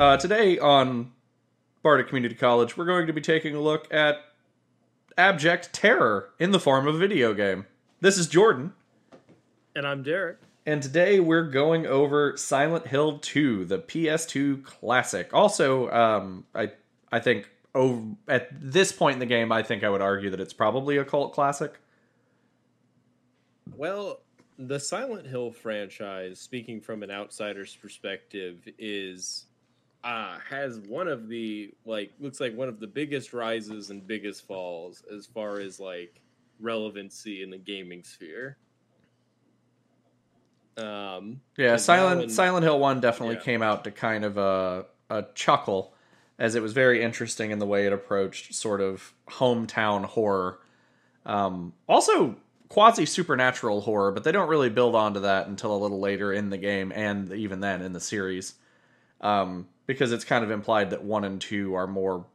Uh, 0.00 0.16
today 0.16 0.58
on 0.58 1.12
Bardic 1.82 2.08
Community 2.08 2.34
College, 2.34 2.74
we're 2.74 2.86
going 2.86 3.06
to 3.06 3.12
be 3.12 3.20
taking 3.20 3.54
a 3.54 3.60
look 3.60 3.86
at 3.92 4.16
abject 5.18 5.74
terror 5.74 6.30
in 6.38 6.52
the 6.52 6.58
form 6.58 6.88
of 6.88 6.94
a 6.94 6.98
video 6.98 7.34
game. 7.34 7.66
This 8.00 8.16
is 8.16 8.26
Jordan, 8.26 8.72
And 9.76 9.86
I'm 9.86 10.02
Derek. 10.02 10.38
and 10.64 10.82
today 10.82 11.20
we're 11.20 11.50
going 11.50 11.86
over 11.86 12.34
Silent 12.38 12.86
Hill 12.86 13.18
2, 13.18 13.66
the 13.66 13.78
PS2 13.78 14.64
classic. 14.64 15.34
Also, 15.34 15.90
um, 15.90 16.46
I 16.54 16.72
I 17.12 17.20
think 17.20 17.50
over, 17.74 18.02
at 18.26 18.48
this 18.58 18.92
point 18.92 19.16
in 19.16 19.20
the 19.20 19.26
game, 19.26 19.52
I 19.52 19.62
think 19.62 19.84
I 19.84 19.90
would 19.90 20.00
argue 20.00 20.30
that 20.30 20.40
it's 20.40 20.54
probably 20.54 20.96
a 20.96 21.04
cult 21.04 21.34
classic. 21.34 21.78
Well, 23.76 24.20
the 24.58 24.80
Silent 24.80 25.26
Hill 25.26 25.50
franchise, 25.50 26.40
speaking 26.40 26.80
from 26.80 27.02
an 27.02 27.10
outsider's 27.10 27.76
perspective, 27.76 28.66
is 28.78 29.44
uh 30.02 30.38
has 30.48 30.78
one 30.80 31.08
of 31.08 31.28
the 31.28 31.72
like 31.84 32.10
looks 32.20 32.40
like 32.40 32.56
one 32.56 32.68
of 32.68 32.80
the 32.80 32.86
biggest 32.86 33.32
rises 33.32 33.90
and 33.90 34.06
biggest 34.06 34.46
falls 34.46 35.02
as 35.14 35.26
far 35.26 35.60
as 35.60 35.78
like 35.78 36.20
relevancy 36.58 37.42
in 37.42 37.50
the 37.50 37.58
gaming 37.58 38.02
sphere. 38.02 38.56
Um 40.76 41.40
Yeah, 41.56 41.76
Silent 41.76 42.20
one- 42.20 42.30
Silent 42.30 42.64
Hill 42.64 42.78
One 42.78 43.00
definitely 43.00 43.36
Yeah. 43.36 43.42
came 43.42 43.62
out 43.62 43.84
to 43.84 43.90
kind 43.90 44.24
of 44.24 44.36
a 44.38 44.86
a 45.10 45.24
chuckle, 45.34 45.92
as 46.38 46.54
it 46.54 46.62
was 46.62 46.72
very 46.72 47.02
interesting 47.02 47.50
in 47.50 47.58
the 47.58 47.66
way 47.66 47.84
it 47.86 47.92
approached 47.92 48.54
sort 48.54 48.80
of 48.80 49.12
hometown 49.28 50.04
horror. 50.04 50.60
Um, 51.26 51.72
also 51.88 52.36
quasi 52.68 53.04
supernatural 53.04 53.80
horror, 53.80 54.12
but 54.12 54.22
they 54.22 54.30
don't 54.30 54.48
really 54.48 54.70
build 54.70 54.94
onto 54.94 55.18
that 55.20 55.48
until 55.48 55.74
a 55.74 55.78
little 55.78 55.98
later 55.98 56.32
in 56.32 56.48
the 56.50 56.56
game, 56.56 56.92
and 56.94 57.32
even 57.32 57.58
then 57.58 57.82
in 57.82 57.92
the 57.92 57.98
series, 58.00 58.54
um, 59.20 59.68
because 59.86 60.12
it's 60.12 60.24
kind 60.24 60.44
of 60.44 60.50
implied 60.50 60.90
that 60.90 61.04
one 61.04 61.24
and 61.24 61.40
two 61.40 61.74
are 61.74 61.86
more. 61.86 62.26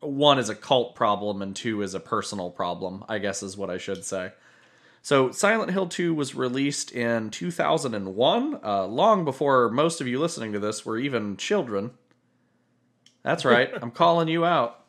One 0.00 0.38
is 0.38 0.48
a 0.48 0.54
cult 0.54 0.94
problem, 0.94 1.42
and 1.42 1.54
two 1.54 1.82
is 1.82 1.94
a 1.94 2.00
personal 2.00 2.50
problem. 2.50 3.04
I 3.08 3.18
guess 3.18 3.42
is 3.42 3.56
what 3.56 3.70
I 3.70 3.78
should 3.78 4.04
say. 4.04 4.32
So, 5.02 5.30
Silent 5.30 5.72
Hill 5.72 5.86
2 5.86 6.12
was 6.12 6.34
released 6.34 6.92
in 6.92 7.30
2001, 7.30 8.60
uh, 8.62 8.86
long 8.86 9.24
before 9.24 9.70
most 9.70 10.02
of 10.02 10.06
you 10.06 10.20
listening 10.20 10.52
to 10.52 10.58
this 10.58 10.84
were 10.84 10.98
even 10.98 11.38
children. 11.38 11.92
That's 13.22 13.44
right, 13.44 13.70
I'm 13.82 13.90
calling 13.90 14.28
you 14.28 14.44
out. 14.44 14.80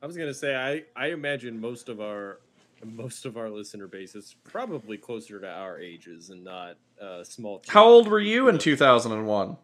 I 0.00 0.06
was 0.06 0.16
gonna 0.16 0.34
say 0.34 0.54
I 0.54 0.84
I 0.94 1.08
imagine 1.08 1.60
most 1.60 1.88
of 1.88 2.00
our 2.00 2.38
most 2.84 3.26
of 3.26 3.36
our 3.36 3.50
listener 3.50 3.88
base 3.88 4.14
is 4.14 4.36
probably 4.44 4.96
closer 4.96 5.40
to 5.40 5.48
our 5.48 5.78
ages 5.80 6.30
and 6.30 6.44
not 6.44 6.76
uh 7.00 7.24
small 7.24 7.62
How 7.66 7.84
old 7.84 8.06
were 8.06 8.20
you 8.20 8.48
in 8.48 8.58
2001? 8.58 9.56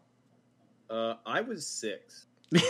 Uh, 0.90 1.14
I 1.24 1.40
was 1.40 1.66
six 1.66 2.27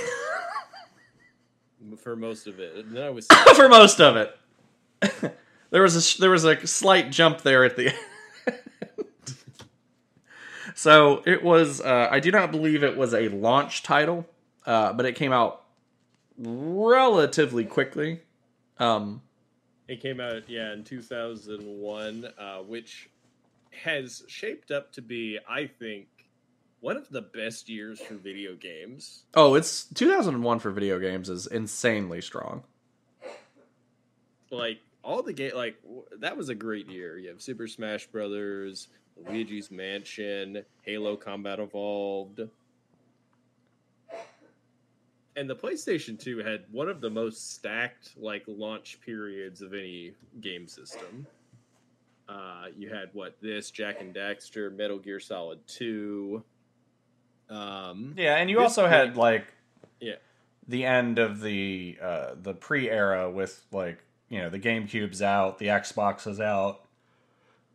for 1.99 2.17
most 2.17 2.47
of 2.47 2.61
it. 2.61 2.77
And 2.77 2.97
then 2.97 3.03
I 3.03 3.11
was 3.11 3.27
For 3.57 3.69
most 3.69 4.01
of 4.01 4.17
it. 4.17 4.37
there 5.71 5.83
was 5.83 6.17
a 6.17 6.21
there 6.21 6.31
was 6.31 6.45
a 6.45 6.67
slight 6.67 7.11
jump 7.11 7.43
there 7.43 7.65
at 7.65 7.77
the 7.77 7.89
end. 7.89 7.99
so, 10.75 11.23
it 11.27 11.43
was 11.43 11.81
uh, 11.81 12.09
I 12.11 12.21
do 12.21 12.31
not 12.31 12.51
believe 12.51 12.83
it 12.83 12.97
was 12.97 13.13
a 13.13 13.29
launch 13.29 13.83
title, 13.83 14.27
uh, 14.67 14.93
but 14.93 15.07
it 15.07 15.15
came 15.15 15.33
out 15.33 15.65
relatively 16.39 17.65
quickly. 17.65 18.23
Um, 18.79 19.23
it 19.89 20.01
came 20.01 20.21
out 20.21 20.49
yeah 20.49 20.73
in 20.73 20.85
2001, 20.85 22.29
uh, 22.39 22.59
which 22.59 23.11
has 23.83 24.23
shaped 24.29 24.71
up 24.71 24.93
to 24.93 25.03
be, 25.03 25.39
I 25.49 25.67
think, 25.67 26.07
one 26.85 26.99
of 26.99 27.09
the 27.09 27.23
best 27.23 27.71
years 27.71 27.99
for 27.99 28.13
video 28.13 28.55
games. 28.55 29.25
Oh, 29.33 29.55
it's 29.55 29.85
2001 29.95 30.59
for 30.59 30.71
video 30.71 30.99
games 30.99 31.31
is 31.31 31.47
insanely 31.47 32.21
strong. 32.21 32.63
Like 34.51 34.81
all 35.03 35.23
the 35.23 35.33
game, 35.33 35.53
like 35.55 35.77
that 36.19 36.37
was 36.37 36.51
a 36.51 36.55
great 36.55 36.87
year. 36.91 37.17
You 37.17 37.31
have 37.31 37.41
Super 37.41 37.67
Smash 37.67 38.07
Brothers, 38.09 38.89
Luigi's 39.17 39.71
Mansion, 39.71 40.63
Halo 40.83 41.17
Combat 41.17 41.59
Evolved. 41.59 42.43
And 45.37 45.49
the 45.49 45.57
PlayStation 45.57 46.21
2 46.21 46.41
had 46.41 46.65
one 46.71 46.91
of 46.91 47.01
the 47.01 47.09
most 47.09 47.55
stacked 47.55 48.11
like 48.19 48.45
launch 48.47 49.01
periods 49.01 49.63
of 49.63 49.73
any 49.73 50.13
game 50.43 50.69
system. 50.69 51.27
Uh, 52.29 52.67
you 52.77 52.91
had 52.91 53.09
what 53.15 53.39
this 53.41 53.71
Jak 53.71 54.03
and 54.03 54.15
Daxter, 54.15 54.71
Metal 54.77 54.99
Gear 54.99 55.19
Solid 55.19 55.67
2. 55.67 56.45
Um, 57.51 58.15
Yeah, 58.17 58.37
and 58.37 58.49
you 58.51 58.61
also 58.61 58.87
had 58.87 59.17
like 59.17 59.47
yeah, 60.01 60.17
the 60.67 60.85
end 60.85 61.19
of 61.19 61.41
the 61.41 61.99
uh 62.03 62.31
the 62.41 62.55
pre-era 62.55 63.31
with 63.31 63.65
like, 63.73 63.99
you 64.29 64.39
know, 64.39 64.51
the 64.51 64.59
GameCube's 64.59 65.23
out, 65.23 65.59
the 65.59 65.67
Xbox 65.67 66.27
is 66.27 66.41
out. 66.41 66.83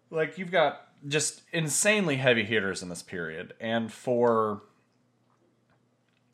Like 0.09 0.37
you've 0.37 0.51
got 0.51 0.87
just 1.07 1.43
insanely 1.53 2.17
heavy 2.17 2.43
hitters 2.43 2.83
in 2.83 2.89
this 2.89 3.01
period 3.01 3.53
and 3.59 3.91
for 3.91 4.63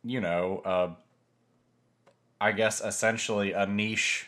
you 0.03 0.22
know, 0.22 0.62
uh 0.66 0.90
I 2.40 2.51
guess 2.51 2.81
essentially 2.81 3.53
a 3.53 3.66
niche 3.66 4.28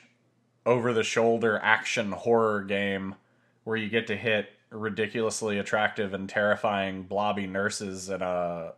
over 0.66 0.94
the 0.94 1.04
shoulder 1.04 1.60
action 1.64 2.12
horror 2.12 2.62
game 2.64 3.16
where 3.64 3.78
you 3.78 3.90
get 3.90 4.08
to 4.08 4.16
hit 4.16 4.50
ridiculously 4.70 5.60
attractive 5.60 6.14
and 6.14 6.28
terrifying 6.28 7.04
blobby 7.04 7.48
nurses 7.48 8.10
in 8.10 8.22
a 8.22 8.74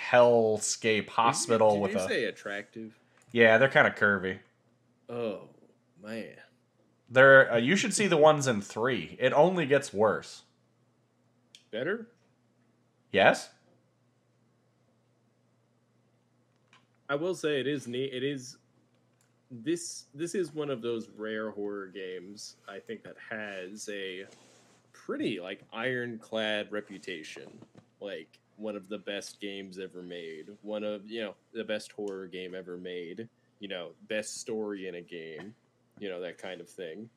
hellscape 0.00 1.08
hospital 1.08 1.72
Did 1.74 1.80
with 1.82 1.92
you 1.92 1.98
a 1.98 2.08
say 2.08 2.24
attractive? 2.24 2.98
yeah 3.32 3.58
they're 3.58 3.68
kind 3.68 3.86
of 3.86 3.94
curvy 3.94 4.38
Oh 5.08 5.48
man. 6.02 6.36
they're 7.10 7.52
uh, 7.52 7.56
you 7.58 7.76
should 7.76 7.92
see 7.92 8.06
the 8.06 8.16
ones 8.16 8.46
in 8.46 8.60
three 8.62 9.16
it 9.20 9.32
only 9.32 9.66
gets 9.66 9.92
worse 9.92 10.42
Better? 11.70 12.06
yes 13.12 13.50
I 17.08 17.16
will 17.16 17.34
say 17.34 17.58
it 17.58 17.66
is 17.66 17.88
neat. 17.88 18.12
It 18.14 18.22
is 18.22 18.56
this 19.50 20.04
this 20.14 20.36
is 20.36 20.54
one 20.54 20.70
of 20.70 20.80
those 20.80 21.08
rare 21.16 21.50
horror 21.50 21.88
games 21.88 22.54
I 22.68 22.78
think 22.78 23.02
that 23.02 23.16
has 23.30 23.88
a 23.92 24.26
pretty 24.92 25.40
like 25.40 25.62
ironclad 25.72 26.70
reputation. 26.70 27.48
Like 28.00 28.38
one 28.60 28.76
of 28.76 28.88
the 28.88 28.98
best 28.98 29.40
games 29.40 29.78
ever 29.78 30.02
made. 30.02 30.46
One 30.62 30.84
of, 30.84 31.10
you 31.10 31.22
know, 31.22 31.34
the 31.52 31.64
best 31.64 31.92
horror 31.92 32.26
game 32.26 32.54
ever 32.54 32.76
made. 32.76 33.28
You 33.58 33.68
know, 33.68 33.90
best 34.08 34.40
story 34.40 34.86
in 34.88 34.94
a 34.96 35.00
game. 35.00 35.54
You 35.98 36.08
know, 36.08 36.20
that 36.20 36.38
kind 36.38 36.60
of 36.60 36.68
thing. 36.68 37.08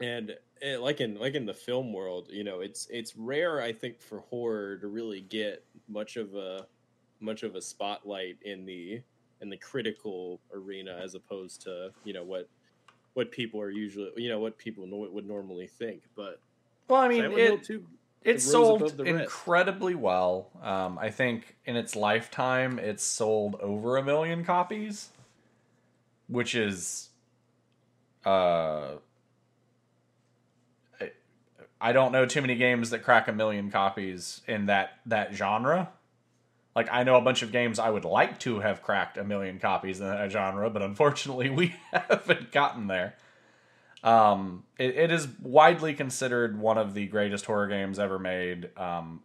And 0.00 0.36
eh, 0.62 0.76
like 0.76 1.00
in 1.00 1.18
like 1.18 1.34
in 1.34 1.46
the 1.46 1.54
film 1.54 1.92
world, 1.92 2.28
you 2.30 2.44
know, 2.44 2.60
it's 2.60 2.88
it's 2.90 3.16
rare 3.16 3.60
I 3.60 3.72
think 3.72 4.00
for 4.00 4.20
horror 4.30 4.76
to 4.78 4.88
really 4.88 5.20
get 5.20 5.64
much 5.88 6.16
of 6.16 6.34
a 6.34 6.66
much 7.20 7.44
of 7.44 7.54
a 7.54 7.62
spotlight 7.62 8.36
in 8.42 8.66
the 8.66 9.00
in 9.40 9.48
the 9.48 9.56
critical 9.56 10.40
arena 10.54 10.98
as 11.02 11.14
opposed 11.14 11.62
to 11.62 11.90
you 12.04 12.12
know 12.12 12.24
what 12.24 12.48
what 13.14 13.30
people 13.30 13.60
are 13.60 13.70
usually 13.70 14.10
you 14.16 14.28
know 14.28 14.38
what 14.38 14.56
people 14.58 14.86
no- 14.86 15.08
would 15.10 15.26
normally 15.26 15.66
think 15.66 16.02
but 16.16 16.40
well 16.88 17.00
i 17.00 17.08
mean 17.08 17.22
Silent 17.22 17.38
Hill 17.38 17.58
it, 18.24 18.36
it 18.36 18.40
sold 18.40 18.80
incredibly 19.06 19.94
well 19.94 20.48
um, 20.62 20.98
i 20.98 21.10
think 21.10 21.56
in 21.64 21.76
its 21.76 21.94
lifetime 21.96 22.78
it's 22.78 23.02
sold 23.04 23.56
over 23.56 23.96
a 23.96 24.02
million 24.02 24.44
copies 24.44 25.08
which 26.28 26.54
is 26.54 27.08
uh 28.24 28.92
I- 31.00 31.12
I 31.80 31.92
don't 31.92 32.12
know 32.12 32.26
too 32.26 32.40
many 32.40 32.54
games 32.54 32.90
that 32.90 33.00
crack 33.02 33.26
a 33.28 33.32
million 33.32 33.70
copies 33.70 34.40
in 34.46 34.66
that 34.66 34.98
that 35.06 35.34
genre. 35.34 35.90
Like 36.76 36.88
I 36.90 37.02
know 37.02 37.16
a 37.16 37.20
bunch 37.20 37.42
of 37.42 37.50
games 37.52 37.78
I 37.78 37.90
would 37.90 38.04
like 38.04 38.38
to 38.40 38.60
have 38.60 38.82
cracked 38.82 39.18
a 39.18 39.24
million 39.24 39.58
copies 39.58 40.00
in 40.00 40.06
that 40.06 40.30
genre, 40.30 40.70
but 40.70 40.80
unfortunately 40.80 41.50
we 41.60 41.74
haven't 41.92 42.52
gotten 42.52 42.86
there. 42.86 43.16
Um, 44.02 44.64
it, 44.78 44.96
it 44.96 45.12
is 45.12 45.28
widely 45.40 45.94
considered 45.94 46.58
one 46.58 46.76
of 46.76 46.94
the 46.94 47.06
greatest 47.06 47.46
horror 47.46 47.68
games 47.68 47.98
ever 47.98 48.18
made. 48.18 48.76
Um, 48.76 49.22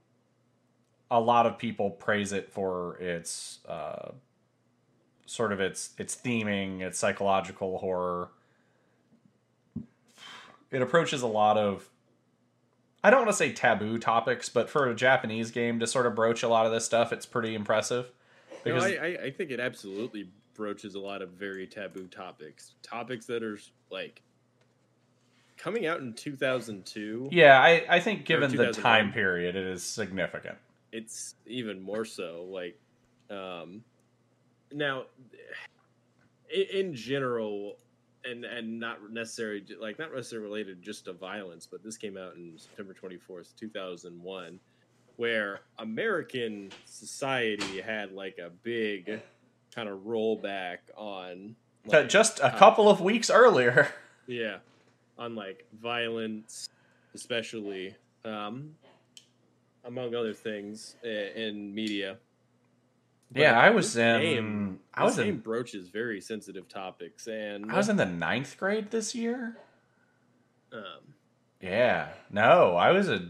a 1.10 1.20
lot 1.20 1.46
of 1.46 1.58
people 1.58 1.90
praise 1.90 2.32
it 2.32 2.52
for 2.52 2.98
its 2.98 3.60
uh, 3.68 4.12
sort 5.26 5.52
of 5.52 5.60
its 5.60 5.92
its 5.98 6.16
theming, 6.16 6.82
its 6.82 7.00
psychological 7.00 7.80
horror. 7.80 8.30
It 10.70 10.82
approaches 10.82 11.22
a 11.22 11.28
lot 11.28 11.58
of 11.58 11.90
I 13.04 13.10
don't 13.10 13.22
want 13.22 13.32
to 13.32 13.38
say 13.38 13.54
taboo 13.54 13.98
topics, 14.00 14.50
but 14.50 14.70
for 14.70 14.90
a 14.90 14.96
Japanese 14.96 15.50
game 15.50 15.80
to 15.80 15.88
sort 15.88 16.06
of 16.06 16.14
broach 16.14 16.44
a 16.44 16.50
lot 16.50 16.66
of 16.66 16.72
this 16.72 16.86
stuff, 16.86 17.14
it's 17.14 17.26
pretty 17.26 17.56
impressive. 17.56 18.12
Because 18.64 18.84
I, 18.84 18.90
I, 18.90 19.08
I 19.26 19.32
think 19.32 19.52
it 19.52 19.60
absolutely 19.60 20.30
broaches 20.54 20.96
a 20.96 21.00
lot 21.00 21.22
of 21.22 21.30
very 21.30 21.68
taboo 21.68 22.08
topics 22.08 22.74
topics 22.82 23.28
that 23.28 23.44
are 23.44 23.60
like 23.92 24.22
coming 25.58 25.86
out 25.86 26.00
in 26.00 26.14
2002 26.14 27.30
yeah, 27.32 27.60
I, 27.60 27.84
I 27.90 28.00
think 28.00 28.26
given 28.26 28.56
the 28.56 28.72
time 28.72 29.12
period, 29.12 29.56
it 29.56 29.66
is 29.66 29.84
significant. 29.84 30.58
it's 30.92 31.36
even 31.46 31.82
more 31.82 32.06
so 32.06 32.48
like 32.50 32.80
um 33.30 33.84
now 34.72 35.04
in, 36.54 36.88
in 36.88 36.96
general 36.96 37.78
and 38.24 38.46
and 38.46 38.80
not 38.80 39.12
necessarily 39.12 39.66
like 39.80 40.00
not 40.00 40.14
necessarily 40.14 40.48
related 40.48 40.82
just 40.82 41.06
to 41.06 41.14
violence 41.14 41.68
but 41.70 41.84
this 41.84 41.98
came 41.98 42.18
out 42.18 42.36
in 42.36 42.58
september 42.58 42.94
24th 42.94 43.56
2001 43.58 44.60
where 45.18 45.62
american 45.80 46.72
society 46.86 47.82
had 47.82 48.12
like 48.14 48.38
a 48.38 48.50
big 48.64 49.22
kind 49.74 49.90
of 49.90 50.00
rollback 50.00 50.78
on 50.96 51.56
like, 51.86 52.10
just 52.10 52.40
a 52.40 52.52
couple 52.52 52.88
uh, 52.88 52.92
of 52.92 53.02
weeks 53.02 53.30
earlier. 53.30 53.90
Yeah 54.30 54.58
on 55.18 55.36
like 55.36 55.66
violence 55.82 56.70
especially 57.14 57.96
um 58.26 58.72
among 59.86 60.14
other 60.16 60.34
things 60.34 60.96
in 61.04 61.74
media 61.74 62.18
but 63.32 63.42
yeah, 63.42 63.60
I 63.60 63.72
was 63.72 63.98
in. 63.98 64.22
Game, 64.22 64.80
I 64.94 65.04
was 65.04 65.20
in 65.20 65.40
broaches 65.40 65.90
very 65.90 66.22
sensitive 66.22 66.70
topics, 66.70 67.28
and 67.28 67.70
I 67.70 67.76
was 67.76 67.90
in 67.90 67.98
the 67.98 68.06
ninth 68.06 68.58
grade 68.58 68.90
this 68.90 69.14
year. 69.14 69.58
Um, 70.72 71.14
yeah, 71.62 72.10
no, 72.30 72.76
I 72.76 72.92
was 72.92 73.10
a 73.10 73.30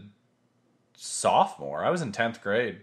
sophomore. 0.96 1.84
I 1.84 1.90
was 1.90 2.00
in 2.00 2.12
tenth 2.12 2.40
grade. 2.40 2.78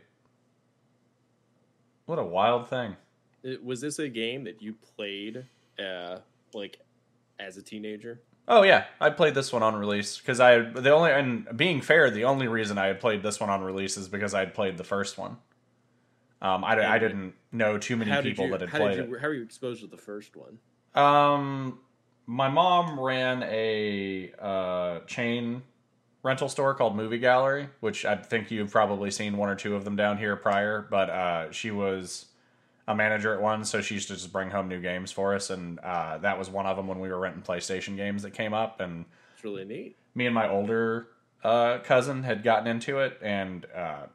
What 2.05 2.19
a 2.19 2.23
wild 2.23 2.67
thing! 2.67 2.97
It, 3.43 3.63
was 3.63 3.79
this 3.79 3.99
a 3.99 4.09
game 4.09 4.43
that 4.43 4.61
you 4.61 4.73
played, 4.95 5.45
uh, 5.79 6.17
like, 6.53 6.81
as 7.39 7.55
a 7.55 7.61
teenager? 7.61 8.19
Oh 8.47 8.63
yeah, 8.63 8.85
I 8.99 9.09
played 9.09 9.33
this 9.33 9.51
one 9.51 9.63
on 9.63 9.75
release 9.75 10.17
because 10.17 10.39
I 10.39 10.59
the 10.59 10.91
only 10.91 11.11
and 11.11 11.47
being 11.57 11.81
fair, 11.81 12.11
the 12.11 12.25
only 12.25 12.47
reason 12.47 12.77
I 12.77 12.87
had 12.87 12.99
played 12.99 13.23
this 13.23 13.39
one 13.39 13.49
on 13.49 13.63
release 13.63 13.97
is 13.97 14.07
because 14.07 14.33
I 14.33 14.39
had 14.39 14.53
played 14.53 14.77
the 14.77 14.83
first 14.83 15.17
one. 15.17 15.37
Um, 16.41 16.63
I, 16.63 16.93
I 16.93 16.99
didn't 16.99 17.33
know 17.51 17.77
too 17.77 17.95
many 17.95 18.11
people 18.21 18.45
you, 18.45 18.51
that 18.51 18.69
had 18.69 18.69
played 18.69 18.97
you, 18.97 19.15
it. 19.15 19.21
How 19.21 19.29
were 19.29 19.33
you 19.33 19.43
exposed 19.43 19.81
to 19.81 19.87
the 19.87 19.97
first 19.97 20.35
one? 20.35 20.59
Um, 20.93 21.79
my 22.27 22.49
mom 22.49 22.99
ran 22.99 23.41
a 23.43 24.31
uh, 24.39 24.99
chain 25.01 25.63
rental 26.21 26.49
store 26.49 26.75
called 26.75 26.95
Movie 26.95 27.17
Gallery, 27.17 27.69
which 27.79 28.05
I 28.05 28.15
think 28.15 28.51
you've 28.51 28.71
probably 28.71 29.09
seen 29.11 29.37
one 29.37 29.49
or 29.49 29.55
two 29.55 29.75
of 29.75 29.85
them 29.85 29.95
down 29.95 30.17
here 30.17 30.35
prior. 30.35 30.85
But 30.89 31.09
uh, 31.09 31.51
she 31.51 31.71
was 31.71 32.27
a 32.87 32.95
manager 32.95 33.33
at 33.33 33.41
one, 33.41 33.65
so 33.65 33.81
she 33.81 33.95
used 33.95 34.07
to 34.09 34.13
just 34.13 34.31
bring 34.31 34.49
home 34.49 34.67
new 34.67 34.79
games 34.79 35.11
for 35.11 35.33
us, 35.33 35.49
and 35.49 35.79
uh, 35.79 36.17
that 36.19 36.37
was 36.37 36.49
one 36.49 36.65
of 36.65 36.77
them 36.77 36.87
when 36.87 36.99
we 36.99 37.09
were 37.09 37.19
renting 37.19 37.41
PlayStation 37.41 37.95
games 37.95 38.21
that 38.23 38.31
came 38.31 38.53
up. 38.53 38.79
And 38.79 39.05
it's 39.33 39.43
really 39.43 39.65
neat. 39.65 39.97
Me 40.13 40.25
and 40.25 40.35
my 40.35 40.47
older 40.47 41.07
uh, 41.43 41.79
cousin 41.79 42.23
had 42.23 42.43
gotten 42.43 42.67
into 42.67 42.99
it, 42.99 43.17
and 43.21 43.65
uh, 43.75 44.05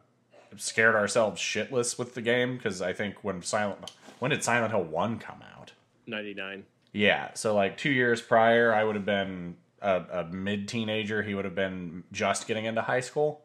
scared 0.56 0.94
ourselves 0.94 1.40
shitless 1.40 1.98
with 1.98 2.14
the 2.14 2.22
game 2.22 2.56
because 2.56 2.80
I 2.80 2.92
think 2.92 3.22
when 3.22 3.42
Silent 3.42 3.90
when 4.18 4.30
did 4.30 4.44
Silent 4.44 4.72
Hill 4.72 4.84
One 4.84 5.18
come 5.18 5.42
out? 5.56 5.72
Ninety 6.06 6.34
nine. 6.34 6.64
Yeah, 6.92 7.34
so 7.34 7.54
like 7.54 7.76
two 7.76 7.90
years 7.90 8.20
prior, 8.20 8.74
I 8.74 8.84
would 8.84 8.96
have 8.96 9.06
been 9.06 9.56
a, 9.80 10.02
a 10.12 10.24
mid 10.24 10.68
teenager. 10.68 11.22
He 11.22 11.34
would 11.34 11.44
have 11.44 11.54
been 11.54 12.04
just 12.12 12.46
getting 12.46 12.64
into 12.64 12.82
high 12.82 13.00
school. 13.00 13.42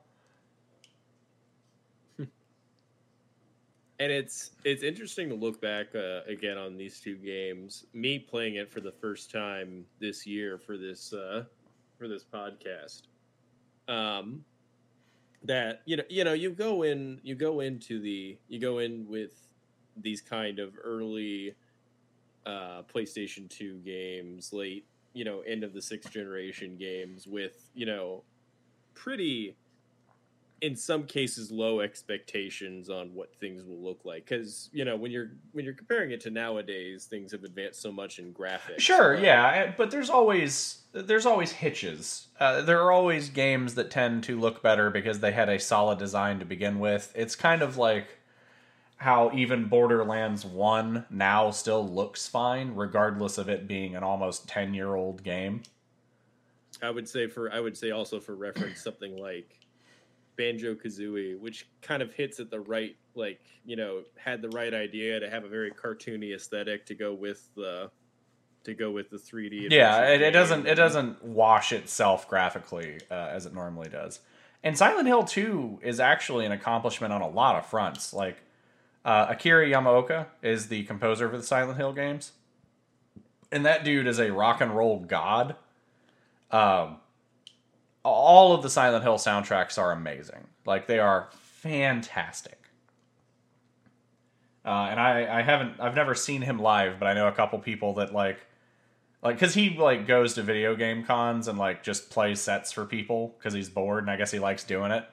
It's 3.99 4.51
it's 4.63 4.83
interesting 4.83 5.29
to 5.29 5.35
look 5.35 5.61
back 5.61 5.87
uh, 5.95 6.21
again 6.27 6.57
on 6.57 6.77
these 6.77 6.99
two 6.99 7.15
games. 7.15 7.85
Me 7.93 8.19
playing 8.19 8.55
it 8.55 8.69
for 8.69 8.81
the 8.81 8.91
first 8.91 9.31
time 9.31 9.85
this 9.99 10.25
year 10.27 10.57
for 10.57 10.77
this 10.77 11.13
uh, 11.13 11.43
for 11.97 12.07
this 12.07 12.23
podcast. 12.23 13.03
Um, 13.87 14.43
that 15.43 15.81
you 15.85 15.97
know 15.97 16.03
you 16.09 16.23
know 16.23 16.33
you 16.33 16.49
go 16.49 16.83
in 16.83 17.19
you 17.23 17.35
go 17.35 17.59
into 17.59 17.99
the 18.01 18.37
you 18.47 18.59
go 18.59 18.79
in 18.79 19.07
with 19.07 19.47
these 19.97 20.21
kind 20.21 20.59
of 20.59 20.73
early 20.83 21.55
uh, 22.45 22.83
PlayStation 22.93 23.49
2 23.49 23.77
games, 23.79 24.53
late, 24.53 24.85
you 25.13 25.23
know, 25.23 25.41
end 25.41 25.63
of 25.63 25.73
the 25.73 25.81
sixth 25.81 26.11
generation 26.11 26.77
games 26.77 27.27
with, 27.27 27.69
you 27.73 27.85
know, 27.85 28.23
pretty 28.93 29.55
in 30.61 30.75
some 30.75 31.03
cases 31.03 31.51
low 31.51 31.81
expectations 31.81 32.89
on 32.89 33.13
what 33.13 33.35
things 33.35 33.63
will 33.65 33.81
look 33.81 34.05
like. 34.05 34.25
Because 34.25 34.69
you 34.71 34.85
know 34.85 34.95
when 34.95 35.11
you're 35.11 35.31
when 35.51 35.65
you're 35.65 35.73
comparing 35.73 36.11
it 36.11 36.21
to 36.21 36.29
nowadays 36.29 37.05
things 37.05 37.31
have 37.31 37.43
advanced 37.43 37.81
so 37.81 37.91
much 37.91 38.19
in 38.19 38.33
graphics. 38.33 38.79
Sure 38.79 39.15
but, 39.15 39.23
yeah 39.23 39.73
but 39.77 39.91
there's 39.91 40.09
always 40.09 40.83
there's 40.93 41.25
always 41.25 41.51
hitches. 41.51 42.27
Uh, 42.39 42.61
there 42.61 42.81
are 42.81 42.91
always 42.91 43.29
games 43.29 43.75
that 43.75 43.91
tend 43.91 44.23
to 44.23 44.39
look 44.39 44.63
better 44.63 44.89
because 44.89 45.19
they 45.19 45.31
had 45.31 45.49
a 45.49 45.59
solid 45.59 45.99
design 45.99 46.39
to 46.39 46.45
begin 46.45 46.79
with. 46.79 47.11
It's 47.15 47.35
kind 47.35 47.61
of 47.61 47.77
like 47.77 48.19
how 48.97 49.29
even 49.33 49.67
borderlands 49.67 50.45
1 50.45 51.05
now 51.09 51.51
still 51.51 51.85
looks 51.85 52.29
fine 52.29 52.73
regardless 52.75 53.37
of 53.37 53.49
it 53.49 53.67
being 53.67 53.93
an 53.93 54.03
almost 54.03 54.47
10 54.47 54.73
year 54.73 54.95
old 54.95 55.21
game. 55.21 55.63
I 56.81 56.89
would 56.89 57.07
say 57.07 57.27
for 57.27 57.51
i 57.51 57.59
would 57.59 57.77
say 57.77 57.91
also 57.91 58.19
for 58.19 58.35
reference 58.35 58.81
something 58.81 59.17
like 59.17 59.64
Banjo 60.37 60.75
Kazooie, 60.75 61.39
which 61.39 61.67
kind 61.81 62.01
of 62.01 62.13
hits 62.13 62.39
at 62.39 62.49
the 62.49 62.59
right, 62.59 62.95
like 63.15 63.39
you 63.65 63.75
know, 63.75 64.03
had 64.17 64.41
the 64.41 64.49
right 64.49 64.73
idea 64.73 65.19
to 65.19 65.29
have 65.29 65.43
a 65.43 65.49
very 65.49 65.71
cartoony 65.71 66.35
aesthetic 66.35 66.85
to 66.87 66.95
go 66.95 67.13
with 67.13 67.49
the 67.55 67.89
to 68.65 68.73
go 68.73 68.91
with 68.91 69.09
the 69.09 69.17
3D. 69.17 69.71
Yeah, 69.71 70.07
it, 70.09 70.21
it, 70.21 70.31
doesn't 70.31 70.67
it 70.67 70.75
doesn't 70.75 71.23
wash 71.23 71.71
itself 71.71 72.27
graphically 72.27 72.99
uh, 73.09 73.13
as 73.13 73.45
it 73.45 73.53
normally 73.53 73.89
does. 73.89 74.19
And 74.63 74.77
Silent 74.77 75.07
Hill 75.07 75.23
2 75.23 75.79
is 75.83 75.99
actually 75.99 76.45
an 76.45 76.51
accomplishment 76.51 77.13
on 77.13 77.21
a 77.21 77.29
lot 77.29 77.55
of 77.55 77.67
fronts. 77.67 78.13
Like 78.13 78.37
uh, 79.05 79.27
Akira 79.29 79.67
Yamaoka 79.67 80.25
is 80.41 80.67
the 80.67 80.83
composer 80.83 81.29
for 81.29 81.37
the 81.37 81.43
Silent 81.43 81.77
Hill 81.77 81.93
games, 81.93 82.31
and 83.51 83.65
that 83.65 83.83
dude 83.83 84.07
is 84.07 84.19
a 84.19 84.31
rock 84.31 84.61
and 84.61 84.75
roll 84.75 84.99
god. 84.99 85.55
Um, 86.51 86.97
all 88.05 88.53
of 88.53 88.61
the 88.61 88.69
Silent 88.69 89.03
Hill 89.03 89.17
soundtracks 89.17 89.77
are 89.77 89.91
amazing. 89.91 90.47
Like 90.65 90.87
they 90.87 90.99
are 90.99 91.29
fantastic. 91.31 92.59
Uh, 94.63 94.87
and 94.89 94.99
I, 94.99 95.39
I 95.39 95.41
haven't 95.41 95.79
I've 95.79 95.95
never 95.95 96.15
seen 96.15 96.41
him 96.41 96.59
live, 96.59 96.99
but 96.99 97.07
I 97.07 97.13
know 97.13 97.27
a 97.27 97.31
couple 97.31 97.59
people 97.59 97.95
that 97.95 98.13
like 98.13 98.39
like 99.21 99.37
because 99.37 99.53
he 99.53 99.71
like 99.71 100.07
goes 100.07 100.35
to 100.35 100.43
video 100.43 100.75
game 100.75 101.03
cons 101.03 101.47
and 101.47 101.57
like 101.57 101.83
just 101.83 102.09
plays 102.09 102.39
sets 102.39 102.71
for 102.71 102.85
people 102.85 103.35
because 103.37 103.53
he's 103.53 103.69
bored 103.69 104.03
and 104.03 104.11
I 104.11 104.15
guess 104.15 104.31
he 104.31 104.39
likes 104.39 104.63
doing 104.63 104.91
it. 104.91 105.05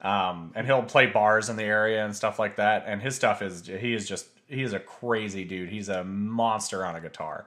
Um, 0.00 0.52
and 0.54 0.64
he'll 0.64 0.82
play 0.82 1.06
bars 1.06 1.48
in 1.48 1.56
the 1.56 1.64
area 1.64 2.04
and 2.04 2.14
stuff 2.14 2.38
like 2.38 2.56
that. 2.56 2.84
And 2.86 3.02
his 3.02 3.16
stuff 3.16 3.42
is 3.42 3.66
he 3.66 3.94
is 3.94 4.08
just 4.08 4.26
he 4.48 4.62
is 4.62 4.72
a 4.72 4.80
crazy 4.80 5.44
dude. 5.44 5.70
He's 5.70 5.88
a 5.88 6.04
monster 6.04 6.84
on 6.84 6.96
a 6.96 7.00
guitar. 7.00 7.46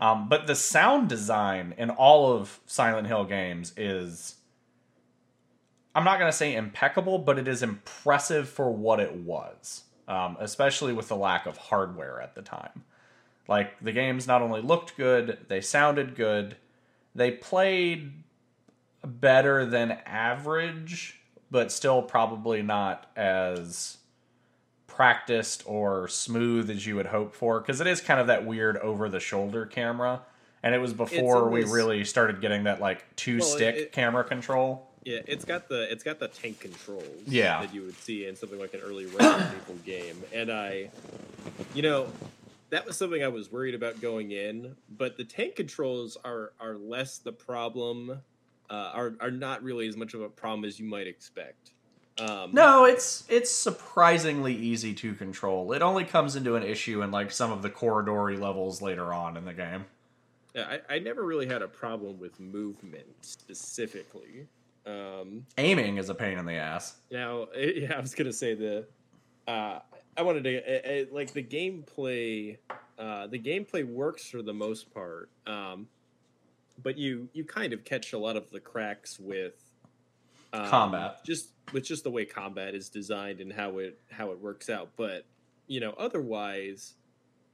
Um, 0.00 0.28
but 0.28 0.46
the 0.46 0.54
sound 0.54 1.08
design 1.08 1.74
in 1.76 1.90
all 1.90 2.32
of 2.32 2.60
Silent 2.66 3.06
Hill 3.06 3.24
games 3.24 3.72
is. 3.76 4.36
I'm 5.94 6.04
not 6.04 6.20
going 6.20 6.30
to 6.30 6.36
say 6.36 6.54
impeccable, 6.54 7.18
but 7.18 7.38
it 7.38 7.48
is 7.48 7.62
impressive 7.62 8.48
for 8.48 8.70
what 8.70 9.00
it 9.00 9.16
was, 9.16 9.82
um, 10.06 10.36
especially 10.38 10.92
with 10.92 11.08
the 11.08 11.16
lack 11.16 11.46
of 11.46 11.56
hardware 11.56 12.20
at 12.20 12.36
the 12.36 12.42
time. 12.42 12.84
Like, 13.48 13.80
the 13.80 13.90
games 13.90 14.26
not 14.26 14.42
only 14.42 14.60
looked 14.60 14.96
good, 14.96 15.38
they 15.48 15.60
sounded 15.60 16.14
good, 16.14 16.56
they 17.16 17.32
played 17.32 18.12
better 19.04 19.66
than 19.66 19.92
average, 20.06 21.18
but 21.50 21.72
still 21.72 22.02
probably 22.02 22.62
not 22.62 23.10
as 23.16 23.96
practiced 24.98 25.62
or 25.64 26.08
smooth 26.08 26.68
as 26.68 26.84
you 26.84 26.96
would 26.96 27.06
hope 27.06 27.32
for 27.32 27.60
because 27.60 27.80
it 27.80 27.86
is 27.86 28.00
kind 28.00 28.18
of 28.18 28.26
that 28.26 28.44
weird 28.44 28.76
over 28.78 29.08
the 29.08 29.20
shoulder 29.20 29.64
camera. 29.64 30.20
And 30.60 30.74
it 30.74 30.78
was 30.78 30.92
before 30.92 31.36
always, 31.36 31.66
we 31.66 31.70
really 31.70 32.04
started 32.04 32.40
getting 32.40 32.64
that 32.64 32.80
like 32.80 33.04
two 33.14 33.40
stick 33.40 33.76
it, 33.76 33.92
camera 33.92 34.24
control. 34.24 34.90
Yeah 35.04 35.20
it's 35.28 35.44
got 35.44 35.68
the 35.68 35.88
it's 35.92 36.02
got 36.02 36.18
the 36.18 36.26
tank 36.26 36.58
controls 36.58 37.04
yeah. 37.28 37.60
that 37.60 37.72
you 37.72 37.82
would 37.82 37.96
see 37.98 38.26
in 38.26 38.34
something 38.34 38.58
like 38.58 38.74
an 38.74 38.80
early 38.80 39.06
Resident 39.06 39.52
Evil 39.62 39.76
game. 39.86 40.20
And 40.34 40.50
i 40.50 40.90
you 41.74 41.82
know 41.82 42.08
that 42.70 42.84
was 42.84 42.96
something 42.96 43.22
i 43.22 43.28
was 43.28 43.52
worried 43.52 43.76
about 43.76 44.00
going 44.00 44.32
in 44.32 44.74
but 44.90 45.16
the 45.16 45.24
tank 45.24 45.54
controls 45.54 46.18
are 46.24 46.52
are 46.58 46.74
less 46.74 47.18
the 47.18 47.32
problem 47.32 48.20
uh, 48.68 48.90
are 48.92 49.14
are 49.20 49.30
not 49.30 49.62
really 49.62 49.86
as 49.86 49.96
much 49.96 50.12
of 50.12 50.22
a 50.22 50.28
problem 50.28 50.64
as 50.64 50.80
you 50.80 50.86
might 50.86 51.06
expect 51.06 51.70
um, 52.18 52.50
no, 52.52 52.84
it's 52.84 53.24
it's 53.28 53.50
surprisingly 53.50 54.54
easy 54.54 54.92
to 54.94 55.14
control. 55.14 55.72
It 55.72 55.82
only 55.82 56.04
comes 56.04 56.36
into 56.36 56.56
an 56.56 56.62
issue 56.62 57.02
in 57.02 57.10
like 57.10 57.30
some 57.30 57.52
of 57.52 57.62
the 57.62 57.70
corridory 57.70 58.38
levels 58.38 58.82
later 58.82 59.12
on 59.12 59.36
in 59.36 59.44
the 59.44 59.54
game. 59.54 59.84
Yeah, 60.54 60.78
I, 60.88 60.96
I 60.96 60.98
never 60.98 61.24
really 61.24 61.46
had 61.46 61.62
a 61.62 61.68
problem 61.68 62.18
with 62.18 62.40
movement 62.40 63.06
specifically. 63.20 64.46
Um, 64.86 65.46
Aiming 65.58 65.98
is 65.98 66.08
a 66.08 66.14
pain 66.14 66.38
in 66.38 66.46
the 66.46 66.54
ass. 66.54 66.96
Now, 67.10 67.48
yeah, 67.56 67.94
I 67.96 68.00
was 68.00 68.14
gonna 68.14 68.32
say 68.32 68.54
the. 68.54 68.86
Uh, 69.46 69.80
I 70.16 70.22
wanted 70.22 70.44
to 70.44 70.58
uh, 70.58 71.02
uh, 71.02 71.04
like 71.12 71.32
the 71.32 71.42
gameplay. 71.42 72.56
Uh, 72.98 73.28
the 73.28 73.38
gameplay 73.38 73.86
works 73.86 74.28
for 74.28 74.42
the 74.42 74.52
most 74.52 74.92
part, 74.92 75.30
um, 75.46 75.86
but 76.82 76.98
you 76.98 77.28
you 77.32 77.44
kind 77.44 77.72
of 77.72 77.84
catch 77.84 78.12
a 78.12 78.18
lot 78.18 78.36
of 78.36 78.50
the 78.50 78.58
cracks 78.58 79.20
with 79.20 79.67
um, 80.52 80.68
Combat. 80.68 81.24
just 81.24 81.50
with 81.72 81.84
just 81.84 82.04
the 82.04 82.10
way 82.10 82.24
combat 82.24 82.74
is 82.74 82.88
designed 82.88 83.40
and 83.40 83.52
how 83.52 83.78
it 83.78 83.98
how 84.10 84.30
it 84.30 84.40
works 84.40 84.70
out. 84.70 84.90
But 84.96 85.24
you 85.66 85.80
know, 85.80 85.94
otherwise, 85.98 86.94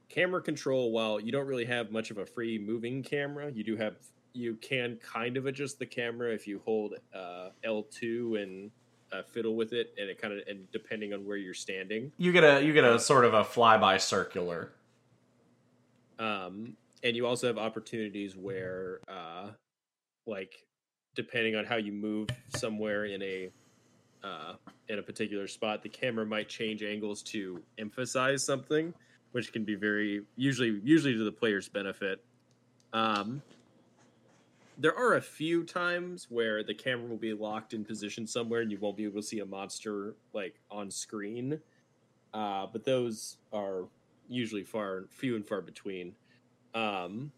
camera 0.09 0.41
control. 0.41 0.91
While 0.91 1.19
you 1.19 1.31
don't 1.31 1.47
really 1.47 1.65
have 1.65 1.91
much 1.91 2.11
of 2.11 2.17
a 2.17 2.25
free 2.25 2.57
moving 2.57 3.03
camera, 3.03 3.51
you 3.51 3.63
do 3.63 3.75
have 3.75 3.95
you 4.33 4.55
can 4.55 4.97
kind 4.97 5.37
of 5.37 5.45
adjust 5.45 5.79
the 5.79 5.85
camera 5.85 6.33
if 6.33 6.47
you 6.47 6.61
hold 6.65 6.95
uh, 7.13 7.49
L 7.63 7.83
two 7.83 8.35
and 8.35 8.71
uh, 9.11 9.23
fiddle 9.23 9.55
with 9.55 9.73
it, 9.73 9.93
and 9.97 10.09
it 10.09 10.21
kind 10.21 10.33
of 10.33 10.47
and 10.47 10.69
depending 10.71 11.13
on 11.13 11.25
where 11.25 11.37
you're 11.37 11.53
standing. 11.53 12.11
You 12.17 12.31
get 12.31 12.43
a 12.43 12.63
you 12.63 12.73
get 12.73 12.85
a 12.85 12.99
sort 12.99 13.25
of 13.25 13.33
a 13.33 13.43
flyby 13.43 13.99
circular. 13.99 14.71
Um, 16.17 16.77
and 17.03 17.15
you 17.15 17.27
also 17.27 17.47
have 17.47 17.57
opportunities 17.57 18.37
where, 18.37 19.01
uh, 19.09 19.49
like, 20.25 20.63
depending 21.15 21.55
on 21.55 21.65
how 21.65 21.77
you 21.77 21.91
move 21.91 22.29
somewhere 22.49 23.05
in 23.05 23.21
a 23.21 23.49
uh, 24.23 24.55
in 24.89 24.99
a 24.99 25.03
particular 25.03 25.47
spot, 25.47 25.83
the 25.83 25.89
camera 25.89 26.25
might 26.25 26.49
change 26.49 26.81
angles 26.81 27.21
to 27.21 27.61
emphasize 27.77 28.43
something, 28.43 28.93
which 29.33 29.53
can 29.53 29.63
be 29.63 29.75
very 29.75 30.21
usually 30.35 30.79
usually 30.83 31.13
to 31.13 31.23
the 31.23 31.31
player's 31.31 31.69
benefit. 31.69 32.23
Um, 32.93 33.41
there 34.77 34.95
are 34.97 35.15
a 35.15 35.21
few 35.21 35.63
times 35.63 36.27
where 36.29 36.63
the 36.63 36.73
camera 36.73 37.07
will 37.07 37.17
be 37.17 37.33
locked 37.33 37.73
in 37.73 37.85
position 37.85 38.27
somewhere 38.27 38.61
and 38.61 38.71
you 38.71 38.77
won't 38.79 38.97
be 38.97 39.05
able 39.05 39.21
to 39.21 39.27
see 39.27 39.39
a 39.39 39.45
monster 39.45 40.15
like 40.33 40.59
on 40.69 40.91
screen. 40.91 41.59
Uh, 42.33 42.67
but 42.71 42.83
those 42.83 43.37
are 43.53 43.85
usually 44.27 44.63
far 44.63 45.05
few 45.09 45.35
and 45.35 45.45
far 45.45 45.61
between. 45.61 46.13
Um, 46.73 47.31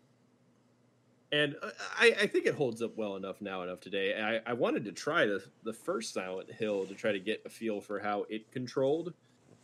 and 1.31 1.55
I, 2.00 2.15
I 2.22 2.27
think 2.27 2.46
it 2.46 2.55
holds 2.55 2.81
up 2.81 2.96
well 2.98 3.15
enough 3.15 3.41
now 3.41 3.62
enough 3.63 3.79
today. 3.79 4.15
I, 4.46 4.51
I 4.51 4.53
wanted 4.53 4.86
to 4.86 4.91
try 4.91 5.25
the 5.25 5.43
the 5.63 5.74
first 5.74 6.13
Silent 6.13 6.51
Hill 6.51 6.86
to 6.86 6.93
try 6.93 7.12
to 7.12 7.19
get 7.19 7.41
a 7.46 7.50
feel 7.50 7.81
for 7.81 8.00
how 8.00 8.25
it 8.29 8.51
controlled, 8.51 9.13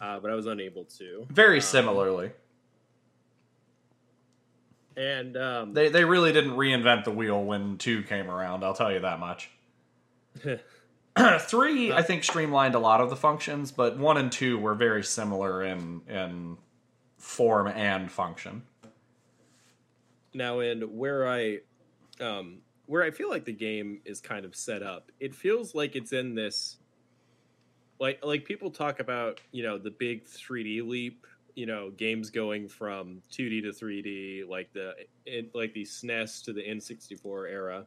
uh, 0.01 0.19
but 0.19 0.29
I 0.29 0.35
was 0.35 0.45
unable 0.45 0.85
to. 0.99 1.25
Very 1.29 1.57
Um, 1.57 1.61
similarly. 1.61 2.31
And 4.95 5.37
um, 5.37 5.73
They 5.73 5.89
they 5.89 6.05
really 6.05 6.31
didn't 6.33 6.51
reinvent 6.51 7.05
the 7.05 7.11
wheel 7.11 7.43
when 7.43 7.77
two 7.77 8.03
came 8.03 8.29
around. 8.29 8.63
I'll 8.63 8.75
tell 8.75 8.91
you 8.91 8.99
that 8.99 9.19
much. 9.19 9.49
Three, 11.41 11.91
I 11.93 12.01
think, 12.01 12.23
streamlined 12.23 12.75
a 12.75 12.79
lot 12.79 12.99
of 12.99 13.09
the 13.09 13.15
functions, 13.15 13.71
but 13.71 13.97
one 13.97 14.17
and 14.17 14.31
two 14.31 14.57
were 14.57 14.75
very 14.75 15.03
similar 15.03 15.63
in 15.63 16.01
in 16.07 16.57
form 17.17 17.67
and 17.67 18.11
function. 18.11 18.63
Now 20.33 20.59
in 20.59 20.81
where 20.81 21.27
I 21.27 21.59
um 22.19 22.59
where 22.85 23.03
I 23.03 23.11
feel 23.11 23.29
like 23.29 23.45
the 23.45 23.53
game 23.53 24.01
is 24.05 24.19
kind 24.19 24.45
of 24.45 24.55
set 24.55 24.83
up, 24.83 25.11
it 25.19 25.33
feels 25.33 25.73
like 25.73 25.95
it's 25.95 26.13
in 26.13 26.35
this 26.35 26.77
like 27.99 28.23
like 28.23 28.45
people 28.45 28.69
talk 28.69 28.99
about, 28.99 29.39
you 29.51 29.63
know, 29.63 29.77
the 29.77 29.91
big 29.91 30.25
3D 30.25 30.87
leap, 30.87 31.25
you 31.55 31.65
know, 31.65 31.91
games 31.91 32.29
going 32.29 32.67
from 32.67 33.21
2D 33.31 33.63
to 33.63 33.69
3D, 33.69 34.47
like 34.47 34.71
the 34.73 34.93
like 35.53 35.73
the 35.73 35.83
SNES 35.83 36.43
to 36.45 36.53
the 36.53 36.61
N64 36.61 37.49
era. 37.49 37.85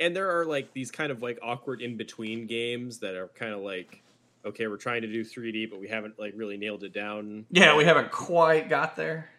And 0.00 0.16
there 0.16 0.38
are 0.38 0.44
like 0.44 0.72
these 0.72 0.90
kind 0.90 1.12
of 1.12 1.22
like 1.22 1.38
awkward 1.42 1.80
in 1.80 1.96
between 1.96 2.46
games 2.46 2.98
that 3.00 3.14
are 3.14 3.28
kind 3.28 3.52
of 3.52 3.60
like 3.60 4.02
okay, 4.44 4.66
we're 4.66 4.76
trying 4.76 5.02
to 5.02 5.08
do 5.08 5.24
3D, 5.24 5.70
but 5.70 5.80
we 5.80 5.88
haven't 5.88 6.18
like 6.18 6.32
really 6.36 6.56
nailed 6.56 6.82
it 6.84 6.92
down. 6.92 7.46
Yeah, 7.50 7.76
we 7.76 7.84
haven't 7.84 8.10
quite 8.10 8.68
got 8.68 8.96
there. 8.96 9.30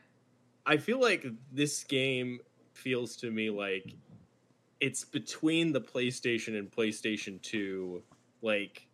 I 0.65 0.77
feel 0.77 0.99
like 0.99 1.25
this 1.51 1.83
game 1.83 2.39
feels 2.73 3.15
to 3.17 3.31
me 3.31 3.49
like 3.49 3.93
it's 4.79 5.03
between 5.03 5.71
the 5.71 5.81
PlayStation 5.81 6.57
and 6.57 6.71
PlayStation 6.71 7.41
2 7.41 8.01
like 8.41 8.87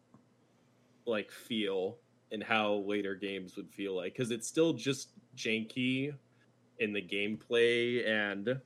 like 1.05 1.31
feel 1.31 1.97
and 2.31 2.43
how 2.43 2.83
later 2.85 3.15
games 3.15 3.55
would 3.55 3.69
feel 3.69 3.95
like 3.95 4.15
cuz 4.15 4.31
it's 4.31 4.47
still 4.47 4.73
just 4.73 5.09
janky 5.35 6.13
in 6.79 6.93
the 6.93 7.01
gameplay 7.01 8.05
and 8.07 8.61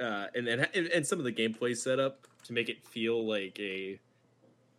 uh 0.00 0.26
and, 0.34 0.48
and 0.48 0.68
and 0.74 1.06
some 1.06 1.18
of 1.18 1.24
the 1.24 1.32
gameplay 1.32 1.76
setup 1.76 2.26
to 2.44 2.52
make 2.52 2.68
it 2.68 2.84
feel 2.84 3.26
like 3.26 3.58
a 3.58 3.98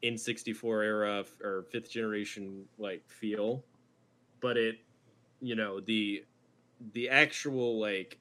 N64 0.04 0.84
era 0.84 1.26
or 1.42 1.64
fifth 1.72 1.90
generation 1.90 2.66
like 2.78 3.08
feel. 3.10 3.64
But 4.42 4.58
it 4.58 4.80
you 5.42 5.56
know 5.56 5.80
the 5.80 6.26
the 6.92 7.10
actual 7.10 7.80
like 7.80 8.18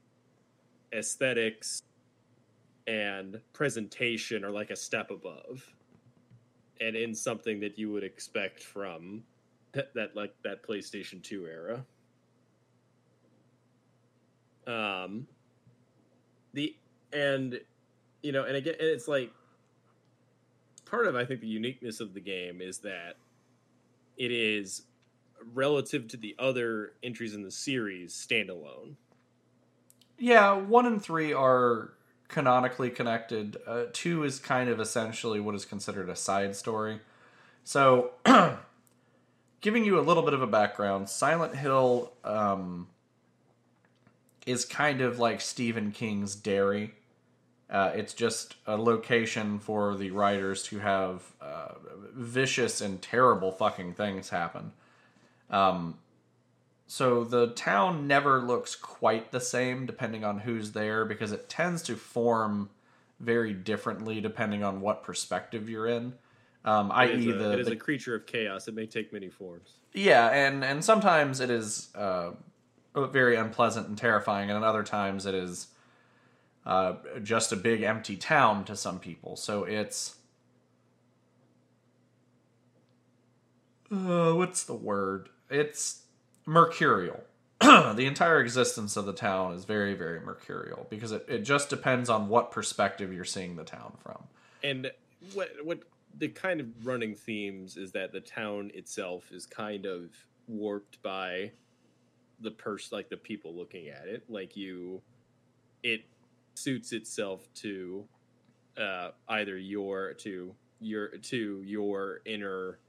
aesthetics 0.93 1.81
and 2.87 3.39
presentation 3.51 4.43
are 4.43 4.51
like 4.51 4.69
a 4.69 4.75
step 4.75 5.11
above 5.11 5.65
and 6.79 6.95
in 6.95 7.13
something 7.13 7.59
that 7.59 7.77
you 7.77 7.91
would 7.91 8.03
expect 8.03 8.61
from 8.61 9.23
that, 9.73 9.93
that 9.93 10.15
like 10.15 10.33
that 10.43 10.65
PlayStation 10.65 11.21
2 11.21 11.47
era. 11.47 11.85
Um 14.65 15.27
the 16.53 16.75
and 17.11 17.59
you 18.21 18.31
know 18.31 18.43
and 18.43 18.55
again 18.55 18.75
and 18.79 18.87
it's 18.87 19.07
like 19.07 19.31
part 20.85 21.07
of 21.07 21.15
i 21.15 21.25
think 21.25 21.41
the 21.41 21.47
uniqueness 21.47 21.99
of 21.99 22.13
the 22.13 22.19
game 22.19 22.61
is 22.61 22.77
that 22.79 23.15
it 24.17 24.31
is 24.31 24.83
relative 25.53 26.07
to 26.09 26.17
the 26.17 26.35
other 26.39 26.93
entries 27.01 27.33
in 27.33 27.43
the 27.43 27.51
series 27.51 28.13
standalone 28.13 28.95
Yeah, 30.17 30.53
one 30.53 30.85
and 30.85 31.01
three 31.01 31.33
are 31.33 31.93
canonically 32.27 32.89
connected. 32.89 33.57
Uh, 33.67 33.83
two 33.93 34.23
is 34.23 34.39
kind 34.39 34.69
of 34.69 34.79
essentially 34.79 35.39
what 35.39 35.55
is 35.55 35.65
considered 35.65 36.09
a 36.09 36.15
side 36.15 36.55
story. 36.55 36.99
So, 37.63 38.11
giving 39.61 39.85
you 39.85 39.99
a 39.99 40.01
little 40.01 40.23
bit 40.23 40.33
of 40.33 40.41
a 40.41 40.47
background, 40.47 41.09
Silent 41.09 41.55
Hill 41.55 42.11
um, 42.23 42.87
is 44.45 44.65
kind 44.65 45.01
of 45.01 45.19
like 45.19 45.41
Stephen 45.41 45.91
King's 45.91 46.35
Derry. 46.35 46.93
Uh, 47.69 47.91
it's 47.95 48.13
just 48.13 48.55
a 48.67 48.77
location 48.77 49.57
for 49.59 49.95
the 49.95 50.11
writers 50.11 50.63
to 50.63 50.79
have 50.79 51.23
uh, 51.41 51.69
vicious 52.13 52.81
and 52.81 53.01
terrible 53.01 53.51
fucking 53.51 53.93
things 53.93 54.29
happen. 54.29 54.73
Um, 55.53 55.99
so 56.87 57.23
the 57.23 57.47
town 57.47 58.07
never 58.07 58.41
looks 58.41 58.75
quite 58.75 59.31
the 59.31 59.39
same 59.39 59.85
depending 59.85 60.23
on 60.23 60.39
who's 60.39 60.71
there 60.71 61.05
because 61.05 61.31
it 61.31 61.47
tends 61.47 61.81
to 61.83 61.95
form 61.95 62.69
very 63.19 63.53
differently 63.53 64.19
depending 64.19 64.63
on 64.63 64.81
what 64.81 65.03
perspective 65.03 65.69
you're 65.69 65.87
in. 65.87 66.13
Um, 66.65 66.87
It 66.91 66.93
i.e., 66.95 67.29
is, 67.29 67.35
a, 67.35 67.37
the, 67.37 67.51
it 67.53 67.59
is 67.59 67.67
the 67.67 67.73
a 67.73 67.77
creature 67.77 68.15
of 68.15 68.25
chaos. 68.25 68.67
It 68.67 68.73
may 68.73 68.85
take 68.85 69.13
many 69.13 69.29
forms. 69.29 69.73
yeah, 69.93 70.29
and 70.29 70.63
and 70.63 70.83
sometimes 70.83 71.39
it 71.39 71.49
is 71.49 71.89
uh, 71.93 72.31
very 72.95 73.35
unpleasant 73.35 73.87
and 73.87 73.97
terrifying, 73.97 74.49
and 74.49 74.63
other 74.63 74.83
times 74.83 75.25
it 75.25 75.35
is 75.35 75.67
uh, 76.65 76.93
just 77.21 77.51
a 77.51 77.55
big 77.57 77.81
empty 77.83 78.15
town 78.15 78.63
to 78.65 78.75
some 78.75 78.99
people. 78.99 79.35
So 79.35 79.65
it's 79.65 80.15
uh, 83.91 84.33
what's 84.33 84.63
the 84.63 84.73
word? 84.73 85.29
It's 85.49 86.03
mercurial. 86.45 87.23
the 87.61 88.05
entire 88.05 88.41
existence 88.41 88.97
of 88.97 89.05
the 89.05 89.13
town 89.13 89.53
is 89.53 89.65
very, 89.65 89.93
very 89.93 90.19
mercurial 90.19 90.85
because 90.89 91.11
it, 91.11 91.25
it 91.29 91.39
just 91.39 91.69
depends 91.69 92.09
on 92.09 92.27
what 92.27 92.51
perspective 92.51 93.13
you're 93.13 93.23
seeing 93.23 93.55
the 93.55 93.63
town 93.63 93.93
from. 94.03 94.23
And 94.63 94.91
what 95.33 95.49
what 95.63 95.79
the 96.17 96.27
kind 96.27 96.59
of 96.59 96.67
running 96.85 97.15
themes 97.15 97.77
is 97.77 97.91
that 97.93 98.11
the 98.11 98.19
town 98.19 98.71
itself 98.73 99.31
is 99.31 99.45
kind 99.45 99.85
of 99.85 100.09
warped 100.47 101.01
by 101.01 101.51
the 102.39 102.51
person, 102.51 102.95
like 102.95 103.09
the 103.09 103.17
people 103.17 103.55
looking 103.55 103.87
at 103.87 104.07
it. 104.07 104.23
Like 104.29 104.55
you, 104.55 105.01
it 105.81 106.03
suits 106.55 106.91
itself 106.91 107.47
to 107.55 108.05
uh, 108.77 109.11
either 109.29 109.57
your 109.57 110.13
to 110.13 110.53
your 110.79 111.07
to 111.07 111.63
your 111.65 112.21
inner 112.25 112.79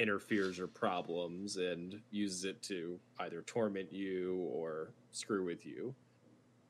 inner 0.00 0.18
fears 0.18 0.58
or 0.58 0.66
problems 0.66 1.58
and 1.58 2.00
uses 2.10 2.44
it 2.44 2.62
to 2.62 2.98
either 3.20 3.42
torment 3.42 3.92
you 3.92 4.48
or 4.50 4.94
screw 5.12 5.44
with 5.44 5.66
you. 5.66 5.94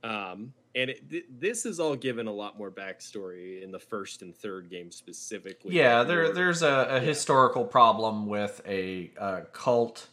Um, 0.02 0.52
and 0.75 0.90
it, 0.90 1.08
th- 1.08 1.26
this 1.38 1.64
is 1.64 1.78
all 1.78 1.94
given 1.94 2.26
a 2.26 2.32
lot 2.32 2.58
more 2.58 2.70
backstory 2.70 3.62
in 3.62 3.70
the 3.70 3.78
first 3.78 4.22
and 4.22 4.34
third 4.34 4.68
game 4.68 4.90
specifically. 4.90 5.75
Yeah, 5.75 6.02
there 6.02 6.32
there's 6.32 6.62
a, 6.62 6.87
a 6.90 7.00
historical 7.00 7.64
problem 7.64 8.26
with 8.26 8.60
a, 8.66 9.10
uh 9.18 9.40
cult 9.52 10.08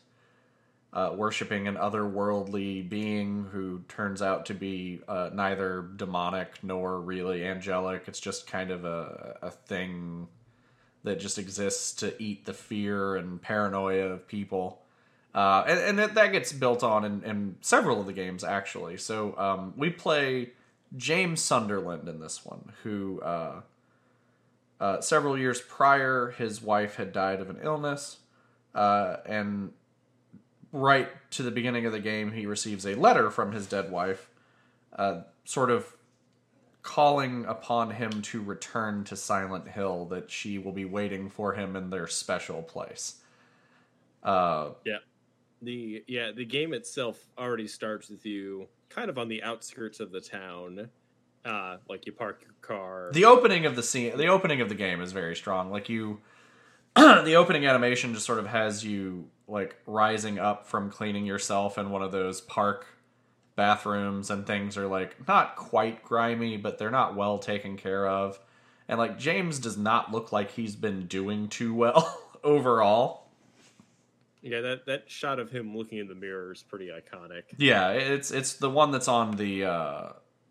uh, 0.93 1.13
worshiping 1.15 1.67
an 1.67 1.75
otherworldly 1.75 2.88
being 2.88 3.45
who 3.51 3.81
turns 3.88 4.21
out 4.21 4.45
to 4.47 4.53
be 4.53 5.00
uh, 5.07 5.29
neither 5.33 5.89
demonic 5.95 6.55
nor 6.63 7.00
really 7.00 7.45
angelic. 7.45 8.03
It's 8.07 8.19
just 8.19 8.47
kind 8.47 8.71
of 8.71 8.86
a 8.86 9.38
a 9.41 9.51
thing 9.51 10.27
that 11.08 11.20
just 11.20 11.38
exists 11.38 11.92
to 11.94 12.22
eat 12.22 12.46
the 12.46 12.54
fear 12.54 13.16
and 13.16 13.42
paranoia 13.42 14.08
of 14.08 14.28
people. 14.28 14.82
Uh, 15.34 15.64
and 15.68 15.80
and 15.80 16.00
that, 16.00 16.14
that 16.16 16.32
gets 16.32 16.52
built 16.52 16.84
on 16.84 17.06
in, 17.06 17.24
in 17.24 17.56
several 17.62 18.00
of 18.00 18.06
the 18.06 18.14
games 18.14 18.44
actually. 18.44 18.98
So 18.98 19.38
um, 19.38 19.74
we 19.76 19.90
play 19.90 20.52
James 20.96 21.42
Sunderland 21.42 22.08
in 22.08 22.20
this 22.20 22.46
one, 22.46 22.72
who 22.84 23.22
uh, 23.22 23.62
uh, 24.80 25.02
several 25.02 25.38
years 25.38 25.60
prior, 25.62 26.32
his 26.38 26.62
wife 26.62 26.96
had 26.96 27.12
died 27.12 27.42
of 27.42 27.50
an 27.50 27.58
illness, 27.62 28.18
uh, 28.74 29.18
and 29.26 29.74
right 30.72 31.10
to 31.32 31.44
the 31.44 31.52
beginning 31.52 31.86
of 31.86 31.92
the 31.92 32.00
game, 32.00 32.32
he 32.32 32.46
receives 32.46 32.86
a 32.86 32.96
letter 32.96 33.30
from 33.30 33.52
his 33.52 33.68
dead 33.68 33.92
wife, 33.92 34.30
uh, 34.96 35.22
sort 35.46 35.72
of 35.72 35.97
calling 36.88 37.44
upon 37.44 37.91
him 37.91 38.22
to 38.22 38.41
return 38.41 39.03
to 39.03 39.13
Silent 39.13 39.67
Hill, 39.67 40.06
that 40.06 40.32
she 40.32 40.58
will 40.58 40.72
be 40.72 40.86
waiting 40.86 41.29
for 41.29 41.53
him 41.53 41.75
in 41.75 41.89
their 41.89 42.08
special 42.08 42.63
place. 42.63 43.15
Uh, 44.24 44.70
yeah, 44.86 45.00
the 45.62 46.01
yeah 46.08 46.32
the 46.32 46.46
game 46.46 46.74
itself 46.74 47.20
already 47.38 47.67
starts 47.67 48.10
with 48.10 48.25
you 48.25 48.70
kind 48.88 49.10
of 49.10 49.17
on 49.17 49.27
the 49.27 49.44
outskirts 49.44 50.00
of 50.00 50.13
the 50.13 50.22
town. 50.22 50.89
Uh, 51.44 51.75
like 51.89 52.06
you 52.06 52.13
park 52.13 52.41
your 52.41 52.56
car. 52.62 53.12
The 53.13 53.25
opening 53.25 53.65
of 53.65 53.75
the 53.75 53.84
scene, 53.84 54.17
the 54.17 54.27
opening 54.27 54.62
of 54.62 54.70
the 54.70 54.75
game 54.75 55.01
is 55.01 55.12
very 55.12 55.36
strong. 55.36 55.70
Like 55.70 55.89
you, 55.89 56.22
the 56.96 57.36
opening 57.36 57.65
animation 57.65 58.13
just 58.13 58.25
sort 58.25 58.39
of 58.39 58.48
has 58.48 58.86
you 58.86 59.27
like 59.46 59.75
rising 59.86 60.39
up 60.39 60.65
from 60.65 60.89
cleaning 60.89 61.25
yourself 61.25 61.77
in 61.77 61.89
one 61.89 62.01
of 62.01 62.13
those 62.13 62.39
park 62.39 62.88
bathrooms, 63.58 64.30
and 64.30 64.48
things 64.48 64.78
are 64.78 64.88
like 64.88 65.28
not 65.28 65.58
quite 65.58 66.02
grimy, 66.04 66.56
but 66.56 66.78
they're 66.78 66.90
not 66.90 67.18
well 67.18 67.38
taken 67.38 67.76
care 67.76 68.08
of. 68.08 68.40
And 68.88 68.98
like 68.98 69.20
James 69.20 69.60
does 69.60 69.78
not 69.78 70.14
look 70.14 70.32
like 70.32 70.52
he's 70.52 70.78
been 70.78 71.08
doing 71.08 71.50
too 71.50 71.74
well 71.74 72.22
overall. 72.46 73.28
Yeah, 74.42 74.62
that 74.62 74.86
that 74.86 75.10
shot 75.10 75.40
of 75.40 75.52
him 75.52 75.76
looking 75.76 75.98
in 75.98 76.08
the 76.08 76.16
mirror 76.16 76.54
is 76.54 76.64
pretty 76.64 76.88
iconic. 76.88 77.44
Yeah, 77.58 77.90
it's 77.90 78.32
it's 78.32 78.54
the 78.54 78.70
one 78.70 78.92
that's 78.92 79.10
on 79.10 79.36
the. 79.36 79.66
Uh, 79.66 80.10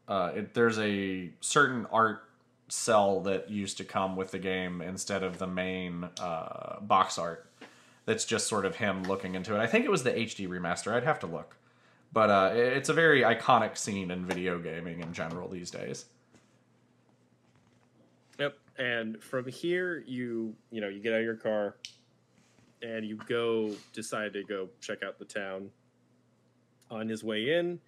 uh, 0.09 0.33
it, 0.37 0.55
there's 0.55 0.79
a 0.79 1.31
certain 1.41 1.87
art 1.91 2.23
cell 2.69 3.21
that 3.21 3.51
used 3.51 3.77
to 3.79 3.85
come 3.85 4.17
with 4.17 4.31
the 4.31 4.39
game 4.39 4.81
instead 4.81 5.23
of 5.23 5.39
the 5.39 5.47
main 5.47 6.09
uh, 6.21 6.81
box 6.81 7.19
art. 7.19 7.51
That's 8.05 8.25
just 8.25 8.47
sort 8.47 8.65
of 8.65 8.77
him 8.77 9.03
looking 9.05 9.35
into 9.35 9.55
it. 9.55 9.59
I 9.59 9.67
think 9.67 9.85
it 9.85 9.91
was 9.91 10.05
the 10.05 10.13
HD 10.13 10.49
remaster. 10.49 10.93
I'd 10.93 11.05
have 11.05 11.19
to 11.21 11.27
look, 11.27 11.57
but 12.17 12.31
uh, 12.31 12.51
it's 12.55 12.89
a 12.89 12.95
very 12.95 13.21
iconic 13.21 13.77
scene 13.77 14.11
in 14.11 14.25
video 14.25 14.59
gaming 14.59 15.01
in 15.01 15.13
general 15.13 15.51
these 15.51 15.71
days. 15.71 16.07
Yep, 18.41 18.57
and 18.79 19.23
from 19.23 19.47
here 19.47 20.03
you 20.07 20.55
you 20.71 20.81
know 20.81 20.89
you 20.89 20.99
get 20.99 21.13
out 21.13 21.19
of 21.19 21.27
your 21.27 21.37
car, 21.37 21.77
and 22.81 23.05
you 23.05 23.19
go 23.29 23.71
decide 23.93 24.33
to 24.33 24.43
go 24.45 24.71
check 24.81 25.03
out 25.03 25.19
the 25.19 25.27
town. 25.27 25.69
On 26.91 27.07
his 27.07 27.23
way 27.23 27.55
in, 27.59 27.79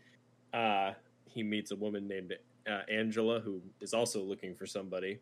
uh, 0.53 0.93
he 1.25 1.43
meets 1.43 1.71
a 1.71 1.77
woman 1.77 2.07
named 2.07 2.35
uh, 2.71 2.81
Angela 2.91 3.41
who 3.41 3.63
is 3.81 3.95
also 3.95 4.23
looking 4.23 4.55
for 4.55 4.67
somebody, 4.67 5.21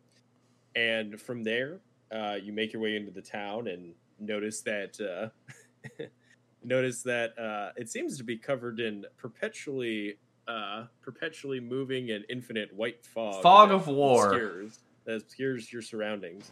and 0.75 1.17
from 1.17 1.45
there, 1.45 1.79
uh, 2.11 2.35
you 2.43 2.51
make 2.51 2.73
your 2.73 2.81
way 2.81 2.97
into 2.97 3.11
the 3.11 3.21
town 3.21 3.69
and 3.69 3.93
notice 4.19 4.59
that 4.63 4.99
uh, 4.99 6.03
notice 6.63 7.03
that 7.03 7.37
uh, 7.37 7.71
it 7.75 7.89
seems 7.89 8.17
to 8.17 8.23
be 8.23 8.37
covered 8.37 8.79
in 8.79 9.05
perpetually 9.17 10.17
uh, 10.47 10.85
perpetually 11.01 11.59
moving 11.59 12.11
and 12.11 12.23
infinite 12.29 12.73
white 12.73 13.05
fog. 13.05 13.43
Fog 13.43 13.71
of 13.71 13.87
war 13.87 14.27
obscures, 14.27 14.79
that 15.05 15.21
obscures 15.21 15.71
your 15.71 15.81
surroundings 15.81 16.51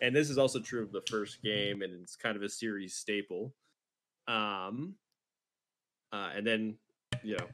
and 0.00 0.14
this 0.14 0.30
is 0.30 0.38
also 0.38 0.60
true 0.60 0.82
of 0.82 0.92
the 0.92 1.02
first 1.02 1.42
game, 1.42 1.82
and 1.82 2.02
it's 2.02 2.16
kind 2.16 2.36
of 2.36 2.42
a 2.42 2.48
series 2.48 2.94
staple. 2.94 3.52
Um, 4.28 4.94
uh, 6.12 6.30
and 6.34 6.46
then 6.46 6.76
you 7.22 7.36
know, 7.36 7.46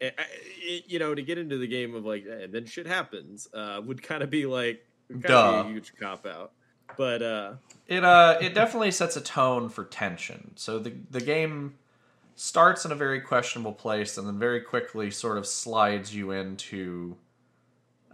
it, 0.00 0.14
it, 0.18 0.84
you 0.86 0.98
know, 0.98 1.14
to 1.14 1.22
get 1.22 1.38
into 1.38 1.56
the 1.58 1.66
game 1.66 1.94
of 1.94 2.04
like, 2.04 2.26
and 2.26 2.52
then 2.52 2.66
shit 2.66 2.86
happens, 2.86 3.48
uh, 3.54 3.80
would 3.84 4.02
kind 4.02 4.22
of 4.22 4.30
be 4.30 4.46
like, 4.46 4.84
kind 5.10 5.22
Duh. 5.22 5.60
of 5.60 5.66
a 5.66 5.68
huge 5.70 5.92
cop 5.98 6.26
out. 6.26 6.52
But 6.96 7.22
uh, 7.22 7.52
it 7.86 8.04
uh, 8.04 8.38
it 8.40 8.54
definitely 8.54 8.90
sets 8.90 9.16
a 9.16 9.20
tone 9.20 9.68
for 9.68 9.84
tension. 9.84 10.52
So 10.56 10.78
the 10.78 10.92
the 11.10 11.20
game 11.20 11.74
starts 12.34 12.84
in 12.84 12.92
a 12.92 12.96
very 12.96 13.20
questionable 13.20 13.72
place, 13.72 14.18
and 14.18 14.26
then 14.26 14.38
very 14.38 14.60
quickly 14.60 15.10
sort 15.10 15.38
of 15.38 15.46
slides 15.46 16.14
you 16.14 16.32
into 16.32 17.16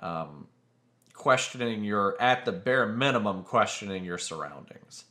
um, 0.01 0.47
questioning 1.15 1.85
your 1.85 2.21
at 2.21 2.45
the 2.45 2.53
bare 2.53 2.87
minimum 2.87 3.45
questioning 3.45 4.05
your 4.05 4.19
surroundings 4.19 5.05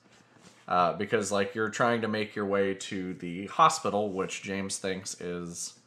uh, 0.68 0.94
because 0.94 1.32
like 1.32 1.56
you're 1.56 1.70
trying 1.70 2.02
to 2.02 2.08
make 2.08 2.36
your 2.36 2.46
way 2.46 2.74
to 2.74 3.14
the 3.16 3.48
hospital 3.48 4.12
which 4.12 4.42
james 4.42 4.78
thinks 4.78 5.20
is 5.22 5.80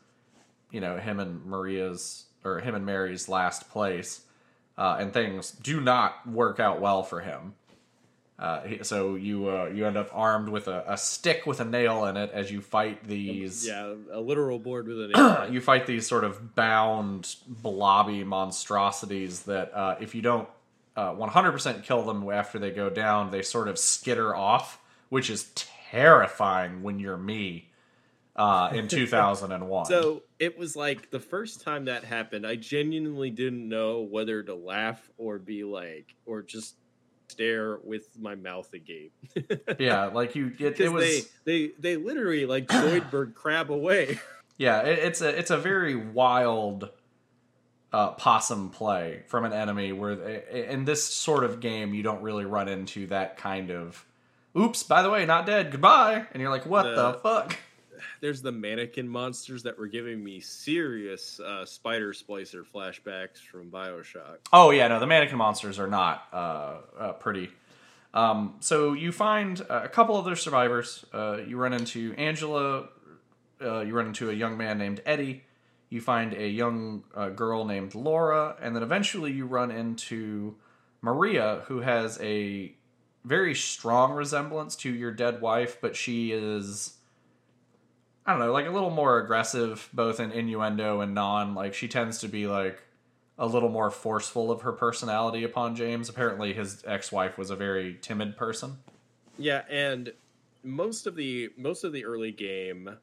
you 0.70 0.80
know 0.80 0.96
him 0.96 1.20
and 1.20 1.44
maria's 1.44 2.24
or 2.42 2.60
him 2.60 2.74
and 2.74 2.86
mary's 2.86 3.28
last 3.28 3.68
place 3.68 4.22
uh, 4.78 4.96
and 4.98 5.12
things 5.12 5.50
do 5.50 5.78
not 5.80 6.26
work 6.26 6.58
out 6.58 6.80
well 6.80 7.02
for 7.02 7.20
him 7.20 7.52
uh, 8.38 8.82
so 8.82 9.14
you 9.14 9.48
uh, 9.48 9.66
you 9.66 9.86
end 9.86 9.96
up 9.96 10.10
armed 10.12 10.48
with 10.48 10.66
a, 10.66 10.84
a, 10.88 10.96
stick 10.96 11.46
with 11.46 11.60
a 11.60 11.64
nail 11.64 12.04
in 12.06 12.16
it 12.16 12.30
as 12.32 12.50
you 12.50 12.60
fight 12.60 13.06
these. 13.06 13.66
Yeah, 13.66 13.94
a 14.10 14.20
literal 14.20 14.58
board 14.58 14.88
with 14.88 15.02
a 15.02 15.08
nail. 15.14 15.52
you 15.52 15.60
fight 15.60 15.86
these 15.86 16.06
sort 16.06 16.24
of 16.24 16.56
bound 16.56 17.36
blobby 17.46 18.24
monstrosities 18.24 19.42
that 19.42 19.72
uh, 19.72 19.96
if 20.00 20.16
you 20.16 20.22
don't 20.22 20.48
100% 20.96 21.66
uh, 21.66 21.80
kill 21.82 22.02
them 22.02 22.28
after 22.28 22.58
they 22.58 22.72
go 22.72 22.90
down, 22.90 23.30
they 23.30 23.42
sort 23.42 23.68
of 23.68 23.78
skitter 23.78 24.34
off, 24.34 24.80
which 25.10 25.30
is 25.30 25.52
terrifying 25.54 26.82
when 26.82 26.98
you're 26.98 27.16
me. 27.16 27.70
Uh, 28.36 28.68
in 28.74 28.88
2001. 28.88 29.86
so 29.86 30.24
it 30.40 30.58
was 30.58 30.74
like 30.74 31.08
the 31.12 31.20
first 31.20 31.60
time 31.60 31.84
that 31.84 32.02
happened, 32.02 32.44
I 32.44 32.56
genuinely 32.56 33.30
didn't 33.30 33.68
know 33.68 34.00
whether 34.00 34.42
to 34.42 34.56
laugh 34.56 35.08
or 35.16 35.38
be 35.38 35.62
like, 35.62 36.16
or 36.26 36.42
just 36.42 36.74
stare 37.34 37.78
with 37.82 38.08
my 38.18 38.34
mouth 38.36 38.72
agape. 38.72 39.12
yeah, 39.78 40.06
like 40.06 40.36
you, 40.36 40.52
it, 40.58 40.78
it 40.80 40.92
was 40.92 41.04
they, 41.44 41.68
they 41.68 41.72
they 41.78 41.96
literally 41.96 42.46
like 42.46 42.68
Zoidberg 42.68 43.34
crab 43.34 43.70
away. 43.70 44.20
Yeah, 44.56 44.82
it, 44.82 45.00
it's 45.00 45.20
a 45.20 45.36
it's 45.36 45.50
a 45.50 45.58
very 45.58 45.96
wild 45.96 46.90
uh, 47.92 48.10
possum 48.12 48.70
play 48.70 49.24
from 49.26 49.44
an 49.44 49.52
enemy. 49.52 49.92
Where 49.92 50.14
they, 50.14 50.66
in 50.68 50.84
this 50.84 51.04
sort 51.04 51.42
of 51.42 51.60
game, 51.60 51.92
you 51.92 52.02
don't 52.04 52.22
really 52.22 52.44
run 52.44 52.68
into 52.68 53.08
that 53.08 53.36
kind 53.36 53.70
of. 53.70 54.04
Oops! 54.56 54.80
By 54.84 55.02
the 55.02 55.10
way, 55.10 55.26
not 55.26 55.46
dead. 55.46 55.72
Goodbye. 55.72 56.26
And 56.32 56.40
you're 56.40 56.50
like, 56.50 56.66
what 56.66 56.84
the, 56.84 57.12
the 57.12 57.12
fuck? 57.14 57.58
There's 58.24 58.40
the 58.40 58.52
mannequin 58.52 59.06
monsters 59.06 59.64
that 59.64 59.78
were 59.78 59.86
giving 59.86 60.24
me 60.24 60.40
serious 60.40 61.38
uh, 61.40 61.66
spider 61.66 62.14
splicer 62.14 62.64
flashbacks 62.64 63.36
from 63.36 63.70
Bioshock. 63.70 64.38
Oh 64.50 64.70
yeah, 64.70 64.88
no, 64.88 64.98
the 64.98 65.06
mannequin 65.06 65.36
monsters 65.36 65.78
are 65.78 65.86
not 65.86 66.26
uh, 66.32 66.76
uh, 66.98 67.12
pretty. 67.12 67.50
Um, 68.14 68.54
so 68.60 68.94
you 68.94 69.12
find 69.12 69.60
a 69.68 69.90
couple 69.90 70.16
other 70.16 70.36
survivors. 70.36 71.04
Uh, 71.12 71.40
you 71.46 71.58
run 71.58 71.74
into 71.74 72.14
Angela. 72.16 72.88
Uh, 73.60 73.80
you 73.80 73.92
run 73.92 74.06
into 74.06 74.30
a 74.30 74.32
young 74.32 74.56
man 74.56 74.78
named 74.78 75.02
Eddie. 75.04 75.42
You 75.90 76.00
find 76.00 76.32
a 76.32 76.48
young 76.48 77.04
uh, 77.14 77.28
girl 77.28 77.66
named 77.66 77.94
Laura, 77.94 78.56
and 78.58 78.74
then 78.74 78.82
eventually 78.82 79.32
you 79.32 79.44
run 79.44 79.70
into 79.70 80.54
Maria, 81.02 81.60
who 81.66 81.80
has 81.80 82.18
a 82.22 82.74
very 83.22 83.54
strong 83.54 84.12
resemblance 84.12 84.76
to 84.76 84.90
your 84.90 85.10
dead 85.10 85.42
wife, 85.42 85.76
but 85.82 85.94
she 85.94 86.32
is 86.32 86.94
I 88.26 88.32
don't 88.32 88.40
know, 88.40 88.52
like 88.52 88.66
a 88.66 88.70
little 88.70 88.90
more 88.90 89.18
aggressive, 89.18 89.88
both 89.92 90.18
in 90.18 90.32
innuendo 90.32 91.00
and 91.00 91.14
non. 91.14 91.54
Like 91.54 91.74
she 91.74 91.88
tends 91.88 92.18
to 92.20 92.28
be 92.28 92.46
like 92.46 92.82
a 93.38 93.46
little 93.46 93.68
more 93.68 93.90
forceful 93.90 94.50
of 94.50 94.62
her 94.62 94.72
personality 94.72 95.44
upon 95.44 95.76
James. 95.76 96.08
Apparently, 96.08 96.52
his 96.54 96.82
ex-wife 96.86 97.36
was 97.36 97.50
a 97.50 97.56
very 97.56 97.98
timid 98.00 98.36
person. 98.36 98.78
Yeah, 99.36 99.62
and 99.68 100.12
most 100.62 101.06
of 101.06 101.16
the 101.16 101.50
most 101.58 101.84
of 101.84 101.92
the 101.92 102.04
early 102.04 102.32
game 102.32 102.96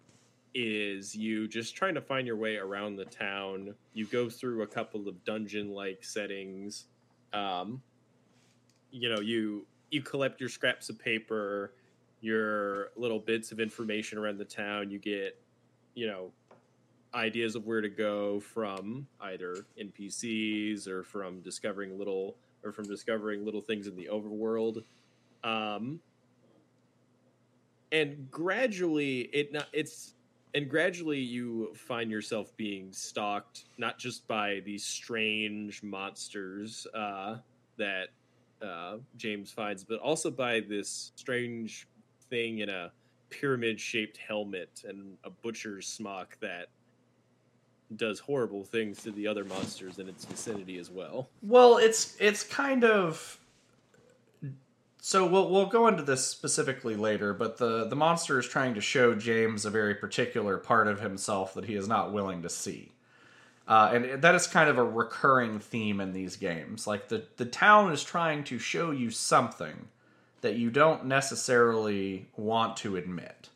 is 0.53 1.15
you 1.15 1.47
just 1.47 1.75
trying 1.75 1.95
to 1.95 2.01
find 2.01 2.25
your 2.25 2.35
way 2.35 2.57
around 2.57 2.95
the 2.95 3.05
town. 3.05 3.75
You 3.93 4.05
go 4.05 4.29
through 4.29 4.63
a 4.63 4.67
couple 4.67 5.07
of 5.07 5.23
dungeon-like 5.23 6.03
settings. 6.03 6.85
Um, 7.31 7.81
you 8.91 9.09
know, 9.09 9.19
you 9.19 9.65
you 9.91 10.01
collect 10.01 10.39
your 10.39 10.49
scraps 10.49 10.89
of 10.89 10.97
paper 10.97 11.73
your 12.21 12.89
little 12.95 13.19
bits 13.19 13.51
of 13.51 13.59
information 13.59 14.17
around 14.17 14.37
the 14.37 14.45
town. 14.45 14.91
You 14.91 14.99
get, 14.99 15.39
you 15.95 16.07
know, 16.07 16.31
ideas 17.13 17.55
of 17.55 17.65
where 17.65 17.81
to 17.81 17.89
go 17.89 18.39
from 18.39 19.07
either 19.19 19.65
NPCs 19.79 20.87
or 20.87 21.03
from 21.03 21.41
discovering 21.41 21.97
little 21.97 22.35
or 22.63 22.71
from 22.71 22.87
discovering 22.87 23.43
little 23.43 23.61
things 23.61 23.87
in 23.87 23.95
the 23.95 24.07
overworld. 24.11 24.83
Um, 25.43 25.99
and 27.91 28.29
gradually 28.31 29.21
it 29.33 29.51
not 29.51 29.67
it's 29.73 30.13
and 30.53 30.69
gradually 30.69 31.19
you 31.19 31.73
find 31.73 32.11
yourself 32.11 32.55
being 32.57 32.91
stalked 32.91 33.65
not 33.77 33.97
just 33.97 34.27
by 34.27 34.61
these 34.65 34.85
strange 34.85 35.81
monsters 35.83 36.87
uh, 36.93 37.37
that 37.77 38.09
uh, 38.61 38.97
James 39.17 39.51
finds, 39.51 39.83
but 39.83 39.99
also 39.99 40.29
by 40.29 40.59
this 40.59 41.11
strange 41.15 41.87
thing 42.31 42.59
in 42.59 42.69
a 42.69 42.91
pyramid 43.29 43.79
shaped 43.79 44.17
helmet 44.17 44.83
and 44.87 45.17
a 45.23 45.29
butcher's 45.29 45.87
smock 45.87 46.37
that 46.41 46.69
does 47.95 48.19
horrible 48.19 48.63
things 48.63 49.03
to 49.03 49.11
the 49.11 49.27
other 49.27 49.45
monsters 49.45 49.99
in 49.99 50.09
its 50.09 50.25
vicinity 50.25 50.79
as 50.79 50.89
well. 50.89 51.29
Well, 51.43 51.77
it's 51.77 52.15
it's 52.19 52.43
kind 52.43 52.83
of 52.83 53.39
so 54.99 55.25
we'll 55.25 55.49
we'll 55.49 55.65
go 55.65 55.87
into 55.87 56.03
this 56.03 56.25
specifically 56.25 56.95
later, 56.95 57.33
but 57.33 57.57
the 57.57 57.87
the 57.87 57.95
monster 57.95 58.39
is 58.39 58.47
trying 58.47 58.73
to 58.75 58.81
show 58.81 59.13
James 59.13 59.65
a 59.65 59.69
very 59.69 59.95
particular 59.95 60.57
part 60.57 60.87
of 60.87 61.01
himself 61.01 61.53
that 61.55 61.65
he 61.65 61.75
is 61.75 61.87
not 61.87 62.13
willing 62.13 62.41
to 62.43 62.49
see. 62.49 62.91
Uh, 63.67 63.91
and 63.93 64.21
that 64.21 64.35
is 64.35 64.47
kind 64.47 64.69
of 64.69 64.77
a 64.77 64.83
recurring 64.83 65.59
theme 65.59 65.99
in 65.99 66.13
these 66.13 66.37
games. 66.37 66.87
Like 66.87 67.09
the 67.09 67.23
the 67.37 67.45
town 67.45 67.91
is 67.91 68.03
trying 68.03 68.43
to 68.45 68.57
show 68.57 68.91
you 68.91 69.11
something 69.11 69.89
that 70.41 70.55
you 70.55 70.69
don't 70.69 71.05
necessarily 71.05 72.27
want 72.35 72.77
to 72.77 72.97
admit. 72.97 73.49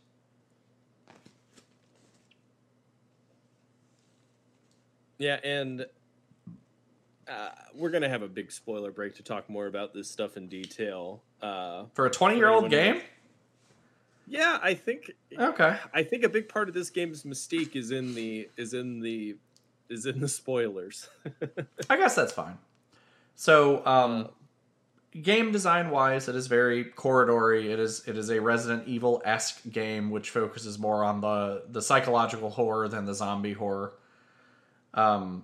Yeah, 5.17 5.39
and 5.43 5.85
uh, 7.27 7.49
we're 7.73 7.89
gonna 7.89 8.09
have 8.09 8.21
a 8.21 8.27
big 8.27 8.51
spoiler 8.51 8.91
break 8.91 9.15
to 9.15 9.23
talk 9.23 9.49
more 9.49 9.67
about 9.67 9.93
this 9.93 10.09
stuff 10.09 10.37
in 10.37 10.47
detail. 10.47 11.23
Uh, 11.41 11.85
For 11.93 12.05
a 12.05 12.11
20 12.11 12.35
year 12.35 12.49
old 12.49 12.65
anyone 12.65 12.93
game? 12.95 13.01
yeah, 14.27 14.59
I 14.61 14.73
think 14.73 15.11
Okay. 15.37 15.77
I 15.93 16.03
think 16.03 16.23
a 16.23 16.29
big 16.29 16.49
part 16.49 16.67
of 16.67 16.73
this 16.73 16.89
game's 16.89 17.23
mystique 17.23 17.75
is 17.75 17.91
in 17.91 18.13
the 18.13 18.49
is 18.57 18.73
in 18.73 18.99
the 18.99 19.37
is 19.89 20.05
in 20.05 20.19
the 20.19 20.27
spoilers. 20.27 21.09
I 21.89 21.95
guess 21.97 22.15
that's 22.15 22.33
fine. 22.33 22.57
So, 23.37 23.85
um, 23.85 24.29
game 25.21 25.51
design 25.51 25.89
wise, 25.89 26.27
it 26.27 26.35
is 26.35 26.47
very 26.47 26.85
corridory. 26.85 27.65
It 27.71 27.79
is 27.79 28.03
it 28.07 28.17
is 28.17 28.29
a 28.29 28.39
Resident 28.41 28.87
Evil 28.87 29.21
esque 29.25 29.61
game, 29.71 30.09
which 30.11 30.29
focuses 30.29 30.77
more 30.79 31.03
on 31.03 31.21
the 31.21 31.63
the 31.69 31.81
psychological 31.81 32.49
horror 32.49 32.87
than 32.87 33.05
the 33.05 33.13
zombie 33.13 33.53
horror. 33.53 33.93
Um, 34.93 35.43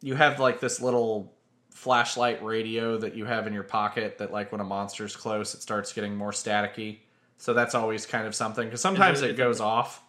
you 0.00 0.14
have 0.14 0.40
like 0.40 0.60
this 0.60 0.80
little 0.80 1.32
flashlight 1.70 2.42
radio 2.44 2.98
that 2.98 3.14
you 3.14 3.24
have 3.24 3.46
in 3.46 3.52
your 3.52 3.62
pocket 3.62 4.18
that 4.18 4.32
like 4.32 4.52
when 4.52 4.60
a 4.60 4.64
monster's 4.64 5.16
close, 5.16 5.54
it 5.54 5.62
starts 5.62 5.92
getting 5.92 6.14
more 6.16 6.30
staticky. 6.32 6.98
So 7.38 7.54
that's 7.54 7.74
always 7.74 8.06
kind 8.06 8.26
of 8.26 8.34
something 8.34 8.64
because 8.66 8.80
sometimes 8.80 9.22
it- 9.22 9.30
it 9.30 9.36
goes 9.36 9.60
off. 9.60 10.02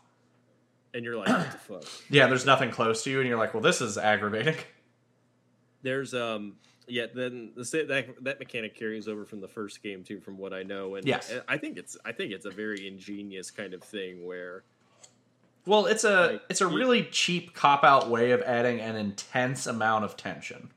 and 0.93 1.03
you're 1.03 1.17
like, 1.17 1.27
what 1.29 1.51
the 1.51 1.57
fuck? 1.57 1.83
Yeah, 2.09 2.27
there's 2.27 2.45
nothing 2.45 2.69
close 2.69 3.03
to 3.05 3.09
you, 3.11 3.19
and 3.19 3.27
you're 3.27 3.37
like, 3.39 3.53
well, 3.55 3.63
this 3.63 3.81
is 3.81 3.97
aggravating. 3.97 4.55
There's 5.81 6.13
um 6.13 6.55
yeah 6.87 7.05
then 7.13 7.51
the 7.55 7.63
that 7.87 8.23
that 8.23 8.39
mechanic 8.39 8.75
carries 8.75 9.07
over 9.07 9.25
from 9.25 9.41
the 9.41 9.47
first 9.47 9.81
game 9.83 10.03
too, 10.03 10.19
from 10.19 10.37
what 10.37 10.53
I 10.53 10.63
know, 10.63 10.95
and 10.95 11.05
Yes. 11.07 11.31
I 11.47 11.57
think 11.57 11.77
it's 11.77 11.97
I 12.05 12.11
think 12.11 12.31
it's 12.31 12.45
a 12.45 12.51
very 12.51 12.87
ingenious 12.87 13.51
kind 13.51 13.73
of 13.73 13.83
thing 13.83 14.25
where 14.25 14.63
Well, 15.65 15.85
it's 15.85 16.03
a 16.03 16.27
Like, 16.33 16.41
it's 16.49 16.61
a 16.61 16.67
really 16.67 17.03
cheap 17.05 17.53
cop 17.53 17.83
out 17.83 18.09
way 18.09 18.31
of 18.31 18.41
adding 18.41 18.79
an 18.79 18.95
intense 18.95 19.65
amount 19.67 20.05
of 20.05 20.17
tension. 20.17 20.69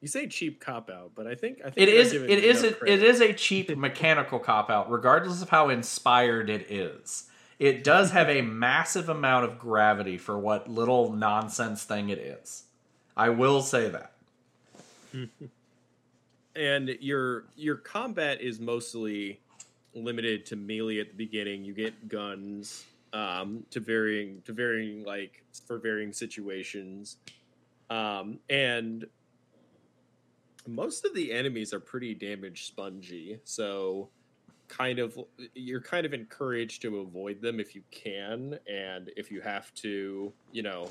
you 0.00 0.08
say 0.08 0.26
cheap 0.26 0.60
cop 0.60 0.90
out, 0.90 1.12
but 1.14 1.28
I 1.28 1.36
think 1.36 1.58
I 1.60 1.70
think 1.70 1.78
It 1.78 1.88
is 1.88 2.12
it 2.12 2.28
is 2.28 2.64
a, 2.64 2.84
it 2.84 3.02
is 3.04 3.20
a 3.20 3.32
cheap 3.32 3.74
mechanical 3.76 4.40
cop 4.40 4.68
out, 4.68 4.90
regardless 4.90 5.42
of 5.42 5.48
how 5.48 5.68
inspired 5.68 6.50
it 6.50 6.70
is. 6.70 7.28
It 7.60 7.84
does 7.84 8.10
have 8.10 8.28
a 8.28 8.42
massive 8.42 9.08
amount 9.08 9.44
of 9.44 9.56
gravity 9.60 10.18
for 10.18 10.36
what 10.36 10.68
little 10.68 11.12
nonsense 11.12 11.84
thing 11.84 12.08
it 12.08 12.18
is. 12.18 12.64
I 13.16 13.28
will 13.28 13.60
say 13.62 13.88
that. 13.88 14.12
and 16.56 16.88
your 17.00 17.44
your 17.56 17.76
combat 17.76 18.40
is 18.40 18.60
mostly 18.60 19.40
limited 19.94 20.46
to 20.46 20.56
melee 20.56 20.98
at 20.98 21.08
the 21.08 21.16
beginning. 21.16 21.64
You 21.64 21.74
get 21.74 22.08
guns 22.08 22.84
um, 23.12 23.64
to 23.70 23.80
varying 23.80 24.42
to 24.46 24.52
varying 24.52 25.04
like 25.04 25.42
for 25.66 25.78
varying 25.78 26.12
situations, 26.12 27.16
um, 27.90 28.38
and 28.48 29.06
most 30.66 31.04
of 31.04 31.14
the 31.14 31.32
enemies 31.32 31.74
are 31.74 31.80
pretty 31.80 32.14
damage 32.14 32.66
spongy. 32.66 33.38
So 33.44 34.08
kind 34.68 34.98
of 34.98 35.18
you're 35.54 35.82
kind 35.82 36.06
of 36.06 36.14
encouraged 36.14 36.80
to 36.80 37.00
avoid 37.00 37.42
them 37.42 37.60
if 37.60 37.74
you 37.74 37.82
can 37.90 38.58
and 38.66 39.10
if 39.16 39.30
you 39.30 39.42
have 39.42 39.72
to 39.74 40.32
you 40.50 40.62
know 40.62 40.88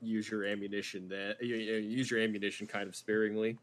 use 0.00 0.30
your 0.30 0.44
ammunition 0.44 1.08
that 1.08 1.36
use 1.42 2.10
your 2.10 2.20
ammunition 2.20 2.66
kind 2.66 2.88
of 2.88 2.94
sparingly 2.94 3.56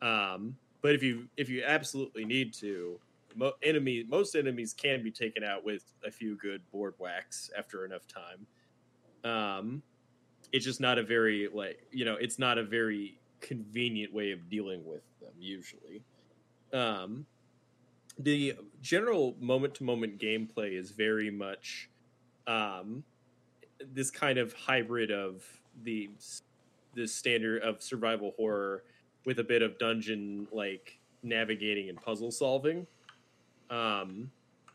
um, 0.00 0.56
but 0.82 0.94
if 0.94 1.02
you 1.02 1.28
if 1.36 1.48
you 1.48 1.62
absolutely 1.66 2.24
need 2.24 2.54
to, 2.54 2.98
mo- 3.34 3.52
enemy 3.62 4.04
most 4.08 4.34
enemies 4.34 4.74
can 4.74 5.02
be 5.02 5.10
taken 5.10 5.42
out 5.42 5.64
with 5.64 5.84
a 6.04 6.10
few 6.10 6.36
good 6.36 6.62
board 6.70 6.94
whacks 6.98 7.50
after 7.56 7.84
enough 7.84 8.06
time. 8.06 8.46
Um, 9.30 9.82
it's 10.52 10.64
just 10.64 10.80
not 10.80 10.98
a 10.98 11.02
very 11.02 11.48
like 11.52 11.80
you 11.90 12.04
know 12.04 12.14
it's 12.14 12.38
not 12.38 12.58
a 12.58 12.64
very 12.64 13.18
convenient 13.40 14.12
way 14.12 14.32
of 14.32 14.48
dealing 14.48 14.84
with 14.84 15.02
them 15.20 15.32
usually. 15.38 16.02
Um, 16.72 17.26
the 18.18 18.54
general 18.80 19.36
moment 19.40 19.74
to 19.76 19.84
moment 19.84 20.20
gameplay 20.20 20.78
is 20.78 20.90
very 20.90 21.30
much 21.30 21.88
um, 22.46 23.04
this 23.92 24.10
kind 24.10 24.38
of 24.38 24.52
hybrid 24.52 25.10
of 25.10 25.44
the 25.84 26.10
the 26.94 27.06
standard 27.06 27.62
of 27.62 27.82
survival 27.82 28.32
horror 28.36 28.82
with 29.24 29.38
a 29.38 29.44
bit 29.44 29.62
of 29.62 29.78
dungeon 29.78 30.48
like 30.50 30.98
navigating 31.22 31.88
and 31.88 32.00
puzzle 32.00 32.30
solving. 32.30 32.86
Um, 33.70 34.30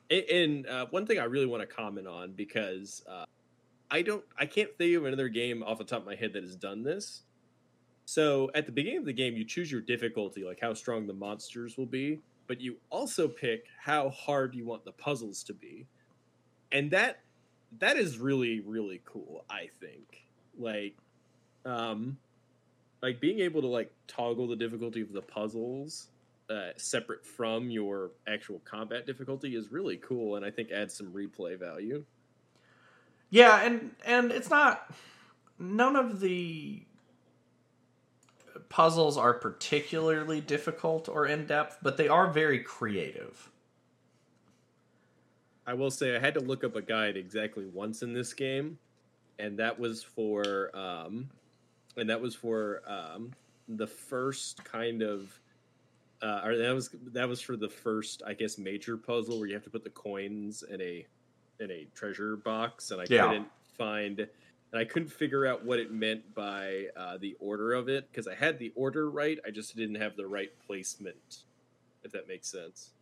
and 0.10 0.68
uh, 0.68 0.86
one 0.92 1.06
thing 1.06 1.20
I 1.20 1.24
really 1.24 1.46
want 1.46 1.62
to 1.62 1.68
comment 1.68 2.08
on 2.08 2.34
because 2.34 3.04
uh, 3.10 3.26
I 3.89 4.02
don't, 4.02 4.24
I 4.38 4.46
can't 4.46 4.70
think 4.78 4.96
of 4.96 5.06
another 5.06 5.30
game 5.30 5.63
off 5.63 5.80
the 5.80 5.84
top 5.84 6.02
of 6.02 6.06
my 6.06 6.16
head 6.16 6.34
that 6.34 6.44
has 6.44 6.56
done 6.56 6.84
this. 6.84 7.24
So 8.06 8.52
at 8.54 8.66
the 8.66 8.72
beginning 8.72 9.00
of 9.00 9.06
the 9.06 9.13
game, 9.13 9.36
you 9.36 9.46
choose 9.46 9.72
your 9.72 9.82
difficulty, 9.82 10.44
like 10.44 10.60
how 10.60 10.74
strong 10.74 11.08
the 11.08 11.13
monsters 11.13 11.78
will 11.78 11.86
be, 11.86 12.20
but 12.48 12.60
you 12.60 12.76
also 12.89 13.28
pick 13.28 13.66
how 13.80 14.10
hard 14.10 14.54
you 14.54 14.66
want 14.66 14.84
the 14.84 14.92
puzzles 14.92 15.44
to 15.44 15.54
be, 15.54 15.88
and 16.72 16.92
that 16.92 17.20
that 17.80 17.98
is 17.98 18.18
really 18.18 18.60
really 18.62 19.02
cool. 19.06 19.46
I 19.50 19.70
think 19.80 20.26
like 20.58 20.96
um 21.66 22.18
like 23.02 23.20
being 23.20 23.40
able 23.40 23.62
to 23.62 23.68
like 23.68 23.92
toggle 24.08 24.48
the 24.48 24.56
difficulty 24.56 25.02
of 25.02 25.14
the 25.14 25.22
puzzles 25.22 26.10
uh, 26.50 26.72
separate 26.78 27.26
from 27.26 27.70
your 27.70 28.12
actual 28.28 28.60
combat 28.66 29.06
difficulty 29.08 29.56
is 29.56 29.72
really 29.72 29.98
cool 29.98 30.36
and 30.36 30.46
i 30.46 30.52
think 30.52 30.72
adds 30.72 30.94
some 30.94 31.08
replay 31.08 31.58
value 31.58 32.04
Yeah, 33.30 33.62
and 33.66 33.96
and 34.06 34.32
it's 34.32 34.50
not 34.52 34.94
none 35.58 35.96
of 35.96 36.20
the 36.20 36.86
puzzles 38.70 39.18
are 39.18 39.34
particularly 39.34 40.42
difficult 40.42 41.10
or 41.10 41.26
in 41.26 41.48
depth, 41.48 41.80
but 41.82 41.98
they 41.98 42.08
are 42.08 42.32
very 42.32 42.60
creative. 42.60 43.50
I 45.65 45.73
will 45.73 45.91
say 45.91 46.15
i 46.15 46.19
had 46.19 46.34
to 46.34 46.39
look 46.39 46.63
up 46.63 46.76
a 46.76 46.82
guide 46.82 47.17
exactly 47.17 47.65
once 47.65 48.02
in 48.02 48.13
this 48.13 48.34
game 48.34 48.80
and 49.39 49.60
that 49.60 49.80
was 49.80 50.04
for 50.04 50.76
um 50.78 51.30
and 51.97 52.10
that 52.10 52.21
was 52.21 52.36
for 52.36 52.82
um 52.88 53.32
the 53.67 53.88
first 53.88 54.63
kind 54.65 55.02
of 55.02 55.39
uh, 56.21 56.41
or 56.45 56.58
that 56.58 56.73
was 56.73 56.89
that 57.12 57.28
was 57.28 57.41
for 57.41 57.58
the 57.58 57.69
first, 57.69 58.23
I 58.26 58.34
guess, 58.34 58.58
major 58.58 58.97
puzzle 58.97 59.39
where 59.39 59.47
you 59.47 59.54
have 59.56 59.63
to 59.65 59.69
put 59.69 59.84
the 59.84 59.89
coins 59.89 60.63
in 60.63 60.82
a 60.82 61.06
in 61.60 61.71
a 61.71 61.86
treasure 61.95 62.38
box, 62.38 62.91
and 62.91 63.02
I 63.02 63.08
Yeah. 63.10 63.28
couldn't 63.28 63.49
find, 63.78 64.19
and 64.19 64.30
I 64.73 64.86
couldn't 64.86 65.10
figure 65.10 65.45
out 65.45 65.65
what 65.65 65.80
it 65.80 65.91
meant 65.91 66.34
by 66.34 66.88
uh, 66.95 67.17
the 67.17 67.36
order 67.39 67.73
of 67.73 67.89
it 67.89 68.10
because 68.10 68.28
I 68.28 68.36
had 68.36 68.58
the 68.60 68.71
order 68.76 69.12
right, 69.12 69.38
I 69.45 69.52
just 69.52 69.76
didn't 69.76 69.95
have 69.95 70.15
the 70.15 70.28
right 70.28 70.52
placement. 70.65 71.45
If 72.04 72.12
that 72.13 72.28
makes 72.28 72.49
sense. 72.52 72.92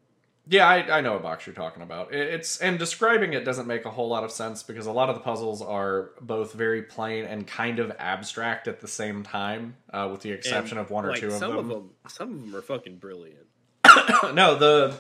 Yeah, 0.48 0.68
I, 0.68 0.98
I 0.98 1.02
know 1.02 1.14
what 1.14 1.22
box 1.22 1.46
you're 1.46 1.56
talking 1.56 1.84
about. 1.84 2.14
It- 2.14 2.34
It's 2.34 2.58
and 2.60 2.78
describing 2.80 3.34
it 3.34 3.46
doesn't 3.46 3.68
make 3.68 3.86
a 3.86 3.92
whole 3.92 4.08
lot 4.10 4.24
of 4.24 4.32
sense 4.32 4.64
because 4.64 4.86
a 4.88 4.92
lot 4.92 5.08
of 5.10 5.16
the 5.16 5.22
puzzles 5.22 5.62
are 5.62 6.12
both 6.20 6.54
very 6.54 6.82
plain 6.82 7.26
and 7.26 7.46
kind 7.48 7.80
of 7.80 7.92
abstract 8.00 8.68
at 8.68 8.82
the 8.82 8.88
same 8.88 9.24
time, 9.24 9.76
uh, 9.94 10.10
with 10.12 10.22
the 10.22 10.32
exception 10.32 10.78
And, 10.78 10.86
of 10.86 10.92
one 10.92 11.06
or 11.06 11.12
like, 11.12 11.20
two 11.20 11.28
of 11.28 11.34
some 11.34 11.52
them. 11.52 11.60
of 11.60 11.68
them, 11.70 11.90
some 12.08 12.34
of 12.34 12.42
them 12.42 12.56
are 12.56 12.62
fucking 12.62 12.98
brilliant. 12.98 13.46
no, 14.34 14.56
the 14.58 14.98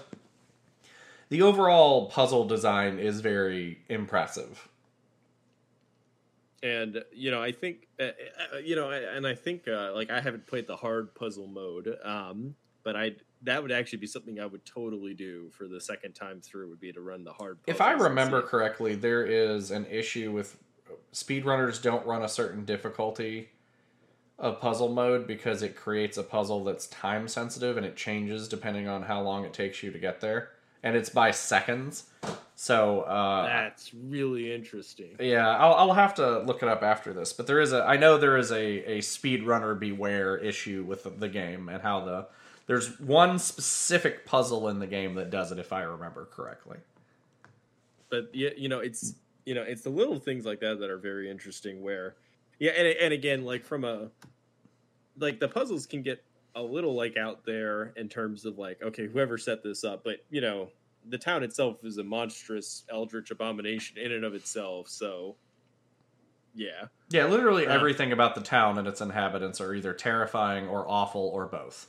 the 1.30 1.42
overall 1.42 2.10
puzzle 2.10 2.46
design 2.46 3.00
is 3.00 3.22
very 3.22 3.80
impressive. 3.90 4.68
and 6.64 7.04
you 7.14 7.32
know 7.32 7.42
i 7.42 7.52
think 7.52 7.88
uh, 8.00 8.04
uh, 8.04 8.58
you 8.64 8.76
know 8.76 8.92
and 8.92 9.26
i 9.26 9.34
think 9.34 9.68
uh, 9.68 9.92
like 9.96 10.12
i 10.12 10.20
haven't 10.22 10.46
played 10.46 10.68
the 10.68 10.76
hard 10.76 11.16
puzzle 11.16 11.48
mode 11.48 11.98
um 12.04 12.54
but 12.84 12.96
i 12.96 13.12
that 13.44 13.62
would 13.62 13.72
actually 13.72 14.00
be 14.00 14.08
something 14.08 14.40
i 14.40 14.46
would 14.46 14.66
totally 14.66 15.14
do 15.14 15.50
for 15.52 15.68
the 15.68 15.80
second 15.80 16.14
time 16.14 16.42
through 16.42 16.70
would 16.70 16.80
be 16.80 16.92
to 16.92 17.02
run 17.02 17.24
the 17.24 17.34
hard 17.34 17.58
If 17.68 17.82
I 17.82 17.92
remember 17.92 18.42
correctly, 18.42 18.96
there 18.96 19.26
is 19.26 19.72
an 19.72 19.86
issue 19.88 20.32
with 20.32 20.58
speedrunners 21.14 21.82
don't 21.82 22.06
run 22.06 22.24
a 22.24 22.30
certain 22.30 22.66
difficulty 22.66 23.50
of 24.40 24.60
puzzle 24.60 24.90
mode 24.90 25.28
because 25.28 25.62
it 25.62 25.76
creates 25.76 26.18
a 26.18 26.24
puzzle 26.24 26.64
that's 26.64 26.88
time 26.88 27.28
sensitive 27.28 27.78
and 27.78 27.86
it 27.86 27.96
changes 27.96 28.48
depending 28.48 28.88
on 28.88 29.04
how 29.04 29.22
long 29.22 29.46
it 29.46 29.54
takes 29.54 29.84
you 29.84 29.92
to 29.92 30.00
get 30.00 30.20
there. 30.22 30.50
And 30.84 30.96
it's 30.96 31.10
by 31.10 31.30
seconds. 31.32 32.06
So 32.56 33.02
uh 33.02 33.46
that's 33.46 33.94
really 33.94 34.54
interesting 34.54 35.16
yeah, 35.20 35.50
I'll, 35.58 35.74
I'll 35.74 35.94
have 35.94 36.16
to 36.16 36.40
look 36.40 36.64
it 36.64 36.70
up 36.70 36.84
after 36.84 37.14
this. 37.14 37.34
But 37.34 37.48
there 37.48 37.60
is 37.60 37.74
a, 37.74 37.84
I 37.84 37.98
know 37.98 38.18
there 38.18 38.38
is 38.38 38.52
a, 38.52 38.98
a 38.98 38.98
speedrunner 39.00 39.78
beware 39.80 40.38
issue 40.38 40.84
with 40.88 41.04
the, 41.04 41.10
the 41.10 41.30
game 41.30 41.70
and 41.70 41.82
how 41.82 42.06
the 42.06 42.28
There's 42.68 43.00
one 43.00 43.40
specific 43.40 44.26
puzzle 44.26 44.70
in 44.70 44.80
the 44.80 44.88
game 44.88 45.16
that 45.16 45.30
does 45.30 45.52
it, 45.52 45.60
if 45.60 45.74
I 45.74 45.82
remember 45.82 46.26
correctly. 46.26 46.78
But 48.10 48.30
yeah, 48.34 48.52
you 48.56 48.70
know, 48.70 48.80
it's 48.80 49.16
you 49.46 49.56
know, 49.56 49.64
it's 49.64 49.82
the 49.82 49.90
little 49.90 50.20
things 50.20 50.46
like 50.46 50.60
that 50.60 50.80
that 50.80 50.90
are 50.90 50.98
very 50.98 51.30
interesting. 51.30 51.82
Where, 51.82 52.16
yeah, 52.60 52.72
and 52.72 52.88
and 52.88 53.14
again, 53.14 53.44
like 53.44 53.66
from 53.66 53.84
a, 53.84 54.10
like 55.18 55.40
the 55.40 55.48
puzzles 55.48 55.86
can 55.86 56.02
get 56.02 56.24
a 56.56 56.62
little 56.62 56.94
like 56.94 57.18
out 57.18 57.46
there 57.46 57.94
in 57.96 58.10
terms 58.10 58.46
of 58.46 58.58
like, 58.58 58.82
okay, 58.84 59.08
whoever 59.08 59.38
set 59.38 59.64
this 59.64 59.84
up, 59.84 60.04
but 60.04 60.18
you 60.30 60.42
know, 60.42 60.70
the 61.10 61.18
town 61.18 61.44
itself 61.44 61.84
is 61.84 61.98
a 61.98 62.04
monstrous 62.04 62.84
eldritch 62.92 63.32
abomination 63.32 63.98
in 63.98 64.12
and 64.12 64.26
of 64.26 64.34
itself. 64.34 64.90
So, 64.90 65.36
yeah, 66.54 66.88
Yeah, 67.10 67.26
literally 67.28 67.66
Uh. 67.68 67.74
everything 67.74 68.12
about 68.12 68.36
the 68.36 68.42
town 68.42 68.78
and 68.78 68.86
its 68.88 69.00
inhabitants 69.00 69.62
are 69.62 69.74
either 69.74 69.94
terrifying 69.94 70.68
or 70.68 70.86
awful 70.90 71.22
or 71.34 71.46
both. 71.48 71.88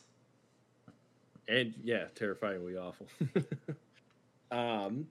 And 1.48 1.74
yeah, 1.82 2.04
terrifyingly 2.14 2.76
awful. 2.76 3.06
um, 4.50 5.06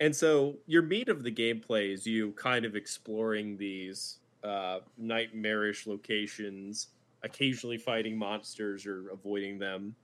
and 0.00 0.14
so 0.14 0.56
your 0.66 0.82
meat 0.82 1.08
of 1.08 1.22
the 1.22 1.32
gameplay 1.32 1.92
is 1.92 2.06
you 2.06 2.32
kind 2.32 2.64
of 2.64 2.76
exploring 2.76 3.56
these 3.56 4.18
uh, 4.44 4.80
nightmarish 4.98 5.86
locations, 5.86 6.88
occasionally 7.22 7.78
fighting 7.78 8.16
monsters 8.16 8.86
or 8.86 9.10
avoiding 9.10 9.58
them, 9.58 9.94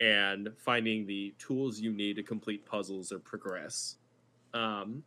and 0.00 0.50
finding 0.58 1.06
the 1.06 1.34
tools 1.38 1.78
you 1.78 1.92
need 1.92 2.16
to 2.16 2.22
complete 2.22 2.64
puzzles 2.66 3.12
or 3.12 3.18
progress. 3.18 3.96
Um, 4.52 5.02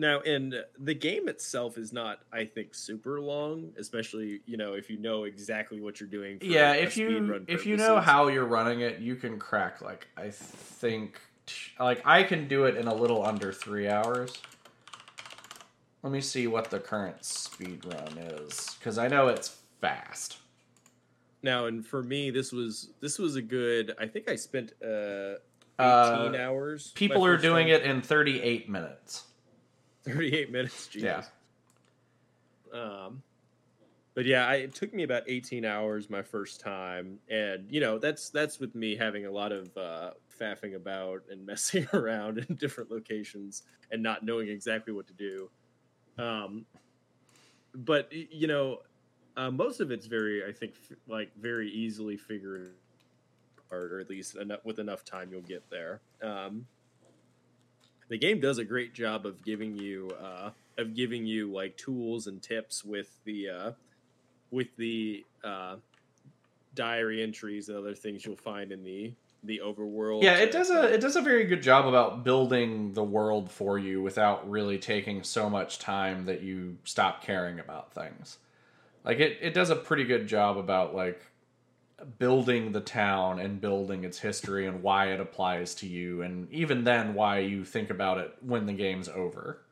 now, 0.00 0.20
and 0.20 0.54
the 0.78 0.94
game 0.94 1.28
itself 1.28 1.76
is 1.78 1.92
not, 1.92 2.20
I 2.32 2.44
think, 2.44 2.74
super 2.74 3.20
long, 3.20 3.72
especially 3.78 4.40
you 4.46 4.56
know 4.56 4.72
if 4.72 4.90
you 4.90 4.98
know 4.98 5.24
exactly 5.24 5.80
what 5.80 6.00
you're 6.00 6.08
doing. 6.08 6.38
for 6.38 6.46
yeah, 6.46 6.72
if 6.72 6.96
you 6.96 7.44
if 7.46 7.66
you 7.66 7.76
know 7.76 8.00
how 8.00 8.28
you're 8.28 8.46
running 8.46 8.80
it, 8.80 8.98
you 8.98 9.14
can 9.14 9.38
crack 9.38 9.80
like 9.82 10.08
I 10.16 10.30
think 10.30 11.20
like 11.78 12.00
I 12.04 12.22
can 12.22 12.48
do 12.48 12.64
it 12.64 12.76
in 12.76 12.86
a 12.88 12.94
little 12.94 13.24
under 13.24 13.52
3 13.52 13.88
hours. 13.88 14.32
Let 16.02 16.12
me 16.12 16.20
see 16.20 16.46
what 16.46 16.70
the 16.70 16.78
current 16.80 17.24
speed 17.24 17.84
run 17.84 18.16
is 18.18 18.78
cuz 18.80 18.96
I 18.98 19.08
know 19.08 19.28
it's 19.28 19.56
fast. 19.80 20.38
Now, 21.42 21.66
and 21.66 21.86
for 21.86 22.02
me, 22.02 22.30
this 22.30 22.52
was 22.52 22.90
this 23.00 23.18
was 23.18 23.36
a 23.36 23.42
good. 23.42 23.94
I 23.98 24.06
think 24.06 24.28
I 24.30 24.36
spent 24.36 24.72
uh, 24.82 25.36
Uh, 25.78 26.26
eighteen 26.28 26.40
hours. 26.40 26.92
People 26.94 27.24
are 27.24 27.38
doing 27.38 27.68
time. 27.68 27.76
it 27.76 27.82
in 27.84 28.02
38 28.02 28.68
minutes. 28.68 29.24
Thirty-eight 30.04 30.50
minutes. 30.52 30.88
Yeah. 30.94 31.22
Um, 32.72 33.22
but 34.14 34.26
yeah, 34.26 34.46
I, 34.46 34.56
it 34.56 34.74
took 34.74 34.92
me 34.92 35.02
about 35.02 35.22
eighteen 35.26 35.64
hours 35.64 36.10
my 36.10 36.22
first 36.22 36.60
time, 36.60 37.18
and 37.28 37.66
you 37.70 37.80
know 37.80 37.98
that's 37.98 38.30
that's 38.30 38.58
with 38.58 38.74
me 38.74 38.96
having 38.96 39.26
a 39.26 39.30
lot 39.30 39.52
of 39.52 39.76
uh, 39.76 40.10
faffing 40.40 40.74
about 40.74 41.22
and 41.30 41.44
messing 41.46 41.86
around 41.92 42.38
in 42.38 42.56
different 42.56 42.90
locations 42.90 43.62
and 43.90 44.02
not 44.02 44.24
knowing 44.24 44.48
exactly 44.48 44.92
what 44.92 45.06
to 45.06 45.12
do. 45.12 45.50
Um, 46.18 46.66
but 47.74 48.12
you 48.12 48.46
know, 48.46 48.80
uh, 49.36 49.50
most 49.50 49.80
of 49.80 49.90
it's 49.90 50.06
very, 50.06 50.44
I 50.44 50.52
think, 50.52 50.74
f- 50.90 50.96
like 51.08 51.30
very 51.36 51.70
easily 51.70 52.16
figured, 52.16 52.74
or, 53.70 53.78
or 53.94 54.00
at 54.00 54.10
least 54.10 54.36
enough, 54.36 54.60
with 54.64 54.78
enough 54.78 55.04
time 55.04 55.28
you'll 55.30 55.40
get 55.42 55.68
there. 55.70 56.00
Um, 56.22 56.66
the 58.10 58.18
game 58.18 58.40
does 58.40 58.58
a 58.58 58.64
great 58.64 58.92
job 58.92 59.24
of 59.24 59.42
giving 59.42 59.78
you 59.78 60.10
uh, 60.22 60.50
of 60.76 60.94
giving 60.94 61.24
you 61.24 61.50
like 61.50 61.76
tools 61.78 62.26
and 62.26 62.42
tips 62.42 62.84
with 62.84 63.08
the 63.24 63.48
uh, 63.48 63.72
with 64.50 64.76
the 64.76 65.24
uh, 65.42 65.76
diary 66.74 67.22
entries 67.22 67.68
and 67.68 67.78
other 67.78 67.94
things 67.94 68.26
you'll 68.26 68.36
find 68.36 68.72
in 68.72 68.82
the 68.84 69.14
the 69.44 69.60
overworld. 69.64 70.22
Yeah, 70.22 70.36
it 70.36 70.50
does 70.50 70.70
a 70.70 70.92
it 70.92 71.00
does 71.00 71.16
a 71.16 71.22
very 71.22 71.44
good 71.44 71.62
job 71.62 71.86
about 71.86 72.24
building 72.24 72.92
the 72.92 73.04
world 73.04 73.50
for 73.50 73.78
you 73.78 74.02
without 74.02 74.48
really 74.50 74.76
taking 74.76 75.22
so 75.22 75.48
much 75.48 75.78
time 75.78 76.26
that 76.26 76.42
you 76.42 76.76
stop 76.84 77.22
caring 77.22 77.60
about 77.60 77.94
things. 77.94 78.38
Like 79.04 79.20
it, 79.20 79.38
it 79.40 79.54
does 79.54 79.70
a 79.70 79.76
pretty 79.76 80.04
good 80.04 80.26
job 80.26 80.58
about 80.58 80.94
like 80.94 81.29
building 82.18 82.72
the 82.72 82.80
town 82.80 83.38
and 83.38 83.60
building 83.60 84.04
its 84.04 84.18
history 84.18 84.66
and 84.66 84.82
why 84.82 85.06
it 85.06 85.20
applies 85.20 85.74
to 85.76 85.86
you 85.86 86.22
and 86.22 86.50
even 86.52 86.84
then 86.84 87.14
why 87.14 87.38
you 87.38 87.64
think 87.64 87.90
about 87.90 88.18
it 88.18 88.34
when 88.40 88.66
the 88.66 88.72
game's 88.72 89.08
over. 89.08 89.62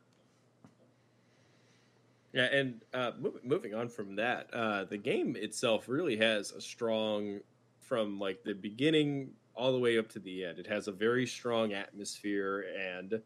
Yeah, 2.32 2.44
and 2.44 2.82
uh, 2.92 3.12
mov- 3.12 3.42
moving 3.42 3.74
on 3.74 3.88
from 3.88 4.16
that, 4.16 4.48
uh, 4.52 4.84
the 4.84 4.98
game 4.98 5.34
itself 5.36 5.88
really 5.88 6.16
has 6.18 6.52
a 6.52 6.60
strong, 6.60 7.40
from 7.80 8.18
like 8.20 8.42
the 8.44 8.52
beginning 8.52 9.30
all 9.54 9.72
the 9.72 9.78
way 9.78 9.98
up 9.98 10.08
to 10.10 10.18
the 10.18 10.44
end. 10.44 10.58
It 10.58 10.66
has 10.66 10.88
a 10.88 10.92
very 10.92 11.26
strong 11.26 11.72
atmosphere 11.72 12.66
and 12.78 13.20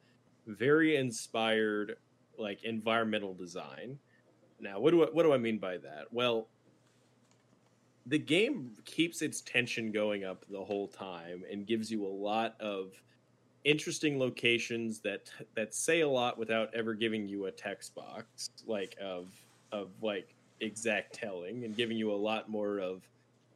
very 0.46 0.96
inspired, 0.96 1.96
like 2.38 2.62
environmental 2.62 3.34
design. 3.34 3.98
Now, 4.60 4.78
what 4.78 4.92
do 4.92 5.02
I, 5.02 5.06
what 5.06 5.24
do 5.24 5.32
I 5.32 5.38
mean 5.38 5.58
by 5.58 5.78
that? 5.78 6.06
Well, 6.12 6.46
the 8.06 8.18
game 8.18 8.72
keeps 8.84 9.22
its 9.22 9.40
tension 9.42 9.92
going 9.92 10.24
up 10.24 10.44
the 10.50 10.62
whole 10.62 10.88
time 10.88 11.44
and 11.50 11.66
gives 11.66 11.90
you 11.90 12.04
a 12.06 12.08
lot 12.08 12.56
of 12.60 12.92
interesting 13.64 14.18
locations 14.18 15.00
that 15.00 15.30
that 15.54 15.74
say 15.74 16.00
a 16.00 16.08
lot 16.08 16.36
without 16.36 16.74
ever 16.74 16.94
giving 16.94 17.28
you 17.28 17.46
a 17.46 17.50
text 17.50 17.94
box 17.94 18.50
like 18.66 18.96
of 19.00 19.28
of 19.70 19.90
like 20.02 20.34
exact 20.60 21.12
telling 21.12 21.64
and 21.64 21.76
giving 21.76 21.96
you 21.96 22.12
a 22.12 22.14
lot 22.14 22.48
more 22.48 22.80
of 22.80 23.02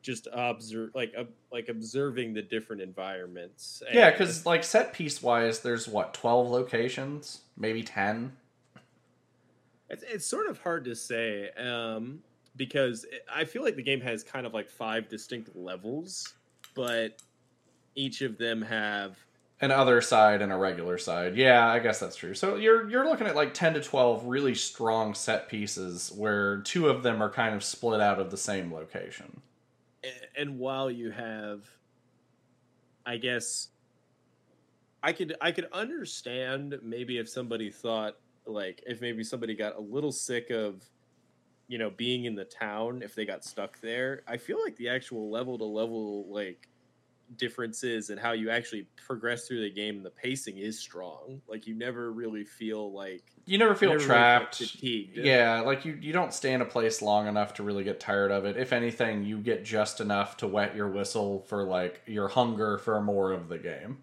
just 0.02 0.28
observe 0.32 0.90
like 0.94 1.12
uh, 1.18 1.24
like 1.50 1.68
observing 1.68 2.32
the 2.32 2.42
different 2.42 2.80
environments 2.80 3.82
Yeah, 3.92 4.12
cuz 4.12 4.46
like 4.46 4.62
set 4.62 4.92
piece 4.92 5.20
wise 5.20 5.61
there's 5.61 5.88
what 5.88 6.14
12 6.14 6.48
locations, 6.48 7.40
maybe 7.56 7.82
10. 7.82 8.37
It's, 9.88 10.04
it's 10.04 10.26
sort 10.26 10.48
of 10.48 10.59
hard 10.59 10.85
to 10.85 10.94
say 10.94 11.50
um, 11.50 12.20
because 12.57 13.07
I 13.33 13.45
feel 13.45 13.62
like 13.62 13.77
the 13.77 13.83
game 13.83 14.01
has 14.01 14.23
kind 14.23 14.47
of 14.47 14.55
like 14.55 14.69
five 14.69 15.09
distinct 15.09 15.55
levels, 15.55 16.35
but 16.75 17.21
each 17.95 18.23
of 18.23 18.38
them 18.38 18.62
have 18.62 19.19
an 19.61 19.71
other 19.71 20.01
side 20.03 20.42
and 20.42 20.53
a 20.53 20.57
regular 20.57 20.99
side. 20.99 21.35
Yeah, 21.37 21.66
I 21.69 21.79
guess 21.79 21.99
that's 21.99 22.16
true. 22.16 22.35
So 22.35 22.57
you're 22.57 22.88
you're 22.90 23.09
looking 23.09 23.27
at 23.27 23.35
like 23.37 23.55
10 23.55 23.75
to 23.75 23.81
12 23.83 24.25
really 24.27 24.55
strong 24.55 25.14
set 25.14 25.49
pieces 25.49 26.12
where 26.14 26.59
two 26.62 26.88
of 26.88 27.03
them 27.03 27.23
are 27.23 27.31
kind 27.31 27.55
of 27.55 27.64
split 27.64 28.01
out 28.01 28.19
of 28.21 28.31
the 28.31 28.37
same 28.37 28.73
location. 28.73 29.40
a- 30.05 30.40
and 30.40 30.59
while 30.59 30.90
you 30.90 31.11
have 31.11 31.64
i 33.07 33.16
guess 33.16 33.69
i 35.03 35.12
could 35.12 35.35
i 35.40 35.51
could 35.53 35.66
understand 35.73 36.79
maybe 36.83 37.19
if 37.19 37.29
somebody 37.29 37.71
thought 37.71 38.16
like 38.47 38.83
if 38.87 39.01
maybe 39.01 39.23
somebody 39.25 39.55
got 39.55 39.77
a 39.77 39.81
little 39.81 40.12
sick 40.12 40.51
of 40.51 40.85
you 41.68 41.79
know 41.79 41.90
being 41.90 42.24
in 42.24 42.35
the 42.35 42.44
town 42.44 43.02
if 43.02 43.14
they 43.14 43.24
got 43.24 43.44
stuck 43.44 43.81
there 43.81 44.22
i 44.26 44.37
feel 44.37 44.59
like 44.62 44.76
the 44.76 44.88
actual 44.88 45.31
level 45.31 45.59
to 45.59 45.64
level 45.64 46.26
like 46.29 46.68
differences 47.37 48.11
and 48.11 48.20
how 48.20 48.31
you 48.31 48.50
actually 48.50 48.87
progress 49.05 49.48
through 49.48 49.61
the 49.61 49.70
game 49.70 50.00
the 50.02 50.11
pacing 50.11 50.59
is 50.59 50.79
strong 50.79 51.40
like 51.48 51.66
you 51.66 51.74
never 51.74 52.12
really 52.12 52.44
feel 52.44 52.92
like 52.92 53.24
You 53.46 53.59
never 53.59 53.74
feel 53.74 53.88
never 53.90 53.98
really 53.98 54.07
trapped. 54.07 54.59
fatigued. 54.59 55.16
yeah, 55.16 55.61
like 55.61 55.85
you 55.85 55.98
you 56.00 56.12
don't 56.12 56.33
stay 56.33 56.52
in 56.52 56.61
a 56.61 56.64
place 56.64 57.02
long 57.02 57.26
enough 57.26 57.52
to 57.55 57.64
really 57.64 57.83
get 57.83 57.98
tired 57.98 58.31
of 58.31 58.44
it. 58.44 58.57
If 58.57 58.72
anything, 58.72 59.24
you 59.24 59.38
get 59.38 59.64
just 59.64 60.00
enough 60.00 60.37
to 60.38 60.46
wet 60.46 60.76
your 60.76 60.88
whistle 60.88 61.40
for 61.48 61.64
like 61.64 62.00
your 62.07 62.29
hunger 62.29 62.79
for 62.79 63.00
more 63.00 63.33
of 63.33 63.48
the 63.48 63.59
game. 63.59 63.98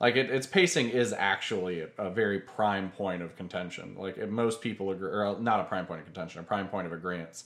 Like 0.00 0.16
it, 0.16 0.30
its 0.30 0.46
pacing 0.46 0.88
is 0.88 1.12
actually 1.12 1.86
a, 1.98 2.10
very 2.10 2.40
prime 2.40 2.90
point 2.90 3.20
of 3.20 3.36
contention. 3.36 3.94
Like 3.98 4.26
most 4.30 4.62
people 4.62 4.90
agree, 4.90 5.10
or 5.10 5.38
not 5.38 5.60
a 5.60 5.64
prime 5.64 5.86
point 5.86 6.00
of 6.00 6.06
contention, 6.06 6.40
a 6.40 6.42
prime 6.42 6.68
point 6.68 6.86
of 6.86 6.92
agreement. 6.92 7.42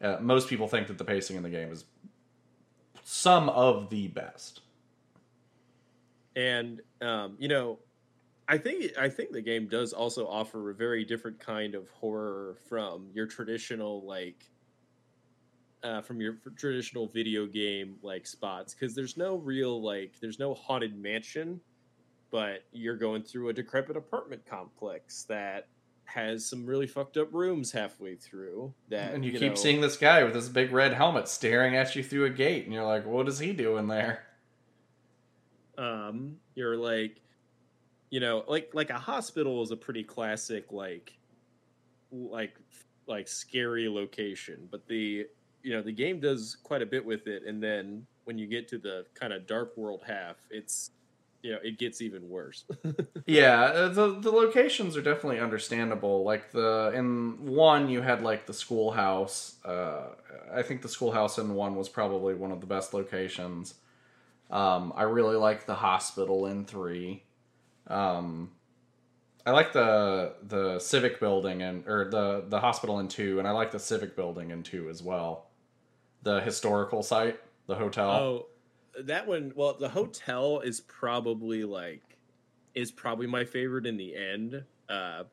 Uh, 0.00 0.16
most 0.20 0.48
people 0.48 0.68
think 0.68 0.86
that 0.86 0.96
the 0.96 1.04
pacing 1.04 1.36
in 1.36 1.42
the 1.42 1.50
game 1.50 1.70
is 1.70 1.84
some 3.04 3.48
of 3.50 3.90
the 3.90 4.08
best. 4.08 4.60
and 6.36 6.80
um, 7.02 7.36
you 7.38 7.48
know 7.48 7.78
i 8.48 8.56
think 8.56 8.96
i 8.98 9.08
think 9.08 9.32
the 9.32 9.40
game 9.40 9.66
does 9.66 9.92
also 9.92 10.26
offer 10.26 10.70
a 10.70 10.74
very 10.74 11.04
different 11.04 11.38
kind 11.38 11.74
of 11.74 11.88
horror 11.90 12.56
from 12.68 13.08
your 13.12 13.26
traditional 13.26 14.04
like 14.06 14.44
uh, 15.84 16.00
from 16.00 16.20
your 16.20 16.36
traditional 16.56 17.06
video 17.06 17.46
game 17.46 17.96
like 18.02 18.26
spots 18.26 18.74
because 18.74 18.94
there's 18.94 19.16
no 19.16 19.36
real 19.36 19.80
like 19.82 20.14
there's 20.20 20.38
no 20.38 20.54
haunted 20.54 20.96
mansion 21.00 21.60
but 22.30 22.64
you're 22.72 22.96
going 22.96 23.22
through 23.22 23.48
a 23.48 23.52
decrepit 23.52 23.96
apartment 23.96 24.44
complex 24.46 25.24
that 25.24 25.66
has 26.04 26.44
some 26.44 26.64
really 26.64 26.86
fucked 26.86 27.16
up 27.16 27.32
rooms 27.34 27.70
halfway 27.72 28.14
through 28.14 28.72
that 28.88 29.12
And 29.12 29.24
you, 29.24 29.32
keep 29.32 29.42
know, 29.42 29.54
seeing 29.54 29.80
this 29.80 29.96
guy 29.96 30.24
with 30.24 30.32
this 30.32 30.48
big 30.48 30.72
red 30.72 30.94
helmet 30.94 31.28
staring 31.28 31.76
at 31.76 31.94
you 31.94 32.02
through 32.02 32.24
a 32.24 32.30
gate, 32.30 32.64
and 32.64 32.72
you're 32.72 32.84
like, 32.84 33.06
"What 33.06 33.28
is 33.28 33.38
he 33.38 33.52
doing 33.52 33.88
there?" 33.88 34.24
um 35.76 36.36
you're 36.56 36.76
like 36.76 37.20
you 38.10 38.18
know 38.18 38.42
like 38.48 38.68
like 38.72 38.90
a 38.90 38.98
hospital 38.98 39.62
is 39.62 39.70
a 39.70 39.76
pretty 39.76 40.02
classic 40.02 40.72
like 40.72 41.16
like 42.10 42.56
like 43.06 43.28
scary 43.28 43.88
location 43.88 44.66
but 44.72 44.84
the 44.88 45.24
you 45.62 45.72
know 45.72 45.82
the 45.82 45.92
game 45.92 46.20
does 46.20 46.56
quite 46.62 46.82
a 46.82 46.86
bit 46.86 47.04
with 47.04 47.26
it, 47.26 47.42
and 47.46 47.62
then 47.62 48.06
when 48.24 48.38
you 48.38 48.46
get 48.46 48.68
to 48.68 48.78
the 48.78 49.04
kind 49.14 49.32
of 49.32 49.46
dark 49.46 49.76
world 49.76 50.02
half, 50.06 50.36
it's 50.50 50.90
you 51.42 51.52
know 51.52 51.58
it 51.62 51.78
gets 51.78 52.00
even 52.00 52.28
worse. 52.28 52.64
yeah, 53.26 53.62
uh, 53.62 53.88
the 53.88 54.20
the 54.20 54.30
locations 54.30 54.96
are 54.96 55.02
definitely 55.02 55.40
understandable. 55.40 56.24
Like 56.24 56.50
the 56.52 56.92
in 56.94 57.46
one 57.46 57.88
you 57.88 58.02
had 58.02 58.22
like 58.22 58.46
the 58.46 58.54
schoolhouse. 58.54 59.56
Uh, 59.64 60.08
I 60.52 60.62
think 60.62 60.82
the 60.82 60.88
schoolhouse 60.88 61.38
in 61.38 61.54
one 61.54 61.76
was 61.76 61.88
probably 61.88 62.34
one 62.34 62.52
of 62.52 62.60
the 62.60 62.66
best 62.66 62.94
locations. 62.94 63.74
Um, 64.50 64.92
I 64.96 65.02
really 65.02 65.36
like 65.36 65.66
the 65.66 65.74
hospital 65.74 66.46
in 66.46 66.64
three. 66.64 67.22
Um, 67.86 68.52
I 69.46 69.52
like 69.52 69.72
the 69.72 70.34
the 70.42 70.78
civic 70.78 71.20
building 71.20 71.62
and 71.62 71.86
or 71.86 72.08
the 72.10 72.44
the 72.48 72.60
hospital 72.60 72.98
in 72.98 73.08
two, 73.08 73.38
and 73.38 73.46
I 73.46 73.52
like 73.52 73.70
the 73.70 73.78
civic 73.78 74.16
building 74.16 74.50
in 74.50 74.62
two 74.62 74.88
as 74.90 75.02
well. 75.02 75.46
The 76.22 76.40
historical 76.40 77.02
site, 77.02 77.38
the 77.66 77.76
hotel. 77.76 78.10
Oh, 78.10 78.46
that 79.04 79.26
one. 79.26 79.52
Well, 79.54 79.74
the 79.78 79.88
hotel 79.88 80.60
is 80.60 80.80
probably 80.80 81.64
like 81.64 82.18
is 82.74 82.92
probably 82.92 83.26
my 83.26 83.44
favorite 83.44 83.86
in 83.86 83.96
the 83.96 84.14
end, 84.14 84.64
uh, 84.88 85.24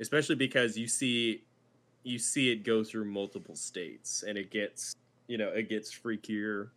especially 0.00 0.36
because 0.36 0.76
you 0.76 0.86
see 0.88 1.44
you 2.04 2.18
see 2.18 2.50
it 2.50 2.64
go 2.64 2.84
through 2.84 3.06
multiple 3.06 3.56
states, 3.56 4.24
and 4.26 4.38
it 4.38 4.50
gets 4.50 4.94
you 5.28 5.38
know 5.38 5.48
it 5.50 5.68
gets 5.68 5.92
freakier, 5.94 6.70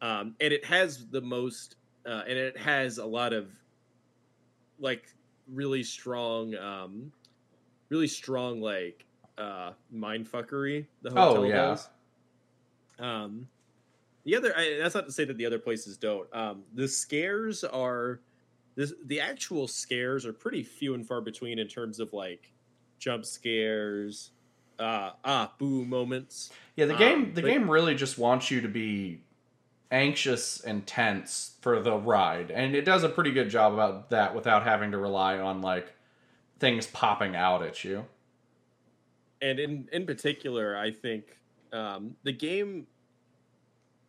um, 0.00 0.36
and 0.40 0.52
it 0.52 0.64
has 0.64 1.06
the 1.08 1.20
most, 1.20 1.76
uh, 2.06 2.22
and 2.28 2.38
it 2.38 2.56
has 2.58 2.98
a 2.98 3.06
lot 3.06 3.32
of 3.32 3.50
like 4.78 5.14
really 5.48 5.82
strong, 5.82 6.54
um, 6.56 7.12
really 7.90 8.08
strong 8.08 8.60
like 8.60 9.04
uh 9.38 9.72
mind 9.90 10.30
fuckery. 10.30 10.86
The 11.02 11.10
hotel 11.10 11.36
Oh, 11.36 11.42
yeah. 11.44 11.54
does. 11.70 11.88
Um, 12.98 13.48
the 14.24 14.36
other 14.36 14.52
I, 14.56 14.78
that's 14.80 14.94
not 14.94 15.06
to 15.06 15.12
say 15.12 15.24
that 15.24 15.36
the 15.36 15.46
other 15.46 15.58
places 15.58 15.96
don't. 15.96 16.28
Um, 16.34 16.62
the 16.74 16.88
scares 16.88 17.64
are 17.64 18.20
this 18.76 18.92
the 19.06 19.20
actual 19.20 19.68
scares 19.68 20.26
are 20.26 20.32
pretty 20.32 20.62
few 20.62 20.94
and 20.94 21.06
far 21.06 21.20
between 21.20 21.58
in 21.58 21.68
terms 21.68 22.00
of 22.00 22.12
like 22.12 22.52
jump 22.98 23.24
scares, 23.24 24.30
uh 24.78 25.10
ah 25.24 25.52
boo 25.58 25.84
moments. 25.84 26.50
Yeah, 26.76 26.86
the 26.86 26.94
game 26.94 27.18
Um, 27.24 27.34
the 27.34 27.42
but- 27.42 27.48
game 27.48 27.70
really 27.70 27.94
just 27.94 28.18
wants 28.18 28.50
you 28.50 28.60
to 28.60 28.68
be 28.68 29.20
anxious 29.90 30.60
and 30.60 30.84
tense 30.86 31.56
for 31.60 31.80
the 31.80 31.96
ride, 31.96 32.50
and 32.50 32.74
it 32.74 32.84
does 32.84 33.04
a 33.04 33.08
pretty 33.08 33.30
good 33.30 33.48
job 33.50 33.72
about 33.74 34.10
that 34.10 34.34
without 34.34 34.64
having 34.64 34.90
to 34.90 34.98
rely 34.98 35.38
on 35.38 35.60
like 35.60 35.92
things 36.58 36.86
popping 36.86 37.36
out 37.36 37.62
at 37.62 37.84
you. 37.84 38.06
and 39.42 39.58
in 39.60 39.88
in 39.92 40.06
particular 40.06 40.76
i 40.76 40.90
think 40.90 41.36
um, 41.72 42.16
the 42.22 42.32
game 42.32 42.86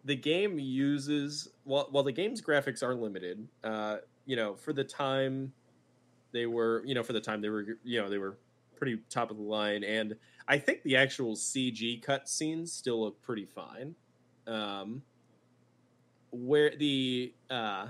the 0.05 0.15
game 0.15 0.57
uses 0.57 1.49
while, 1.63 1.87
while 1.91 2.03
the 2.03 2.11
game's 2.11 2.41
graphics 2.41 2.81
are 2.81 2.95
limited 2.95 3.47
uh, 3.63 3.97
you 4.25 4.35
know 4.35 4.55
for 4.55 4.71
the 4.73 4.83
time 4.83 5.51
they 6.31 6.45
were 6.45 6.83
you 6.85 6.95
know 6.95 7.03
for 7.03 7.13
the 7.13 7.21
time 7.21 7.41
they 7.41 7.49
were 7.49 7.65
you 7.83 8.01
know 8.01 8.09
they 8.09 8.17
were 8.17 8.37
pretty 8.77 8.99
top 9.09 9.31
of 9.31 9.37
the 9.37 9.43
line 9.43 9.83
and 9.83 10.15
i 10.47 10.57
think 10.57 10.83
the 10.83 10.95
actual 10.95 11.35
cg 11.35 12.03
cutscenes 12.03 12.69
still 12.69 13.01
look 13.01 13.21
pretty 13.21 13.45
fine. 13.45 13.95
Um, 14.47 15.01
where 16.31 16.75
the 16.75 17.33
uh, 17.49 17.87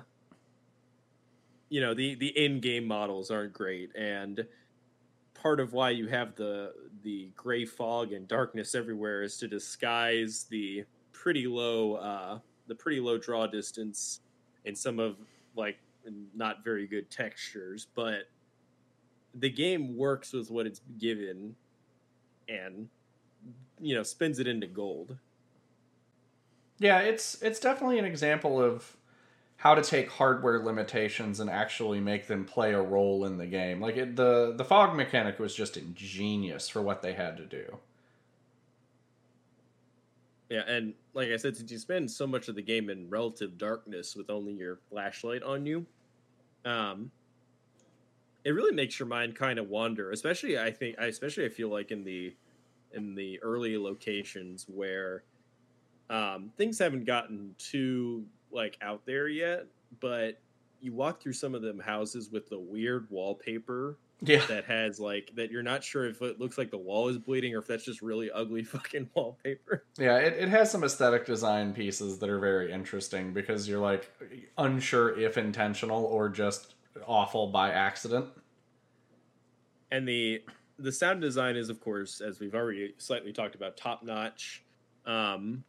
you 1.70 1.82
know 1.82 1.94
the 1.94 2.16
the 2.16 2.28
in-game 2.28 2.86
models 2.86 3.32
aren't 3.32 3.54
great 3.54 3.96
and 3.96 4.46
part 5.34 5.60
of 5.60 5.74
why 5.74 5.90
you 5.90 6.08
have 6.08 6.36
the 6.36 6.74
the 7.04 7.32
gray 7.36 7.66
fog 7.66 8.14
and 8.14 8.28
darkness 8.28 8.76
everywhere 8.76 9.24
is 9.24 9.38
to 9.38 9.48
disguise 9.48 10.46
the 10.50 10.86
pretty 11.26 11.48
low 11.48 11.96
uh 11.96 12.40
the 12.68 12.76
pretty 12.76 13.00
low 13.00 13.18
draw 13.18 13.48
distance 13.48 14.22
and 14.64 14.78
some 14.78 15.00
of 15.00 15.18
like 15.56 15.78
not 16.36 16.64
very 16.64 16.86
good 16.86 17.10
textures 17.10 17.88
but 17.96 18.30
the 19.34 19.50
game 19.50 19.98
works 19.98 20.34
with 20.34 20.52
what 20.52 20.68
it's 20.68 20.82
given 21.00 21.56
and 22.48 22.90
you 23.82 23.96
know 23.96 24.04
spins 24.04 24.38
it 24.38 24.46
into 24.46 24.68
gold 24.68 25.18
Yeah, 26.80 27.00
it's 27.00 27.42
it's 27.42 27.60
definitely 27.60 28.00
an 28.00 28.06
example 28.06 28.62
of 28.62 28.98
how 29.58 29.76
to 29.76 29.82
take 29.82 30.12
hardware 30.12 30.60
limitations 30.64 31.40
and 31.40 31.50
actually 31.50 32.00
make 32.02 32.28
them 32.28 32.46
play 32.46 32.74
a 32.74 32.82
role 32.82 33.26
in 33.26 33.38
the 33.38 33.48
game. 33.48 33.82
Like 33.82 33.98
it, 33.98 34.16
the 34.16 34.54
the 34.56 34.66
fog 34.66 34.96
mechanic 34.96 35.40
was 35.40 35.56
just 35.56 35.78
ingenious 35.78 36.70
for 36.70 36.82
what 36.82 37.02
they 37.02 37.14
had 37.14 37.38
to 37.38 37.46
do. 37.46 37.80
Yeah, 40.50 40.62
and 40.68 40.94
like 41.14 41.30
I 41.30 41.38
said, 41.38 41.58
since 41.58 41.72
you 41.72 41.80
spend 41.80 42.10
so 42.12 42.28
much 42.28 42.48
of 42.48 42.56
the 42.56 42.62
game 42.62 42.90
in 42.90 43.10
relative 43.10 43.58
darkness 43.58 44.16
with 44.16 44.30
only 44.30 44.54
your 44.54 44.80
flashlight 44.90 45.42
on 45.42 45.66
you, 45.66 45.86
um, 46.66 47.12
it 48.44 48.52
really 48.52 48.74
makes 48.74 49.00
your 49.00 49.08
mind 49.08 49.36
kind 49.36 49.58
of 49.58 49.70
wander. 49.70 50.12
Especially, 50.12 50.60
I 50.60 50.72
think, 50.72 50.98
especially 51.00 51.46
I 51.46 51.50
feel 51.50 51.70
like 51.70 51.92
in 51.92 52.04
the 52.04 52.36
in 52.94 53.16
the 53.16 53.42
early 53.42 53.78
locations 53.78 54.66
where 54.70 55.24
um, 56.10 56.52
things 56.58 56.78
haven't 56.80 57.06
gotten 57.06 57.56
too 57.58 58.26
like 58.52 58.78
out 58.82 59.06
there 59.06 59.28
yet, 59.28 59.66
but 60.00 60.40
you 60.80 60.94
walk 60.94 61.22
through 61.22 61.34
some 61.34 61.56
of 61.56 61.64
them 61.64 61.80
houses 61.80 62.30
with 62.32 62.48
the 62.50 62.60
weird 62.60 63.08
wallpaper 63.10 63.98
Yeah. 64.22 64.46
that 64.48 64.66
has 64.66 65.00
like 65.00 65.32
that 65.36 65.52
you're 65.52 65.62
not 65.64 65.84
sure 65.84 66.08
if 66.08 66.22
it 66.22 66.40
looks 66.40 66.58
like 66.58 66.72
the 66.72 66.78
wall 66.78 67.10
is 67.10 67.18
bleeding 67.18 67.54
or 67.54 67.60
if 67.60 67.68
that's 67.68 67.84
just 67.86 68.02
really 68.02 68.32
ugly 68.32 68.64
fucking 68.76 69.10
wallpaper. 69.14 69.84
Yeah, 69.98 70.18
it, 70.18 70.34
it 70.34 70.50
has 70.50 70.72
some 70.72 70.84
aesthetic 70.84 71.26
design 71.26 71.74
pieces 71.74 72.18
that 72.20 72.30
are 72.30 72.40
very 72.40 72.72
interesting 72.72 73.34
because 73.34 73.68
you're 73.68 73.80
like 73.80 74.12
unsure 74.58 75.20
if 75.20 75.38
intentional 75.38 76.06
or 76.06 76.30
just 76.30 76.76
awful 77.06 77.48
by 77.48 77.72
accident. 77.72 78.26
and 79.92 80.08
the 80.08 80.42
the 80.80 80.92
sound 80.92 81.22
design 81.22 81.56
is 81.56 81.70
of 81.70 81.80
course 81.82 82.22
as 82.22 82.40
we've 82.40 82.56
already 82.56 82.94
slightly 82.98 83.32
talked 83.34 83.56
about 83.56 83.78
top 83.78 84.04
notch 84.04 84.64
um 85.06 85.64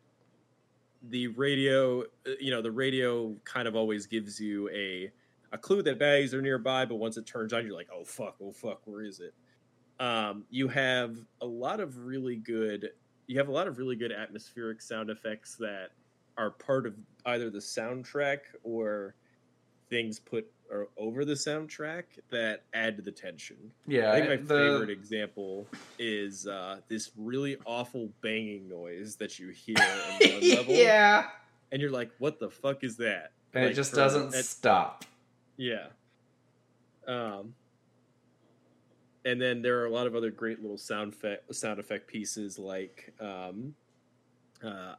the 1.11 1.27
radio 1.29 2.01
uh, 2.03 2.31
you 2.41 2.51
know 2.51 2.63
the 2.63 2.71
radio 2.71 3.35
kind 3.45 3.69
of 3.69 3.77
always 3.77 4.07
gives 4.07 4.41
you 4.41 4.69
a 4.71 5.11
a 5.57 5.59
clue 5.59 5.83
that 5.83 5.99
bags 5.99 6.35
are 6.35 6.43
nearby 6.43 6.85
but 6.85 6.97
once 6.97 7.17
it 7.17 7.27
turns 7.27 7.53
on 7.53 7.65
you're 7.65 7.75
like 7.75 7.89
oh 7.93 8.05
fuck 8.05 8.37
oh 8.43 8.53
fuck 8.53 8.81
where 8.85 9.03
is 9.03 9.21
it 9.21 9.35
um 10.05 10.45
you 10.51 10.69
have 10.69 11.17
a 11.41 11.47
lot 11.47 11.81
of 11.81 11.97
really 12.05 12.37
good 12.37 12.91
you 13.27 13.39
have 13.39 13.49
a 13.49 13.53
lot 13.53 13.67
of 13.67 13.79
really 13.79 13.97
good 13.97 14.13
atmospheric 14.13 14.81
sound 14.83 15.09
effects 15.11 15.55
that 15.57 15.89
are 16.37 16.51
part 16.51 16.87
of 16.87 16.95
either 17.25 17.49
the 17.49 17.59
soundtrack 17.59 18.39
or 18.63 19.15
things 19.89 20.21
put 20.21 20.47
or 20.71 20.89
over 20.99 21.25
the 21.25 21.33
soundtrack 21.33 22.03
that 22.31 22.65
add 22.75 22.97
to 22.97 23.03
the 23.03 23.11
tension 23.11 23.57
Yeah, 23.87 24.13
I 24.13 24.17
think 24.17 24.29
my 24.29 24.37
the- 24.37 24.45
favorite 24.73 24.91
example 24.91 25.67
is 25.99 26.47
uh, 26.47 26.81
this 26.89 27.13
really 27.17 27.57
awful 27.65 28.11
banging 28.21 28.69
noise 28.69 29.17
that 29.17 29.39
you 29.39 29.49
hear 29.51 29.77
in 30.21 30.33
one 30.33 30.51
level, 30.57 30.75
yeah, 30.75 31.29
and 31.73 31.81
you're 31.81 31.93
like, 31.93 32.11
"What 32.19 32.41
the 32.41 32.51
fuck 32.51 32.83
is 32.83 32.97
that?" 32.97 33.31
and 33.55 33.65
it 33.65 33.75
just 33.75 33.95
doesn't 33.95 34.35
at- 34.35 34.45
stop. 34.45 35.05
Yeah. 35.57 35.87
Um, 37.07 37.55
and 39.25 39.41
then 39.41 39.63
there 39.63 39.81
are 39.81 39.87
a 39.87 39.91
lot 39.91 40.07
of 40.07 40.15
other 40.15 40.31
great 40.31 40.61
little 40.61 40.79
sound 40.79 41.13
effect 41.13 41.55
sound 41.55 41.81
effect 41.81 42.07
pieces 42.07 42.59
like 42.59 43.13
um, 43.21 43.75
uh, 44.65 44.95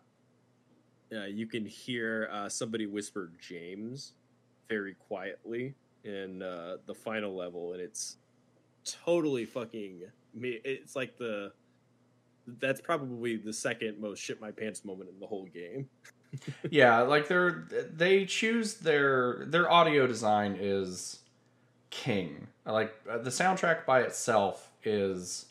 uh, 1.13 1.25
you 1.25 1.47
can 1.47 1.65
hear 1.65 2.29
uh, 2.31 2.49
somebody 2.49 2.85
whisper 2.85 3.31
James 3.39 4.13
very 4.67 4.93
quietly 4.95 5.73
in 6.03 6.41
uh, 6.41 6.77
the 6.85 6.93
final 6.93 7.35
level, 7.35 7.73
and 7.73 7.81
it's 7.81 8.17
totally 8.83 9.45
fucking 9.45 10.01
me. 10.33 10.59
It's 10.63 10.95
like 10.95 11.17
the 11.17 11.53
that's 12.59 12.79
probably 12.79 13.35
the 13.37 13.53
second 13.53 13.99
most 13.99 14.19
shit 14.19 14.39
my 14.39 14.51
pants 14.51 14.85
moment 14.85 15.09
in 15.09 15.19
the 15.19 15.27
whole 15.27 15.45
game. 15.45 15.89
yeah, 16.69 17.01
like 17.01 17.27
they're 17.27 17.67
they 17.91 18.25
choose 18.25 18.75
their 18.75 19.45
their 19.45 19.71
audio 19.71 20.07
design 20.07 20.57
is 20.59 21.19
king. 21.89 22.47
Like 22.65 22.93
uh, 23.09 23.19
the 23.19 23.29
soundtrack 23.29 23.85
by 23.85 24.01
itself 24.01 24.71
is 24.83 25.45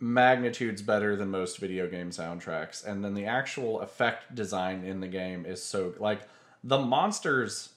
magnitudes 0.00 0.80
better 0.80 1.14
than 1.14 1.30
most 1.30 1.58
video 1.58 1.86
game 1.86 2.08
soundtracks 2.10 2.86
and 2.86 3.04
then 3.04 3.12
the 3.12 3.26
actual 3.26 3.82
effect 3.82 4.34
design 4.34 4.82
in 4.82 5.00
the 5.00 5.06
game 5.06 5.44
is 5.44 5.62
so 5.62 5.92
like 5.98 6.22
the 6.64 6.78
monsters 6.78 7.74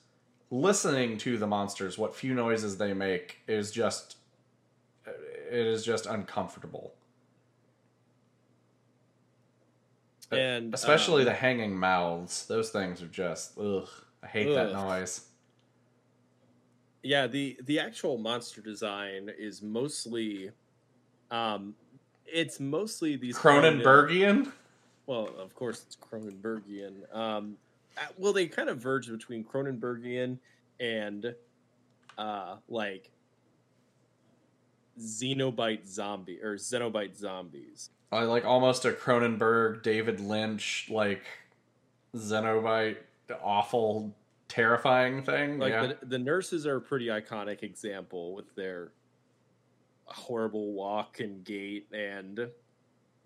listening 0.49 1.18
to 1.18 1.38
the 1.38 1.45
monsters 1.45 1.97
what 1.97 2.16
few 2.16 2.34
noises 2.34 2.78
they 2.78 2.93
make 2.93 3.39
is 3.45 3.72
just 3.72 4.16
it 5.06 5.68
is 5.68 5.84
just 5.84 6.06
uncomfortable 6.06 6.93
Uh, 10.22 10.22
And 10.38 10.73
especially 10.73 11.21
um, 11.21 11.25
the 11.25 11.34
hanging 11.34 11.77
mouths 11.77 12.45
those 12.45 12.69
things 12.69 13.01
are 13.01 13.07
just 13.07 13.57
ugh 13.57 13.88
i 14.23 14.27
hate 14.27 14.53
that 14.53 14.73
noise 14.73 15.27
yeah 17.01 17.27
the 17.27 17.57
the 17.65 17.79
actual 17.79 18.17
monster 18.17 18.61
design 18.61 19.29
is 19.38 19.61
mostly 19.61 20.51
um 21.31 21.75
it's 22.25 22.59
mostly 22.59 23.15
these 23.15 23.38
cronenbergian 23.38 24.51
well, 25.05 25.29
of 25.38 25.53
course, 25.55 25.84
it's 25.86 25.97
Cronenbergian. 25.97 27.13
Um, 27.15 27.57
uh, 27.97 28.05
well, 28.17 28.34
they 28.34 28.47
kind 28.47 28.69
of 28.69 28.77
verge 28.77 29.09
between 29.09 29.43
Cronenbergian 29.43 30.38
and 30.79 31.36
uh, 32.17 32.55
like 32.69 33.11
Cenobite 34.99 35.86
zombie 35.88 36.39
or 36.41 36.55
Cenobite 36.55 37.17
zombies. 37.17 37.89
I 38.14 38.24
like 38.24 38.45
almost 38.45 38.86
a 38.86 38.91
Cronenberg, 38.91 39.84
David 39.84 40.20
Lynch, 40.20 40.88
like 40.89 41.24
Cenobite, 42.16 42.97
awful, 43.41 44.16
terrifying 44.47 45.24
thing. 45.24 45.59
Like 45.59 45.72
yeah. 45.72 45.93
the, 45.99 46.05
the 46.05 46.20
nurses 46.20 46.66
are 46.68 46.78
a 46.78 46.82
pretty 46.82 47.07
iconic 47.07 47.64
example 47.64 48.34
with 48.34 48.53
their 48.55 48.91
horrible 50.05 50.74
walk 50.74 51.20
and 51.20 51.43
gait 51.43 51.88
and 51.93 52.49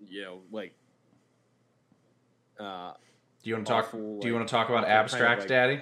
you 0.06 0.22
know 0.22 0.42
like 0.52 0.76
uh 2.60 2.94
do 3.44 3.50
you 3.50 3.56
want 3.56 3.66
to 3.66 3.72
talk? 3.72 3.86
awful, 3.86 4.20
do 4.20 4.28
you 4.28 4.34
like, 4.34 4.40
want 4.40 4.48
to 4.48 4.52
talk 4.52 4.70
about 4.70 4.84
awful 4.84 4.90
kind 4.90 5.00
of, 5.00 5.04
Abstract 5.04 5.40
like- 5.42 5.50
Daddy? 5.50 5.82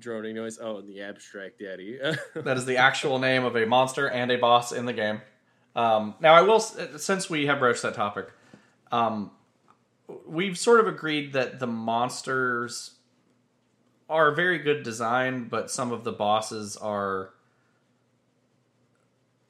droning 0.00 0.34
noise. 0.34 0.58
Oh, 0.60 0.78
and 0.78 0.88
the 0.88 1.02
abstract 1.02 1.60
daddy. 1.60 1.98
That 2.34 2.56
is 2.56 2.64
the 2.64 2.78
actual 2.78 3.18
name 3.18 3.44
of 3.44 3.54
a 3.56 3.66
monster 3.66 4.08
and 4.08 4.30
a 4.30 4.36
boss 4.36 4.72
in 4.72 4.86
the 4.86 4.92
game. 4.92 5.20
Um, 5.76 6.14
now, 6.20 6.34
I 6.34 6.42
will, 6.42 6.60
since 6.60 7.30
we 7.30 7.46
have 7.46 7.60
broached 7.60 7.82
that 7.82 7.94
topic, 7.94 8.28
um, 8.90 9.30
we've 10.26 10.58
sort 10.58 10.80
of 10.80 10.86
agreed 10.86 11.32
that 11.32 11.60
the 11.60 11.66
monsters 11.66 12.92
are 14.08 14.32
very 14.32 14.58
good 14.58 14.82
design, 14.82 15.44
but 15.48 15.70
some 15.70 15.92
of 15.92 16.02
the 16.02 16.12
bosses 16.12 16.76
are 16.76 17.30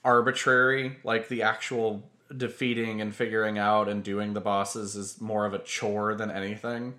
arbitrary. 0.05 0.99
Like 1.03 1.29
the 1.29 1.43
actual 1.43 2.03
defeating 2.37 3.01
and 3.01 3.15
figuring 3.15 3.59
out 3.59 3.89
and 3.89 4.05
doing 4.05 4.35
the 4.35 4.41
bosses 4.41 4.97
is 4.97 5.21
more 5.21 5.47
of 5.47 5.55
a 5.55 5.59
chore 5.59 6.15
than 6.15 6.31
anything. 6.31 6.95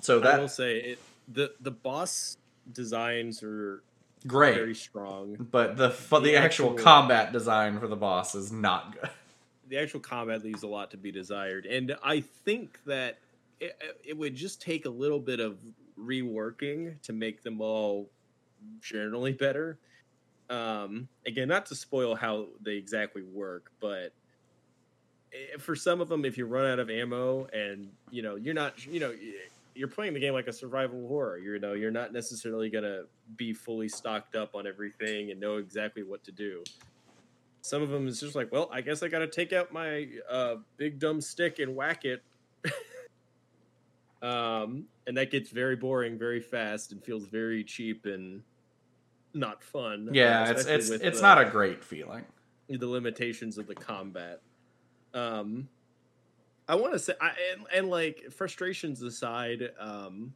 So 0.00 0.20
that 0.20 0.34
I 0.34 0.38
will 0.38 0.48
say 0.48 0.78
it 0.78 0.98
the 1.28 1.52
the 1.60 1.70
boss 1.70 2.36
designs 2.72 3.42
are 3.42 3.82
great. 4.26 4.54
very 4.54 4.74
strong. 4.74 5.36
but 5.50 5.76
the 5.76 5.88
the, 5.88 6.20
The 6.20 6.36
actual, 6.36 6.70
actual- 6.70 6.74
combat 6.84 7.32
design 7.32 7.78
for 7.80 7.88
the 7.88 7.96
boss 7.96 8.34
is 8.34 8.50
not 8.52 8.92
good. 9.00 9.10
the 9.68 9.78
actual 9.78 10.00
combat 10.00 10.44
leaves 10.44 10.62
a 10.62 10.66
lot 10.68 10.90
to 10.90 10.96
be 10.98 11.10
desired 11.10 11.64
and 11.64 11.96
i 12.04 12.20
think 12.20 12.78
that 12.84 13.18
it, 13.60 13.80
it 14.04 14.16
would 14.16 14.34
just 14.34 14.60
take 14.60 14.84
a 14.84 14.90
little 14.90 15.18
bit 15.18 15.40
of 15.40 15.56
reworking 15.98 17.00
to 17.00 17.12
make 17.14 17.42
them 17.42 17.60
all 17.62 18.10
generally 18.82 19.32
better 19.32 19.78
um 20.50 21.08
again 21.26 21.48
not 21.48 21.64
to 21.64 21.74
spoil 21.74 22.14
how 22.14 22.46
they 22.60 22.74
exactly 22.74 23.22
work 23.22 23.70
but 23.80 24.12
eh, 25.32 25.56
for 25.58 25.74
some 25.74 26.02
of 26.02 26.08
them 26.10 26.26
if 26.26 26.36
you 26.36 26.44
run 26.44 26.66
out 26.66 26.78
of 26.78 26.90
ammo 26.90 27.46
and 27.52 27.90
you 28.10 28.20
know 28.22 28.34
you're 28.36 28.52
not 28.54 28.84
you 28.86 29.00
know 29.00 29.14
you're 29.74 29.88
playing 29.88 30.14
the 30.14 30.20
game 30.20 30.32
like 30.32 30.46
a 30.46 30.52
survival 30.52 31.06
horror 31.08 31.38
you 31.38 31.58
know 31.58 31.72
you're 31.72 31.90
not 31.90 32.12
necessarily 32.12 32.70
going 32.70 32.84
to 32.84 33.04
be 33.36 33.52
fully 33.52 33.88
stocked 33.88 34.36
up 34.36 34.54
on 34.54 34.66
everything 34.66 35.30
and 35.30 35.40
know 35.40 35.56
exactly 35.56 36.02
what 36.02 36.22
to 36.24 36.32
do 36.32 36.62
some 37.66 37.80
of 37.80 37.88
them 37.88 38.06
is 38.06 38.20
just 38.20 38.34
like, 38.34 38.52
well, 38.52 38.68
I 38.70 38.82
guess 38.82 39.02
I 39.02 39.08
got 39.08 39.20
to 39.20 39.26
take 39.26 39.54
out 39.54 39.72
my 39.72 40.06
uh, 40.30 40.56
big 40.76 40.98
dumb 40.98 41.22
stick 41.22 41.60
and 41.60 41.74
whack 41.74 42.04
it. 42.04 42.22
um, 44.22 44.84
and 45.06 45.16
that 45.16 45.30
gets 45.30 45.48
very 45.48 45.74
boring 45.74 46.18
very 46.18 46.40
fast 46.40 46.92
and 46.92 47.02
feels 47.02 47.24
very 47.26 47.64
cheap 47.64 48.04
and 48.04 48.42
not 49.32 49.62
fun. 49.62 50.08
uh, 50.10 50.12
Yeah, 50.12 50.50
it's 50.50 50.66
it's 50.66 50.90
it's 50.90 51.20
the- 51.20 51.22
not 51.22 51.40
a 51.40 51.46
great 51.46 51.82
feeling. 51.82 52.26
the 52.68 52.86
limitations 52.86 53.56
of 53.56 53.66
the 53.66 53.74
combat. 53.74 54.40
Um, 55.14 55.66
I 56.68 56.76
want 56.76 56.92
to 56.94 56.98
say, 56.98 57.14
I, 57.20 57.32
and, 57.52 57.66
and 57.74 57.88
like 57.88 58.32
frustrations 58.32 59.02
aside, 59.02 59.70
um, 59.78 60.34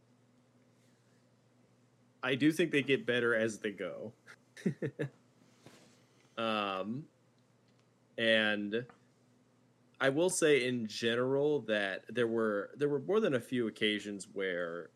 I 2.22 2.34
do 2.34 2.52
think 2.52 2.70
they 2.70 2.82
get 2.82 3.06
better 3.06 3.34
as 3.34 3.58
they 3.58 3.70
go. 3.70 4.12
um, 6.38 7.04
and 8.18 8.84
I 10.00 10.08
will 10.10 10.30
say 10.30 10.66
in 10.66 10.86
general 10.86 11.60
that 11.62 12.02
there 12.08 12.26
were 12.26 12.70
there 12.76 12.88
were 12.88 13.00
more 13.00 13.20
than 13.20 13.34
a 13.34 13.40
few 13.40 13.68
occasions 13.68 14.28
where 14.32 14.90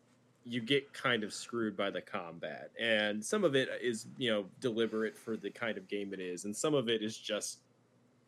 you 0.45 0.61
get 0.61 0.93
kind 0.93 1.23
of 1.23 1.33
screwed 1.33 1.75
by 1.75 1.89
the 1.89 2.01
combat, 2.01 2.71
and 2.79 3.23
some 3.23 3.43
of 3.43 3.55
it 3.55 3.69
is 3.81 4.07
you 4.17 4.29
know 4.29 4.45
deliberate 4.59 5.17
for 5.17 5.37
the 5.37 5.49
kind 5.49 5.77
of 5.77 5.87
game 5.87 6.13
it 6.13 6.19
is, 6.19 6.45
and 6.45 6.55
some 6.55 6.73
of 6.73 6.89
it 6.89 7.01
is 7.01 7.17
just 7.17 7.59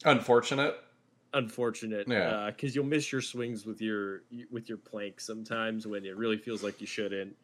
Unfortunate. 0.03 0.75
Unfortunate 1.35 2.07
Yeah. 2.07 2.29
Uh, 2.29 2.45
because 2.47 2.75
you'll 2.75 2.85
miss 2.85 3.11
your 3.11 3.21
swings 3.21 3.65
with 3.65 3.81
your 3.81 4.23
with 4.51 4.67
your 4.69 4.77
plank 4.79 5.19
sometimes 5.21 5.85
when 5.85 6.05
it 6.05 6.17
really 6.17 6.37
feels 6.37 6.63
like 6.63 6.81
you 6.81 6.87
shouldn't 6.87 7.35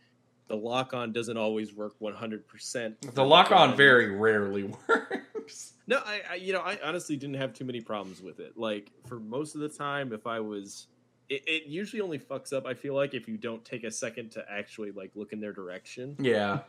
the 0.48 0.56
lock 0.58 0.94
on 0.94 1.14
doesn't 1.14 1.38
always 1.38 1.74
work 1.74 1.94
100% 2.02 3.14
The 3.14 3.24
lock 3.24 3.52
on 3.52 3.78
very 3.78 4.10
rarely 4.12 4.64
works. 4.90 5.74
no 5.88 5.98
I, 6.06 6.22
I 6.32 6.36
you 6.36 6.54
know 6.54 6.62
i 6.62 6.78
honestly 6.84 7.16
didn't 7.16 7.36
have 7.36 7.54
too 7.54 7.66
many 7.66 7.82
problems 7.82 8.22
with 8.22 8.40
it 8.40 8.58
like 8.58 8.92
for 9.08 9.20
most 9.20 9.56
of 9.56 9.62
the 9.62 9.70
time 9.70 10.12
if 10.14 10.26
i 10.28 10.40
was 10.40 10.88
it, 11.30 11.44
it 11.48 11.64
usually 11.68 12.02
only 12.02 12.20
fucks 12.20 12.52
up 12.54 12.66
i 12.66 12.74
feel 12.74 12.94
like 12.96 13.14
if 13.14 13.28
you 13.28 13.38
don't 13.38 13.64
take 13.64 13.84
a 13.86 13.92
second 13.92 14.32
to 14.32 14.46
actually 14.52 14.92
like 14.92 15.12
look 15.16 15.32
in 15.34 15.40
their 15.40 15.54
direction 15.54 16.16
Yeah. 16.20 16.60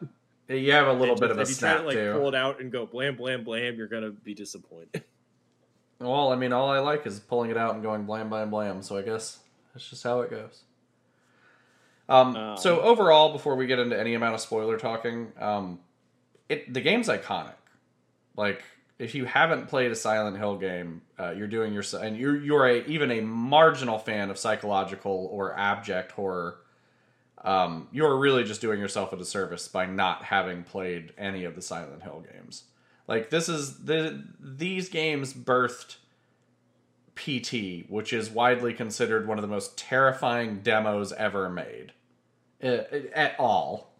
You 0.48 0.72
have 0.72 0.86
a 0.88 0.92
little 0.92 1.14
And 1.14 1.20
bit 1.20 1.28
just- 1.28 1.32
of 1.32 1.38
a 1.38 1.42
if 1.42 1.48
you 1.50 1.54
try 1.56 1.76
to 1.78 1.82
like 1.86 1.96
too. 1.96 2.12
pull 2.18 2.28
it 2.28 2.34
out 2.34 2.60
and 2.60 2.70
go 2.70 2.84
blam 2.86 3.16
blam 3.16 3.42
blam 3.44 3.76
you're 3.76 3.86
gonna 3.88 4.10
be 4.10 4.34
disappointed 4.34 5.02
Well, 6.02 6.32
I 6.32 6.36
mean, 6.36 6.52
all 6.52 6.70
I 6.70 6.78
like 6.80 7.06
is 7.06 7.20
pulling 7.20 7.50
it 7.50 7.56
out 7.56 7.74
and 7.74 7.82
going 7.82 8.04
blam, 8.04 8.28
blam, 8.28 8.50
blam. 8.50 8.82
So 8.82 8.96
I 8.96 9.02
guess 9.02 9.38
that's 9.72 9.88
just 9.88 10.02
how 10.02 10.20
it 10.20 10.30
goes. 10.30 10.62
Um, 12.08 12.36
Um, 12.36 12.56
so 12.56 12.80
overall, 12.80 13.32
before 13.32 13.56
we 13.56 13.66
get 13.66 13.78
into 13.78 13.98
any 13.98 14.14
amount 14.14 14.34
of 14.34 14.40
spoiler 14.40 14.76
talking, 14.76 15.32
um, 15.38 15.80
it 16.48 16.72
the 16.72 16.80
game's 16.80 17.08
iconic. 17.08 17.54
Like, 18.36 18.62
if 18.98 19.14
you 19.14 19.24
haven't 19.24 19.68
played 19.68 19.90
a 19.90 19.96
Silent 19.96 20.36
Hill 20.36 20.56
game, 20.56 21.02
uh, 21.18 21.30
you're 21.30 21.48
doing 21.48 21.72
your 21.72 21.84
and 22.00 22.16
you're 22.16 22.36
you're 22.36 22.66
a 22.66 22.84
even 22.86 23.10
a 23.10 23.20
marginal 23.20 23.98
fan 23.98 24.30
of 24.30 24.38
psychological 24.38 25.28
or 25.32 25.58
abject 25.58 26.12
horror. 26.12 26.58
Um, 27.44 27.88
you're 27.90 28.16
really 28.18 28.44
just 28.44 28.60
doing 28.60 28.78
yourself 28.78 29.12
a 29.12 29.16
disservice 29.16 29.66
by 29.66 29.86
not 29.86 30.22
having 30.22 30.62
played 30.62 31.12
any 31.18 31.44
of 31.44 31.56
the 31.56 31.62
Silent 31.62 32.02
Hill 32.02 32.24
games. 32.32 32.64
Like 33.08 33.30
this 33.30 33.48
is 33.48 33.84
the 33.84 34.22
these 34.40 34.88
games 34.88 35.32
birthed 35.34 35.96
PT, 37.14 37.88
which 37.90 38.12
is 38.12 38.30
widely 38.30 38.72
considered 38.72 39.26
one 39.28 39.38
of 39.38 39.42
the 39.42 39.48
most 39.48 39.76
terrifying 39.76 40.60
demos 40.60 41.12
ever 41.12 41.48
made. 41.50 41.92
Uh, 42.62 42.78
at 43.14 43.34
all. 43.38 43.92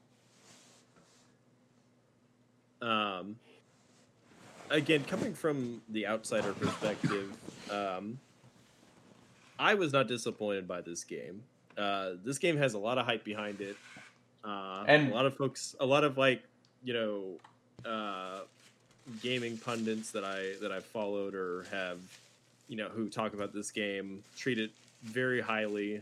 um 2.80 3.36
again 4.70 5.04
coming 5.04 5.34
from 5.34 5.80
the 5.90 6.04
outsider 6.06 6.52
perspective 6.54 7.30
um 7.70 8.18
i 9.58 9.74
was 9.74 9.92
not 9.92 10.08
disappointed 10.08 10.66
by 10.66 10.80
this 10.80 11.04
game 11.04 11.42
uh 11.78 12.10
this 12.24 12.38
game 12.38 12.56
has 12.56 12.74
a 12.74 12.78
lot 12.78 12.98
of 12.98 13.06
hype 13.06 13.22
behind 13.22 13.60
it 13.60 13.76
uh 14.44 14.84
And- 14.88 15.12
a 15.12 15.14
lot 15.14 15.26
of 15.26 15.36
folks 15.36 15.76
a 15.78 15.86
lot 15.86 16.02
of 16.02 16.18
like 16.18 16.42
you 16.82 16.92
know 16.94 17.38
uh 17.88 18.40
gaming 19.22 19.56
pundits 19.58 20.10
that 20.12 20.24
i 20.24 20.52
that 20.60 20.70
i've 20.72 20.84
followed 20.84 21.34
or 21.34 21.64
have 21.70 21.98
you 22.68 22.76
know 22.76 22.88
who 22.88 23.08
talk 23.08 23.34
about 23.34 23.52
this 23.52 23.70
game 23.70 24.22
treat 24.36 24.58
it 24.58 24.70
very 25.02 25.40
highly 25.40 25.96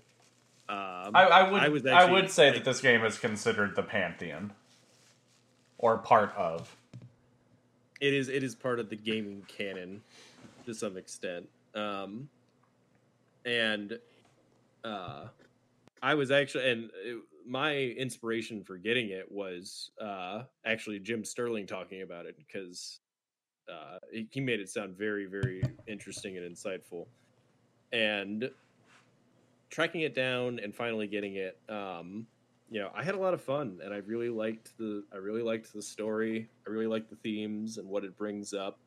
um 0.68 1.10
I, 1.14 1.24
I 1.24 1.50
would 1.50 1.62
I 1.62 1.68
was 1.68 1.86
I 1.86 2.04
would 2.10 2.30
say 2.30 2.46
like- 2.50 2.56
that 2.56 2.64
this 2.64 2.80
game 2.80 3.04
is 3.04 3.18
considered 3.18 3.74
the 3.74 3.82
pantheon, 3.82 4.52
or 5.78 5.96
part 5.98 6.32
of. 6.36 6.76
it 8.00 8.12
is 8.14 8.28
it 8.28 8.42
is 8.44 8.54
part 8.54 8.78
of 8.78 8.88
the 8.90 8.96
gaming 8.96 9.42
canon 9.48 10.02
to 10.66 10.74
some 10.74 10.96
extent 10.96 11.48
um 11.74 12.28
and 13.46 13.98
uh 14.84 15.24
i 16.02 16.14
was 16.14 16.30
actually 16.30 16.70
and 16.70 16.90
it, 17.04 17.18
my 17.46 17.74
inspiration 17.76 18.62
for 18.62 18.76
getting 18.76 19.10
it 19.10 19.30
was 19.30 19.90
uh 20.00 20.42
actually 20.64 20.98
jim 20.98 21.24
sterling 21.24 21.66
talking 21.66 22.02
about 22.02 22.26
it 22.26 22.36
because 22.36 23.00
uh 23.70 23.98
he 24.30 24.40
made 24.40 24.60
it 24.60 24.68
sound 24.68 24.96
very 24.96 25.26
very 25.26 25.62
interesting 25.86 26.36
and 26.36 26.56
insightful 26.56 27.06
and 27.92 28.50
tracking 29.70 30.02
it 30.02 30.14
down 30.14 30.58
and 30.58 30.74
finally 30.74 31.06
getting 31.06 31.36
it 31.36 31.58
um 31.68 32.26
you 32.70 32.78
know, 32.78 32.90
I 32.94 33.02
had 33.02 33.16
a 33.16 33.18
lot 33.18 33.34
of 33.34 33.42
fun, 33.42 33.80
and 33.84 33.92
I 33.92 33.98
really 33.98 34.28
liked 34.28 34.78
the 34.78 35.04
I 35.12 35.16
really 35.16 35.42
liked 35.42 35.72
the 35.72 35.82
story. 35.82 36.48
I 36.66 36.70
really 36.70 36.86
liked 36.86 37.10
the 37.10 37.16
themes 37.16 37.78
and 37.78 37.88
what 37.88 38.04
it 38.04 38.16
brings 38.16 38.54
up. 38.54 38.78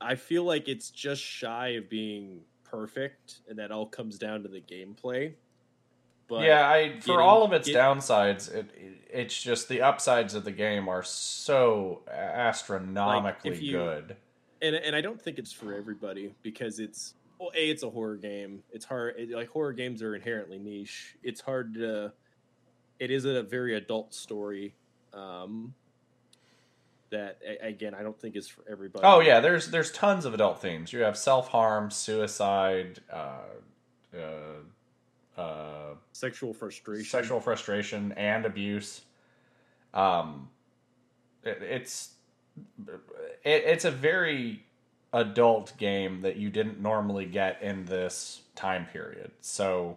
I 0.00 0.14
feel 0.14 0.42
like 0.42 0.68
it's 0.68 0.90
just 0.90 1.22
shy 1.22 1.68
of 1.68 1.90
being 1.90 2.40
perfect, 2.64 3.40
and 3.46 3.58
that 3.58 3.70
all 3.70 3.86
comes 3.86 4.18
down 4.18 4.42
to 4.42 4.48
the 4.48 4.60
gameplay. 4.60 5.34
But 6.28 6.44
yeah, 6.44 6.68
I 6.68 7.00
for 7.00 7.06
getting- 7.06 7.20
all 7.20 7.42
of 7.44 7.52
its 7.52 7.68
get- 7.68 7.76
downsides, 7.76 8.52
it, 8.52 8.70
it 8.74 8.98
it's 9.12 9.42
just 9.42 9.68
the 9.68 9.82
upsides 9.82 10.34
of 10.34 10.44
the 10.44 10.52
game 10.52 10.88
are 10.88 11.02
so 11.02 12.02
astronomically 12.08 13.58
you- 13.58 13.72
good. 13.72 14.16
and 14.62 14.74
and 14.76 14.96
I 14.96 15.00
don't 15.00 15.20
think 15.20 15.38
it's 15.38 15.52
for 15.52 15.74
everybody 15.74 16.34
because 16.42 16.78
it's 16.78 17.14
well, 17.38 17.50
a 17.54 17.70
it's 17.70 17.82
a 17.82 17.90
horror 17.90 18.16
game. 18.16 18.62
It's 18.72 18.84
hard. 18.84 19.16
It, 19.18 19.30
like 19.30 19.48
horror 19.50 19.72
games 19.72 20.02
are 20.02 20.14
inherently 20.14 20.58
niche. 20.58 21.16
It's 21.22 21.40
hard 21.40 21.74
to. 21.74 22.12
It 22.98 23.10
is 23.10 23.24
a 23.24 23.42
very 23.42 23.74
adult 23.76 24.14
story. 24.14 24.74
Um, 25.12 25.74
that 27.10 27.38
again, 27.60 27.94
I 27.94 28.02
don't 28.02 28.18
think 28.18 28.36
is 28.36 28.48
for 28.48 28.62
everybody. 28.70 29.04
Oh 29.04 29.20
yeah, 29.20 29.40
there's 29.40 29.70
there's 29.70 29.92
tons 29.92 30.24
of 30.24 30.32
adult 30.34 30.62
themes. 30.62 30.92
You 30.92 31.00
have 31.00 31.18
self 31.18 31.48
harm, 31.48 31.90
suicide, 31.90 33.00
uh, 33.12 33.40
uh, 34.16 34.18
uh, 35.36 35.94
sexual 36.12 36.52
frustration. 36.52 37.04
sexual 37.04 37.40
frustration, 37.40 38.12
and 38.12 38.44
abuse. 38.44 39.02
Um, 39.94 40.48
it, 41.42 41.58
it's 41.62 42.14
it, 43.44 43.64
it's 43.66 43.84
a 43.84 43.90
very 43.90 44.64
adult 45.12 45.76
game 45.76 46.22
that 46.22 46.36
you 46.36 46.50
didn't 46.50 46.80
normally 46.80 47.26
get 47.26 47.62
in 47.62 47.84
this 47.84 48.42
time 48.54 48.86
period. 48.86 49.30
So, 49.40 49.96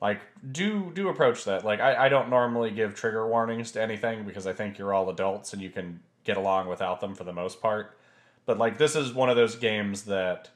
like, 0.00 0.20
do 0.52 0.92
do 0.94 1.08
approach 1.08 1.44
that. 1.44 1.64
Like, 1.64 1.80
I, 1.80 2.06
I 2.06 2.08
don't 2.08 2.30
normally 2.30 2.70
give 2.70 2.94
trigger 2.94 3.26
warnings 3.26 3.72
to 3.72 3.82
anything 3.82 4.24
because 4.24 4.46
I 4.46 4.52
think 4.52 4.78
you're 4.78 4.92
all 4.92 5.10
adults 5.10 5.52
and 5.52 5.62
you 5.62 5.70
can 5.70 6.00
get 6.24 6.36
along 6.36 6.68
without 6.68 7.00
them 7.00 7.14
for 7.14 7.24
the 7.24 7.32
most 7.32 7.60
part. 7.60 7.96
But 8.46 8.58
like, 8.58 8.78
this 8.78 8.94
is 8.94 9.12
one 9.12 9.30
of 9.30 9.36
those 9.36 9.56
games 9.56 10.02
that 10.04 10.50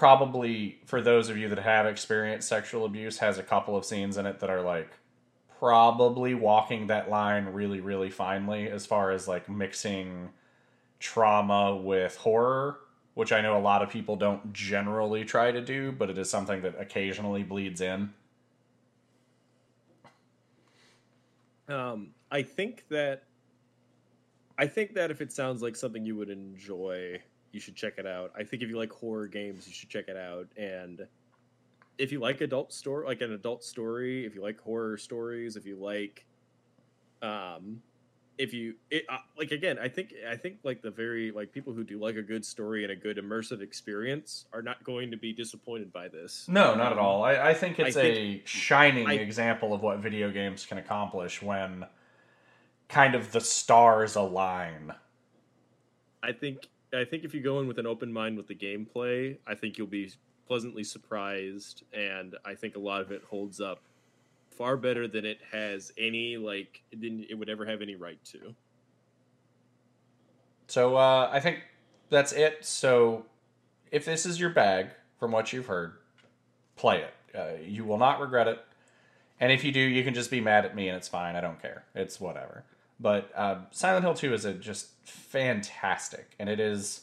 probably 0.00 0.78
for 0.86 1.02
those 1.02 1.28
of 1.28 1.36
you 1.36 1.46
that 1.46 1.58
have 1.58 1.84
experienced 1.84 2.48
sexual 2.48 2.86
abuse 2.86 3.18
has 3.18 3.36
a 3.36 3.42
couple 3.42 3.76
of 3.76 3.84
scenes 3.84 4.16
in 4.16 4.24
it 4.24 4.40
that 4.40 4.48
are 4.48 4.62
like 4.62 4.88
probably 5.58 6.32
walking 6.32 6.86
that 6.86 7.10
line 7.10 7.44
really 7.44 7.82
really 7.82 8.08
finely 8.08 8.66
as 8.66 8.86
far 8.86 9.10
as 9.10 9.28
like 9.28 9.46
mixing 9.46 10.30
trauma 11.00 11.76
with 11.76 12.16
horror 12.16 12.78
which 13.12 13.30
i 13.30 13.42
know 13.42 13.58
a 13.58 13.60
lot 13.60 13.82
of 13.82 13.90
people 13.90 14.16
don't 14.16 14.54
generally 14.54 15.22
try 15.22 15.52
to 15.52 15.60
do 15.60 15.92
but 15.92 16.08
it 16.08 16.16
is 16.16 16.30
something 16.30 16.62
that 16.62 16.74
occasionally 16.80 17.42
bleeds 17.42 17.82
in. 17.82 18.10
Um, 21.68 22.14
I 22.30 22.40
think 22.42 22.86
that 22.88 23.24
I 24.56 24.66
think 24.66 24.94
that 24.94 25.10
if 25.10 25.20
it 25.20 25.30
sounds 25.30 25.60
like 25.60 25.76
something 25.76 26.06
you 26.06 26.16
would 26.16 26.30
enjoy, 26.30 27.20
you 27.52 27.60
should 27.60 27.74
check 27.76 27.94
it 27.98 28.06
out. 28.06 28.32
I 28.36 28.44
think 28.44 28.62
if 28.62 28.68
you 28.68 28.78
like 28.78 28.92
horror 28.92 29.26
games, 29.26 29.66
you 29.66 29.72
should 29.74 29.88
check 29.88 30.06
it 30.08 30.16
out. 30.16 30.46
And 30.56 31.06
if 31.98 32.12
you 32.12 32.20
like 32.20 32.40
adult 32.40 32.72
story, 32.72 33.06
like 33.06 33.20
an 33.20 33.32
adult 33.32 33.64
story, 33.64 34.24
if 34.24 34.34
you 34.34 34.42
like 34.42 34.60
horror 34.60 34.96
stories, 34.96 35.56
if 35.56 35.66
you 35.66 35.76
like, 35.76 36.24
um, 37.22 37.82
if 38.38 38.54
you 38.54 38.74
it, 38.90 39.04
uh, 39.10 39.18
like 39.36 39.50
again, 39.50 39.78
I 39.78 39.88
think 39.88 40.14
I 40.26 40.34
think 40.36 40.58
like 40.64 40.80
the 40.80 40.90
very 40.90 41.30
like 41.30 41.52
people 41.52 41.74
who 41.74 41.84
do 41.84 41.98
like 41.98 42.16
a 42.16 42.22
good 42.22 42.42
story 42.42 42.84
and 42.84 42.90
a 42.92 42.96
good 42.96 43.18
immersive 43.18 43.60
experience 43.60 44.46
are 44.54 44.62
not 44.62 44.82
going 44.82 45.10
to 45.10 45.18
be 45.18 45.32
disappointed 45.34 45.92
by 45.92 46.08
this. 46.08 46.46
no 46.48 46.74
not 46.74 46.90
at 46.92 46.96
all 46.98 47.22
i, 47.22 47.50
I 47.50 47.52
think 47.54 47.78
it's 47.78 47.98
I 47.98 48.00
a 48.00 48.14
think- 48.14 48.46
shining 48.46 49.06
I- 49.06 49.14
example 49.14 49.74
of 49.74 49.82
what 49.82 49.98
video 49.98 50.30
games 50.30 50.64
can 50.64 50.78
accomplish 50.78 51.42
when 51.42 51.84
kind 52.88 53.14
of 53.14 53.30
the 53.32 53.42
stars 53.42 54.16
align 54.16 54.94
I 56.22 56.32
think 56.32 56.66
I 56.92 57.04
think 57.04 57.24
if 57.24 57.34
you 57.34 57.40
go 57.40 57.60
in 57.60 57.68
with 57.68 57.78
an 57.78 57.86
open 57.86 58.12
mind 58.12 58.36
with 58.36 58.48
the 58.48 58.54
gameplay, 58.54 59.38
I 59.46 59.54
think 59.54 59.78
you'll 59.78 59.86
be 59.86 60.10
pleasantly 60.46 60.84
surprised, 60.84 61.84
and 61.92 62.36
I 62.44 62.54
think 62.54 62.76
a 62.76 62.80
lot 62.80 63.00
of 63.00 63.12
it 63.12 63.22
holds 63.28 63.60
up 63.60 63.82
far 64.50 64.76
better 64.76 65.06
than 65.06 65.24
it 65.24 65.38
has 65.52 65.92
any 65.96 66.36
like 66.36 66.82
than 66.92 67.24
it 67.30 67.34
would 67.34 67.48
ever 67.48 67.64
have 67.64 67.80
any 67.82 67.94
right 67.94 68.22
to. 68.24 68.54
So 70.66 70.96
uh, 70.96 71.30
I 71.32 71.40
think 71.40 71.60
that's 72.10 72.32
it. 72.32 72.64
So 72.64 73.26
if 73.90 74.04
this 74.04 74.26
is 74.26 74.38
your 74.38 74.50
bag, 74.50 74.90
from 75.20 75.30
what 75.32 75.52
you've 75.52 75.66
heard, 75.66 75.92
play 76.76 77.02
it. 77.02 77.14
Uh, 77.36 77.62
you 77.62 77.84
will 77.84 77.98
not 77.98 78.20
regret 78.20 78.48
it. 78.48 78.58
And 79.38 79.52
if 79.52 79.62
you 79.62 79.70
do, 79.70 79.80
you 79.80 80.02
can 80.02 80.14
just 80.14 80.30
be 80.30 80.40
mad 80.40 80.64
at 80.64 80.74
me, 80.74 80.88
and 80.88 80.96
it's 80.96 81.08
fine. 81.08 81.36
I 81.36 81.40
don't 81.40 81.60
care. 81.60 81.84
It's 81.94 82.20
whatever. 82.20 82.64
But 83.00 83.30
uh, 83.34 83.60
Silent 83.70 84.04
Hill 84.04 84.14
Two 84.14 84.34
is 84.34 84.44
a 84.44 84.52
just 84.52 84.90
fantastic, 85.04 86.34
and 86.38 86.48
it 86.48 86.60
is 86.60 87.02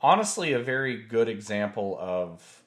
honestly 0.00 0.52
a 0.52 0.58
very 0.58 0.96
good 0.96 1.28
example 1.28 1.98
of 2.00 2.62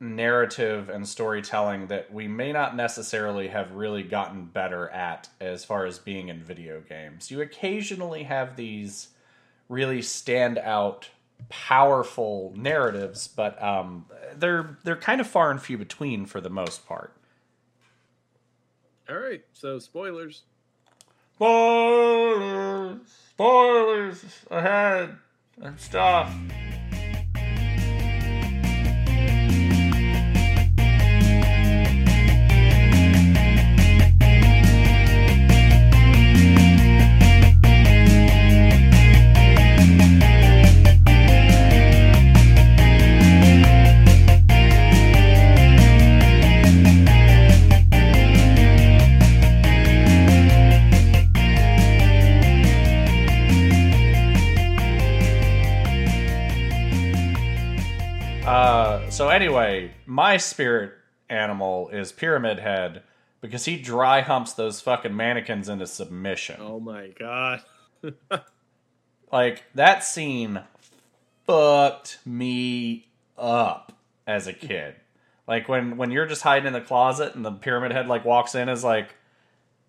narrative 0.00 0.88
and 0.88 1.08
storytelling 1.08 1.86
that 1.86 2.12
we 2.12 2.28
may 2.28 2.52
not 2.52 2.76
necessarily 2.76 3.48
have 3.48 3.72
really 3.72 4.02
gotten 4.02 4.44
better 4.44 4.88
at 4.90 5.28
as 5.40 5.64
far 5.64 5.86
as 5.86 5.98
being 5.98 6.28
in 6.28 6.42
video 6.42 6.80
games. 6.80 7.30
You 7.30 7.40
occasionally 7.40 8.24
have 8.24 8.56
these 8.56 9.08
really 9.68 10.02
stand 10.02 10.58
out 10.58 11.08
powerful 11.48 12.52
narratives, 12.56 13.28
but 13.28 13.60
um, 13.62 14.06
they're 14.36 14.78
they're 14.84 14.96
kind 14.96 15.20
of 15.20 15.26
far 15.26 15.50
and 15.50 15.60
few 15.60 15.78
between 15.78 16.26
for 16.26 16.40
the 16.40 16.50
most 16.50 16.86
part. 16.86 17.14
All 19.08 19.18
right, 19.18 19.44
so 19.52 19.78
spoilers. 19.78 20.42
Spoilers, 21.36 22.98
spoilers 23.32 24.24
ahead 24.52 25.16
and 25.60 25.80
stuff. 25.80 26.32
Anyway, 59.56 59.94
my 60.06 60.36
spirit 60.36 60.92
animal 61.28 61.88
is 61.90 62.12
Pyramid 62.12 62.58
Head 62.58 63.02
because 63.40 63.64
he 63.64 63.76
dry 63.76 64.20
humps 64.20 64.52
those 64.52 64.80
fucking 64.80 65.16
mannequins 65.16 65.68
into 65.68 65.86
submission. 65.86 66.56
Oh 66.60 66.80
my 66.80 67.08
god. 67.18 67.62
Like 69.34 69.64
that 69.74 70.04
scene 70.04 70.60
fucked 71.44 72.18
me 72.24 73.08
up 73.36 73.92
as 74.28 74.46
a 74.46 74.52
kid. 74.52 74.94
Like 75.48 75.68
when 75.68 75.96
when 75.96 76.12
you're 76.12 76.26
just 76.26 76.42
hiding 76.42 76.68
in 76.68 76.72
the 76.72 76.80
closet 76.80 77.34
and 77.34 77.44
the 77.44 77.50
pyramid 77.50 77.90
head 77.90 78.06
like 78.06 78.24
walks 78.24 78.54
in 78.54 78.68
is 78.68 78.84
like, 78.84 79.16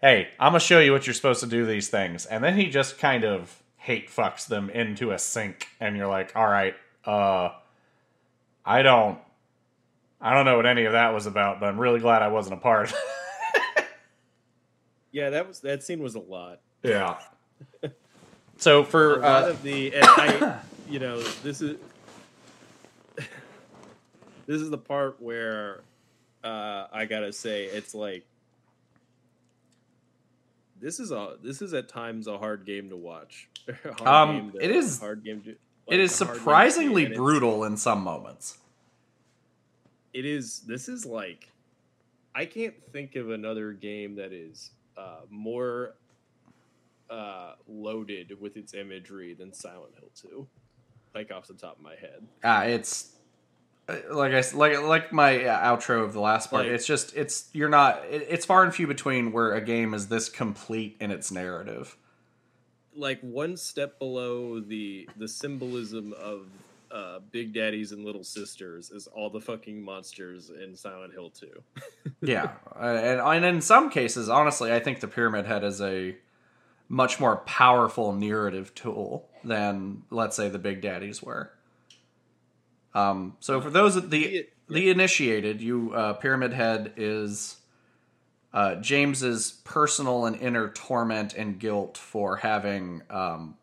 "Hey, 0.01 0.29
I'm 0.39 0.53
gonna 0.53 0.59
show 0.61 0.79
you 0.79 0.93
what 0.93 1.05
you're 1.05 1.13
supposed 1.13 1.41
to 1.41 1.47
do 1.47 1.63
these 1.63 1.89
things," 1.89 2.25
and 2.25 2.43
then 2.43 2.57
he 2.57 2.71
just 2.71 2.97
kind 2.97 3.23
of 3.23 3.61
hate 3.77 4.09
fucks 4.09 4.47
them 4.47 4.71
into 4.71 5.11
a 5.11 5.19
sink, 5.19 5.67
and 5.79 5.95
you're 5.95 6.07
like, 6.07 6.35
"All 6.35 6.47
right, 6.47 6.73
uh, 7.05 7.49
I 8.65 8.81
don't, 8.81 9.19
I 10.21 10.33
don't 10.33 10.45
know 10.45 10.55
what 10.57 10.65
any 10.65 10.85
of 10.85 10.93
that 10.93 11.13
was 11.13 11.25
about, 11.27 11.59
but 11.59 11.67
I'm 11.67 11.79
really 11.79 11.99
glad 11.99 12.21
I 12.21 12.29
wasn't 12.29 12.55
a 12.55 12.61
part." 12.61 12.91
yeah, 15.11 15.29
that 15.31 15.47
was 15.47 15.59
that 15.61 15.83
scene 15.83 16.01
was 16.01 16.15
a 16.15 16.19
lot. 16.19 16.59
yeah. 16.83 17.17
So 18.57 18.79
A 18.79 18.85
for 18.85 19.17
lot 19.19 19.43
uh, 19.43 19.47
of 19.49 19.63
the 19.63 19.93
and 19.93 20.05
I, 20.07 20.59
you 20.89 20.97
know, 20.99 21.21
this 21.21 21.61
is 21.61 21.77
this 23.17 24.61
is 24.61 24.69
the 24.69 24.77
part 24.77 25.21
where 25.21 25.81
uh, 26.41 26.87
I 26.91 27.03
gotta 27.03 27.33
say 27.33 27.65
it's 27.65 27.93
like 27.93 28.25
this 30.79 31.01
is 31.01 31.11
a 31.11 31.35
this 31.43 31.61
is 31.61 31.73
at 31.73 31.89
times 31.89 32.27
a 32.27 32.37
hard 32.37 32.65
game 32.65 32.89
to 32.91 32.95
watch. 32.95 33.49
A 33.67 33.73
hard 34.01 34.07
Um, 34.07 34.35
game 34.37 34.51
to- 34.53 34.63
it 34.63 34.71
is- 34.71 34.99
hard 35.01 35.25
game 35.25 35.41
to. 35.41 35.49
it 35.51 35.57
like, 35.87 35.99
is 35.99 36.21
a 36.21 36.25
game 36.25 36.33
surprisingly 36.35 37.07
brutal 37.07 37.65
in 37.65 37.75
some 37.75 37.99
moments. 38.01 38.57
It 40.15 40.25
is. 40.25 40.61
This 40.61 40.87
is 40.87 41.05
like 41.05 41.49
I 42.33 42.45
can't 42.45 42.73
think 42.93 43.15
of 43.17 43.29
another 43.31 43.73
game 43.73 44.15
that 44.15 44.31
is 44.31 44.71
uh, 44.97 45.19
more 45.29 45.95
uh, 47.09 47.53
loaded 47.67 48.39
with 48.39 48.55
its 48.57 48.73
imagery 48.73 49.33
than 49.33 49.53
Silent 49.53 49.93
Hill 49.99 50.09
Two. 50.15 50.47
Like 51.13 51.31
off 51.31 51.47
the 51.47 51.53
top 51.53 51.77
of 51.77 51.83
my 51.83 51.95
head. 51.95 52.25
Ah, 52.43 52.63
it's 52.63 53.11
uh, 53.89 53.95
like 54.11 54.31
I 54.33 54.41
like 54.55 54.81
like 54.81 55.11
my 55.13 55.45
uh, 55.45 55.75
outro 55.77 56.03
of 56.03 56.13
the 56.13 56.21
last 56.21 56.49
part. 56.49 56.63
Like- 56.65 56.73
it's 56.73 56.87
just 56.87 57.15
it's 57.15 57.49
you're 57.51 57.69
not. 57.69 58.03
It, 58.09 58.25
it's 58.29 58.45
far 58.45 58.63
and 58.63 58.73
few 58.73 58.87
between 58.87 59.33
where 59.33 59.53
a 59.53 59.61
game 59.61 59.93
is 59.93 60.07
this 60.07 60.29
complete 60.29 60.95
in 61.01 61.11
its 61.11 61.29
narrative. 61.31 61.97
like 62.95 63.19
one 63.19 63.57
step 63.57 63.99
below 63.99 64.61
the 64.61 65.09
the 65.17 65.27
symbolism 65.27 66.13
of 66.13 66.47
uh, 66.91 67.19
Big 67.31 67.53
Daddies 67.53 67.91
and 67.91 68.05
Little 68.05 68.23
Sisters 68.23 68.91
is 68.91 69.07
all 69.07 69.29
the 69.29 69.41
fucking 69.41 69.81
monsters 69.81 70.49
in 70.49 70.75
Silent 70.75 71.13
Hill 71.13 71.29
2. 71.29 71.47
yeah, 72.21 72.51
uh, 72.75 72.83
and 72.85 73.19
and 73.19 73.45
in 73.45 73.61
some 73.61 73.89
cases, 73.89 74.29
honestly, 74.29 74.71
I 74.73 74.79
think 74.79 74.99
the 74.99 75.07
Pyramid 75.07 75.45
Head 75.45 75.63
is 75.63 75.81
a 75.81 76.15
much 76.87 77.19
more 77.19 77.37
powerful 77.37 78.13
narrative 78.13 78.73
tool 78.75 79.27
than 79.43 80.03
let's 80.09 80.35
say 80.35 80.49
the 80.49 80.59
Big 80.59 80.81
Daddies 80.81 81.21
were. 81.21 81.51
Um, 82.93 83.35
so 83.39 83.59
for 83.59 83.69
those 83.69 83.95
of 83.95 84.09
the 84.09 84.23
The- 84.23 84.49
the 84.67 84.89
initiated, 84.89 85.61
you 85.61 85.93
uh, 85.93 86.13
Pyramid 86.13 86.53
Head 86.53 86.93
is 86.97 87.57
uh, 88.53 88.75
James's 88.75 89.61
personal 89.63 90.25
and 90.25 90.35
inner 90.37 90.69
torment 90.69 91.33
and 91.33 91.59
guilt 91.59 91.97
for 91.97 92.37
having 92.37 93.01
um, 93.09 93.57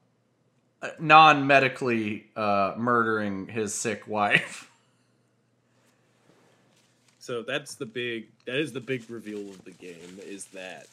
non 0.99 1.47
medically 1.47 2.27
uh, 2.37 2.75
murdering 2.77 3.47
his 3.47 3.75
sick 3.75 4.07
wife. 4.07 4.71
So 7.19 7.43
that's 7.43 7.77
the 7.77 7.87
big 7.87 8.27
that 8.47 8.57
is 8.57 8.73
the 8.73 8.81
big 8.81 9.09
reveal 9.09 9.49
of 9.51 9.65
the 9.65 9.71
game 9.71 10.19
is 10.27 10.47
that 10.47 10.87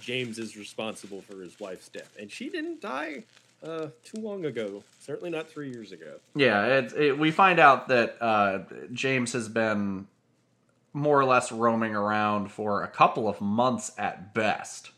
James 0.00 0.38
is 0.38 0.56
responsible 0.56 1.22
for 1.22 1.40
his 1.40 1.58
wife's 1.58 1.88
death, 1.88 2.14
and 2.20 2.30
she 2.30 2.50
didn't 2.50 2.80
die 2.80 3.24
uh, 3.62 3.86
too 4.04 4.20
long 4.20 4.44
ago. 4.44 4.82
Certainly 5.00 5.30
not 5.30 5.48
three 5.48 5.70
years 5.70 5.92
ago. 5.92 6.16
Yeah, 6.34 6.66
it, 6.66 6.92
it, 6.92 7.18
we 7.18 7.30
find 7.30 7.58
out 7.58 7.88
that 7.88 8.16
uh, 8.20 8.60
James 8.92 9.32
has 9.32 9.48
been 9.48 10.06
more 10.92 11.18
or 11.18 11.24
less 11.24 11.50
roaming 11.52 11.94
around 11.94 12.50
for 12.50 12.82
a 12.82 12.88
couple 12.88 13.28
of 13.28 13.40
months 13.40 13.92
at 13.96 14.34
best, 14.34 14.90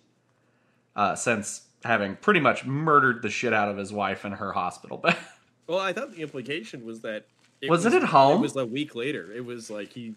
uh, 0.97 1.15
since 1.15 1.69
having 1.85 2.17
pretty 2.17 2.41
much 2.41 2.65
murdered 2.65 3.23
the 3.23 3.31
shit 3.31 3.53
out 3.53 3.69
of 3.69 3.77
his 3.77 3.93
wife 3.93 4.25
in 4.25 4.33
her 4.33 4.53
hospital 4.53 4.99
bed. 4.99 5.17
Well, 5.69 5.79
I 5.79 5.93
thought 5.93 6.11
the 6.11 6.21
implication 6.23 6.85
was 6.85 7.01
that 7.03 7.25
it 7.63 7.71
Was 7.71 7.87
it 7.87 7.95
at 7.95 8.03
home? 8.03 8.39
It 8.39 8.43
was 8.43 8.57
a 8.57 8.67
week 8.67 8.97
later. 8.97 9.33
It 9.33 9.45
was 9.45 9.71
like 9.71 9.93
he 9.93 10.17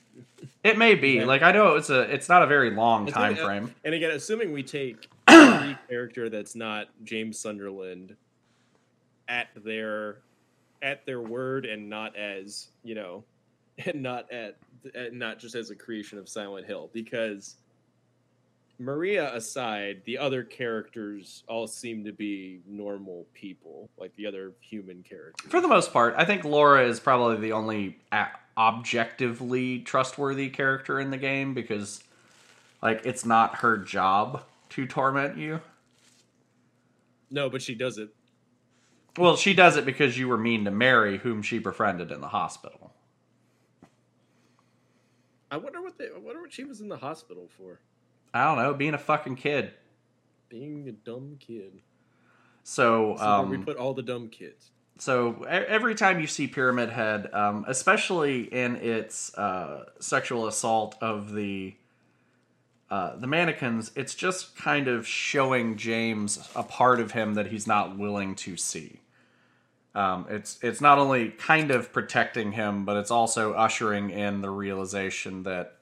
it 0.64 0.80
may 0.80 0.96
be 0.96 1.24
like 1.24 1.44
I 1.44 1.52
know 1.52 1.76
it's 1.76 1.92
a 1.92 2.02
it's 2.02 2.28
not 2.28 2.42
a 2.42 2.48
very 2.48 2.72
long 2.72 3.06
time 3.06 3.34
uh, 3.34 3.46
frame. 3.46 3.76
And 3.86 3.94
again, 3.94 4.10
assuming 4.10 4.52
we 4.52 4.64
take 4.64 5.08
every 5.28 5.78
character 5.88 6.30
that's 6.30 6.56
not 6.56 6.88
James 7.04 7.38
Sunderland 7.38 8.16
at 9.28 9.50
their 9.64 10.18
at 10.82 11.06
their 11.06 11.22
word 11.22 11.66
and 11.66 11.88
not 11.88 12.16
as 12.16 12.70
you 12.84 12.96
know, 12.96 13.24
and 13.86 14.02
not 14.02 14.30
at 14.32 14.58
and 14.96 15.18
not 15.20 15.38
just 15.38 15.54
as 15.54 15.70
a 15.70 15.76
creation 15.76 16.18
of 16.18 16.28
Silent 16.28 16.66
Hill, 16.66 16.90
because 16.94 17.58
Maria 18.78 19.34
aside, 19.34 20.02
the 20.06 20.18
other 20.18 20.44
characters 20.44 21.44
all 21.48 21.68
seem 21.68 22.04
to 22.04 22.12
be 22.12 22.60
normal 22.68 23.26
people, 23.34 23.90
like 23.98 24.16
the 24.16 24.26
other 24.26 24.54
human 24.60 25.02
characters. 25.04 25.50
For 25.50 25.62
the 25.62 25.68
most 25.68 25.94
part, 25.94 26.14
I 26.18 26.26
think 26.26 26.44
Laura 26.44 26.86
is 26.86 27.00
probably 27.00 27.38
the 27.38 27.54
only 27.54 27.98
objectively 28.58 29.80
trustworthy 29.80 30.50
character 30.50 31.00
in 31.00 31.10
the 31.12 31.18
game 31.18 31.54
because, 31.54 32.04
like, 32.82 33.06
it's 33.06 33.26
not 33.26 33.56
her 33.58 33.78
job 33.78 34.44
to 34.70 34.86
torment 34.86 35.38
you. 35.38 35.62
no, 37.32 37.50
but 37.50 37.62
she 37.62 37.76
does 37.76 37.98
it. 37.98 38.10
Well, 39.18 39.38
she 39.38 39.54
does 39.54 39.78
it 39.78 39.86
because 39.86 40.18
you 40.18 40.28
were 40.28 40.38
mean 40.38 40.66
to 40.66 40.72
Mary, 40.72 41.18
whom 41.20 41.42
she 41.42 41.60
befriended 41.60 42.12
in 42.12 42.20
the 42.20 42.28
hospital. 42.28 42.94
I 45.50 45.56
wonder 45.58 45.82
what 45.82 45.98
they, 45.98 46.08
I 46.08 46.20
wonder 46.20 46.42
what 46.42 46.52
she 46.52 46.66
was 46.66 46.82
in 46.82 46.90
the 46.90 46.98
hospital 46.98 47.48
for. 47.58 47.80
I 48.36 48.44
don't 48.44 48.58
know, 48.58 48.74
being 48.74 48.94
a 48.94 48.98
fucking 48.98 49.38
kid. 49.38 49.72
Being 50.50 50.90
a 50.90 50.92
dumb 50.92 51.38
kid. 51.40 51.82
So, 52.64 53.16
So 53.18 53.26
where 53.26 53.48
we 53.48 53.58
um, 53.58 53.64
put 53.64 53.78
all 53.78 53.94
the 53.94 54.04
dumb 54.04 54.28
kids. 54.28 54.72
so 55.00 55.44
every 55.44 55.96
time 55.96 56.20
you 56.20 56.28
see 56.28 56.48
Pyramid 56.48 56.90
Head, 56.90 57.34
um, 57.34 57.64
especially 57.68 58.42
in 58.42 58.76
its 58.76 59.34
uh, 59.38 59.86
sexual 60.00 60.48
assault 60.48 60.96
of 61.02 61.34
the 61.34 61.76
uh, 62.90 63.16
the 63.16 63.26
mannequins, 63.26 63.92
it's 63.96 64.14
just 64.14 64.56
kind 64.58 64.88
of 64.88 65.08
showing 65.08 65.76
James 65.78 66.48
a 66.56 66.62
part 66.62 67.00
of 67.00 67.12
him 67.14 67.34
that 67.36 67.48
he's 67.48 67.66
not 67.66 67.98
willing 67.98 68.36
to 68.36 68.58
see. 68.58 69.00
Um, 69.96 70.26
it's 70.30 70.60
it's 70.62 70.82
not 70.82 70.98
only 71.00 71.30
kind 71.30 71.72
of 71.72 71.94
protecting 71.94 72.52
him, 72.52 72.84
but 72.84 72.98
it's 72.98 73.12
also 73.12 73.54
ushering 73.54 74.10
in 74.10 74.42
the 74.42 74.50
realization 74.50 75.44
that 75.44 75.78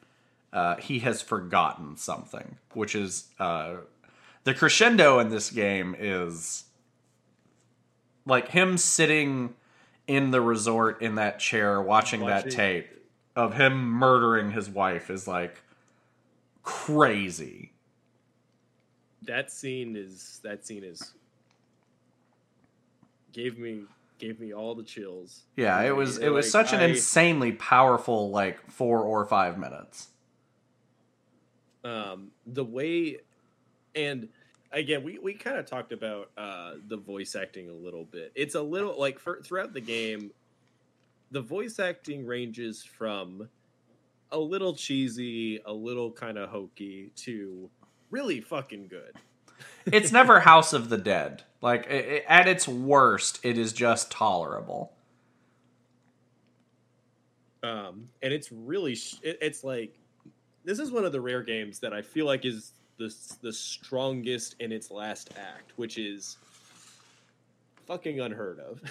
uh, 0.53 0.75
he 0.77 0.99
has 0.99 1.21
forgotten 1.21 1.97
something, 1.97 2.57
which 2.73 2.95
is 2.95 3.25
uh, 3.39 3.75
the 4.43 4.53
crescendo 4.53 5.19
in 5.19 5.29
this 5.29 5.49
game 5.49 5.95
is 5.97 6.65
like 8.25 8.49
him 8.49 8.77
sitting 8.77 9.55
in 10.07 10.31
the 10.31 10.39
resort 10.41 11.01
in 11.01 11.15
that 11.15 11.39
chair 11.39 11.81
watching, 11.81 12.25
that 12.25 12.49
tape 12.51 12.87
of 13.35 13.55
him 13.55 13.83
murdering 13.83 14.51
his 14.51 14.69
wife 14.69 15.09
is 15.09 15.27
like 15.27 15.61
crazy. 16.61 17.71
That 19.23 19.51
scene 19.51 19.95
is 19.95 20.39
that 20.43 20.65
scene 20.65 20.83
is 20.83 21.13
gave 23.31 23.57
me 23.57 23.83
gave 24.19 24.39
me 24.39 24.53
all 24.53 24.75
the 24.75 24.83
chills. 24.83 25.43
Yeah, 25.55 25.81
it 25.81 25.95
was 25.95 26.17
it 26.17 26.29
was 26.29 26.45
Like, 26.53 26.67
such 26.67 26.73
an 26.73 26.81
I- 26.81 26.89
insanely 26.89 27.53
powerful 27.53 28.29
like 28.29 28.69
4 28.69 29.01
or 29.01 29.25
5 29.25 29.57
minutes. 29.57 30.09
Um 31.84 32.31
the 32.47 32.63
way 32.63 33.17
and 33.95 34.27
again 34.71 35.03
we, 35.03 35.19
we 35.19 35.34
kind 35.34 35.57
of 35.57 35.65
talked 35.65 35.91
about 35.91 36.29
uh 36.38 36.73
the 36.88 36.97
voice 36.97 37.36
acting 37.36 37.69
a 37.69 37.73
little 37.73 38.05
bit 38.05 38.31
it's 38.36 38.55
a 38.55 38.61
little 38.61 38.97
like 38.99 39.19
for, 39.19 39.41
throughout 39.41 39.73
the 39.73 39.81
game 39.81 40.31
the 41.31 41.41
voice 41.41 41.79
acting 41.79 42.25
ranges 42.25 42.84
from 42.84 43.49
a 44.31 44.38
little 44.39 44.73
cheesy 44.73 45.61
a 45.65 45.73
little 45.73 46.11
kind 46.11 46.38
of 46.38 46.49
hokey 46.49 47.11
to 47.15 47.69
really 48.11 48.39
fucking 48.41 48.88
good 48.88 49.13
It's 49.86 50.11
never 50.11 50.41
House 50.41 50.73
of 50.73 50.89
the 50.89 50.97
Dead. 50.97 51.43
Like 51.61 51.89
i 51.91 51.95
i 51.95 52.23
at 52.27 52.47
its 52.47 52.67
worst, 52.67 53.39
it 53.43 53.57
is 53.57 53.71
just 53.73 54.11
tolerable. 54.11 54.91
um 57.61 58.09
and 58.21 58.34
it's 58.34 58.51
really 58.51 58.95
sh- 58.95 59.19
it, 59.23 59.38
it's 59.41 59.63
like 59.63 59.97
this 60.66 60.80
is 60.80 60.91
one 60.91 61.05
of 61.05 61.11
the 61.11 61.22
rare 61.22 61.43
games 61.43 61.80
that 61.80 61.93
i 61.93 62.01
feel 62.01 62.26
like 62.26 62.45
is 62.45 62.72
the 62.97 63.14
the 63.41 63.51
strongest 63.53 64.55
in 64.59 64.72
its 64.72 64.91
last 64.91 65.32
act 65.38 65.72
which 65.78 65.97
is 65.97 66.38
fucking 67.86 68.20
unheard 68.20 68.59
of 68.59 68.82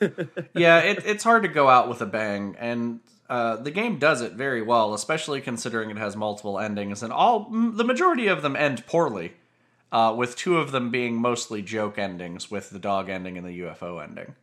yeah, 0.54 0.78
it, 0.80 1.04
it's 1.04 1.24
hard 1.24 1.42
to 1.42 1.48
go 1.48 1.68
out 1.68 1.88
with 1.88 2.00
a 2.00 2.06
bang, 2.06 2.56
and 2.58 3.00
uh, 3.28 3.56
the 3.56 3.70
game 3.70 3.98
does 3.98 4.20
it 4.20 4.32
very 4.32 4.62
well, 4.62 4.94
especially 4.94 5.40
considering 5.40 5.90
it 5.90 5.96
has 5.96 6.16
multiple 6.16 6.58
endings, 6.58 7.02
and 7.02 7.12
all 7.12 7.48
m- 7.52 7.76
the 7.76 7.84
majority 7.84 8.28
of 8.28 8.42
them 8.42 8.54
end 8.56 8.86
poorly, 8.86 9.32
uh, 9.90 10.14
with 10.16 10.36
two 10.36 10.58
of 10.58 10.70
them 10.70 10.90
being 10.90 11.14
mostly 11.20 11.60
joke 11.62 11.98
endings, 11.98 12.50
with 12.50 12.70
the 12.70 12.78
dog 12.78 13.08
ending 13.08 13.36
and 13.36 13.46
the 13.46 13.60
UFO 13.60 14.02
ending. 14.02 14.28
if 14.28 14.34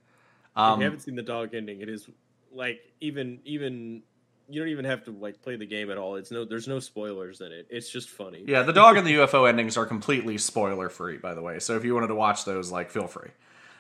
Um, 0.58 0.80
you 0.80 0.86
haven't 0.86 1.00
seen 1.00 1.16
the 1.16 1.22
dog 1.24 1.54
ending, 1.54 1.82
it 1.82 1.90
is 1.90 2.10
like 2.52 2.82
even 3.00 3.40
even 3.46 4.04
you 4.50 4.62
don't 4.62 4.70
even 4.70 4.86
have 4.86 5.04
to 5.06 5.12
like 5.12 5.42
play 5.42 5.56
the 5.56 5.66
game 5.66 5.90
at 5.90 5.98
all. 5.98 6.16
It's 6.16 6.32
no 6.32 6.46
there's 6.46 6.68
no 6.68 6.80
spoilers 6.80 7.42
in 7.42 7.52
it. 7.52 7.68
It's 7.70 7.90
just 7.90 8.10
funny. 8.10 8.44
yeah, 8.48 8.64
the 8.64 8.74
dog 8.74 8.98
and 8.98 9.06
the 9.08 9.16
UFO 9.16 9.48
endings 9.48 9.78
are 9.78 9.86
completely 9.86 10.38
spoiler 10.38 10.90
free, 10.90 11.18
by 11.18 11.34
the 11.34 11.42
way. 11.42 11.60
So 11.60 11.76
if 11.76 11.86
you 11.86 11.94
wanted 11.94 12.08
to 12.08 12.16
watch 12.16 12.46
those, 12.46 12.72
like, 12.72 12.90
feel 12.92 13.08
free. 13.08 13.30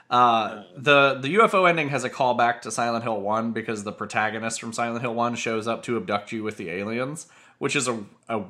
Uh, 0.10 0.64
the 0.76 1.16
the 1.16 1.36
UFO 1.36 1.68
ending 1.68 1.90
has 1.90 2.04
a 2.04 2.10
callback 2.10 2.62
to 2.62 2.72
Silent 2.72 3.04
Hill 3.04 3.20
One 3.20 3.52
because 3.52 3.84
the 3.84 3.92
protagonist 3.92 4.60
from 4.60 4.74
Silent 4.74 5.02
Hill 5.02 5.16
One 5.16 5.36
shows 5.36 5.68
up 5.68 5.84
to 5.84 5.98
abduct 5.98 6.32
you 6.32 6.44
with 6.44 6.58
the 6.58 6.70
aliens, 6.70 7.28
which 7.58 7.76
is 7.76 7.88
a 7.88 8.04
a 8.30 8.44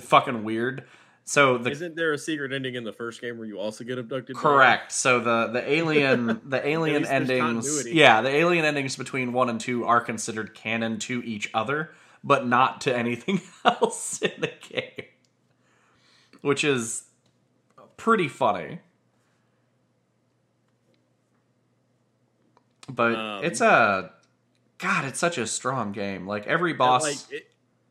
fucking 0.00 0.44
weird. 0.44 0.84
So 1.24 1.56
the 1.56 1.70
Isn't 1.70 1.94
there 1.94 2.12
a 2.12 2.18
secret 2.18 2.52
ending 2.52 2.74
in 2.74 2.82
the 2.84 2.92
first 2.92 3.20
game 3.20 3.38
where 3.38 3.46
you 3.46 3.58
also 3.58 3.84
get 3.84 3.96
abducted? 3.98 4.36
correct. 4.36 4.90
So 4.92 5.20
the 5.20 5.46
the 5.52 5.70
alien 5.72 6.40
the 6.48 6.66
alien 6.66 7.04
endings, 7.06 7.86
yeah, 7.86 8.20
the 8.22 8.28
alien 8.30 8.64
endings 8.64 8.96
between 8.96 9.32
one 9.32 9.48
and 9.48 9.60
two 9.60 9.84
are 9.84 10.00
considered 10.00 10.54
canon 10.54 10.98
to 11.00 11.22
each 11.24 11.48
other, 11.54 11.92
but 12.24 12.46
not 12.46 12.80
to 12.82 12.96
anything 12.96 13.40
else 13.64 14.20
in 14.20 14.32
the 14.40 14.50
game, 14.68 15.06
which 16.40 16.64
is 16.64 17.04
pretty 17.96 18.28
funny. 18.28 18.80
But 22.88 23.14
Um, 23.14 23.44
it's 23.44 23.60
a 23.60 24.12
God, 24.78 25.04
it's 25.04 25.20
such 25.20 25.38
a 25.38 25.46
strong 25.46 25.92
game. 25.92 26.26
Like 26.26 26.48
every 26.48 26.72
boss, 26.72 27.02
like 27.04 27.16
it, 27.30 27.46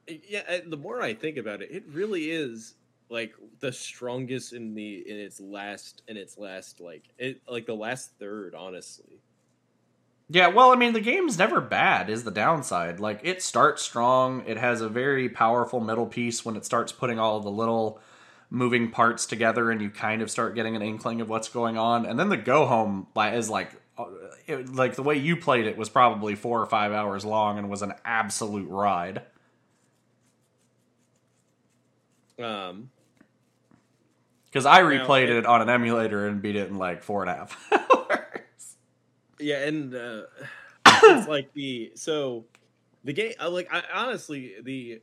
it- 0.06 0.24
yeah. 0.28 0.60
The 0.68 0.78
more 0.78 1.02
I 1.02 1.14
think 1.14 1.38
about 1.38 1.62
it, 1.62 1.72
it 1.72 1.86
really 1.88 2.30
is 2.30 2.74
like 3.12 3.34
the 3.59 3.72
strongest 3.72 4.53
in 4.53 4.74
the 4.74 5.03
in 5.07 5.18
its 5.18 5.39
last 5.39 6.01
in 6.07 6.18
its 6.18 6.38
last 6.38 6.80
like 6.80 7.03
it 7.18 7.41
like 7.47 7.66
the 7.66 7.76
last 7.76 8.18
third. 8.18 8.55
Honestly, 8.55 9.20
Yeah, 10.30 10.47
well, 10.47 10.72
I 10.72 10.78
mean, 10.78 10.93
the 10.93 11.01
game's 11.01 11.38
never 11.38 11.59
bad, 11.59 12.09
is 12.09 12.24
the 12.24 12.32
downside. 12.32 13.01
Like, 13.01 13.20
it 13.24 13.41
starts 13.43 13.82
strong. 13.82 14.43
It 14.47 14.57
has 14.57 14.80
a 14.80 14.88
very 14.88 15.28
powerful 15.28 15.82
middle 15.82 16.05
piece 16.05 16.45
when 16.45 16.55
it 16.55 16.64
starts 16.64 16.93
putting 16.93 17.20
all 17.20 17.41
the 17.41 17.51
little 17.51 17.99
moving 18.49 18.91
parts 18.91 19.26
together 19.26 19.72
and 19.72 19.82
you 19.82 19.89
kind 19.89 20.22
of 20.22 20.32
start 20.32 20.55
getting 20.55 20.78
an 20.78 20.82
inkling 20.82 21.20
of 21.20 21.28
what's 21.28 21.49
going 21.49 21.78
on. 21.78 22.05
And 22.05 22.18
then 22.18 22.30
the 22.30 22.38
go 22.38 22.66
home 22.66 23.07
is 23.18 23.49
like, 23.49 23.74
uh, 23.97 24.05
it, 24.47 24.74
like 24.74 24.95
the 24.95 25.03
way 25.03 25.18
you 25.18 25.36
played 25.36 25.66
it 25.66 25.76
was 25.78 25.89
probably 25.89 26.36
four 26.36 26.62
or 26.62 26.66
five 26.66 26.93
hours 26.93 27.26
long 27.26 27.57
and 27.57 27.70
was 27.70 27.82
an 27.82 27.93
absolute 28.05 28.70
ride. 28.70 29.24
um, 32.41 32.89
Because 34.52 34.66
I 34.66 34.82
replayed 34.82 35.24
it- 35.30 35.38
it 35.38 35.45
on 35.45 35.62
an 35.62 35.70
emulator 35.70 36.28
and 36.28 36.41
beat 36.41 36.56
it 36.58 36.68
in 36.70 36.78
like 36.78 37.04
four 37.04 37.22
and 37.24 37.30
a 37.32 37.34
half 37.36 37.72
hours. 37.72 38.76
yeah, 39.39 39.64
and 39.66 39.95
uh, 39.95 40.24
it's 40.86 41.28
like 41.28 41.54
the 41.54 41.91
so 41.95 42.45
the 43.04 43.14
game. 43.14 43.34
Like 43.49 43.70
I 43.74 43.82
honestly 43.93 44.56
the 44.62 45.02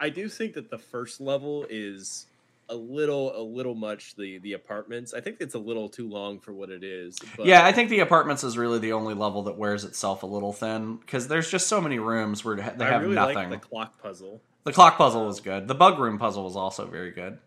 I 0.00 0.08
do 0.10 0.28
think 0.28 0.54
that 0.54 0.70
the 0.70 0.78
first 0.78 1.20
level 1.20 1.66
is 1.70 2.26
a 2.68 2.74
little 2.74 3.36
a 3.36 3.42
little 3.42 3.74
much 3.74 4.16
the 4.16 4.38
the 4.38 4.54
apartments. 4.54 5.14
I 5.14 5.20
think 5.20 5.36
it's 5.40 5.54
a 5.54 5.58
little 5.58 5.88
too 5.88 6.08
long 6.08 6.40
for 6.40 6.52
what 6.52 6.70
it 6.70 6.82
is. 6.82 7.18
But 7.36 7.46
yeah, 7.46 7.64
I 7.64 7.70
think 7.72 7.88
the 7.90 8.00
apartments 8.00 8.42
is 8.44 8.58
really 8.58 8.78
the 8.80 8.92
only 8.94 9.14
level 9.14 9.42
that 9.44 9.56
wears 9.58 9.84
itself 9.84 10.22
a 10.22 10.26
little 10.26 10.52
thin 10.52 10.96
because 10.96 11.28
there's 11.28 11.50
just 11.50 11.66
so 11.68 11.80
many 11.80 11.98
rooms 12.00 12.44
where 12.44 12.56
they 12.56 12.62
I 12.84 12.90
have 12.90 13.02
really 13.02 13.14
nothing. 13.14 13.50
the 13.50 13.58
clock 13.58 14.00
puzzle. 14.02 14.40
the 14.64 14.72
clock 14.72 14.98
puzzle 14.98 15.26
was 15.26 15.40
good. 15.40 15.68
The 15.68 15.74
bug 15.74 15.98
room 16.00 16.18
puzzle 16.18 16.44
was 16.44 16.56
also 16.56 16.86
very 16.86 17.10
good. 17.12 17.38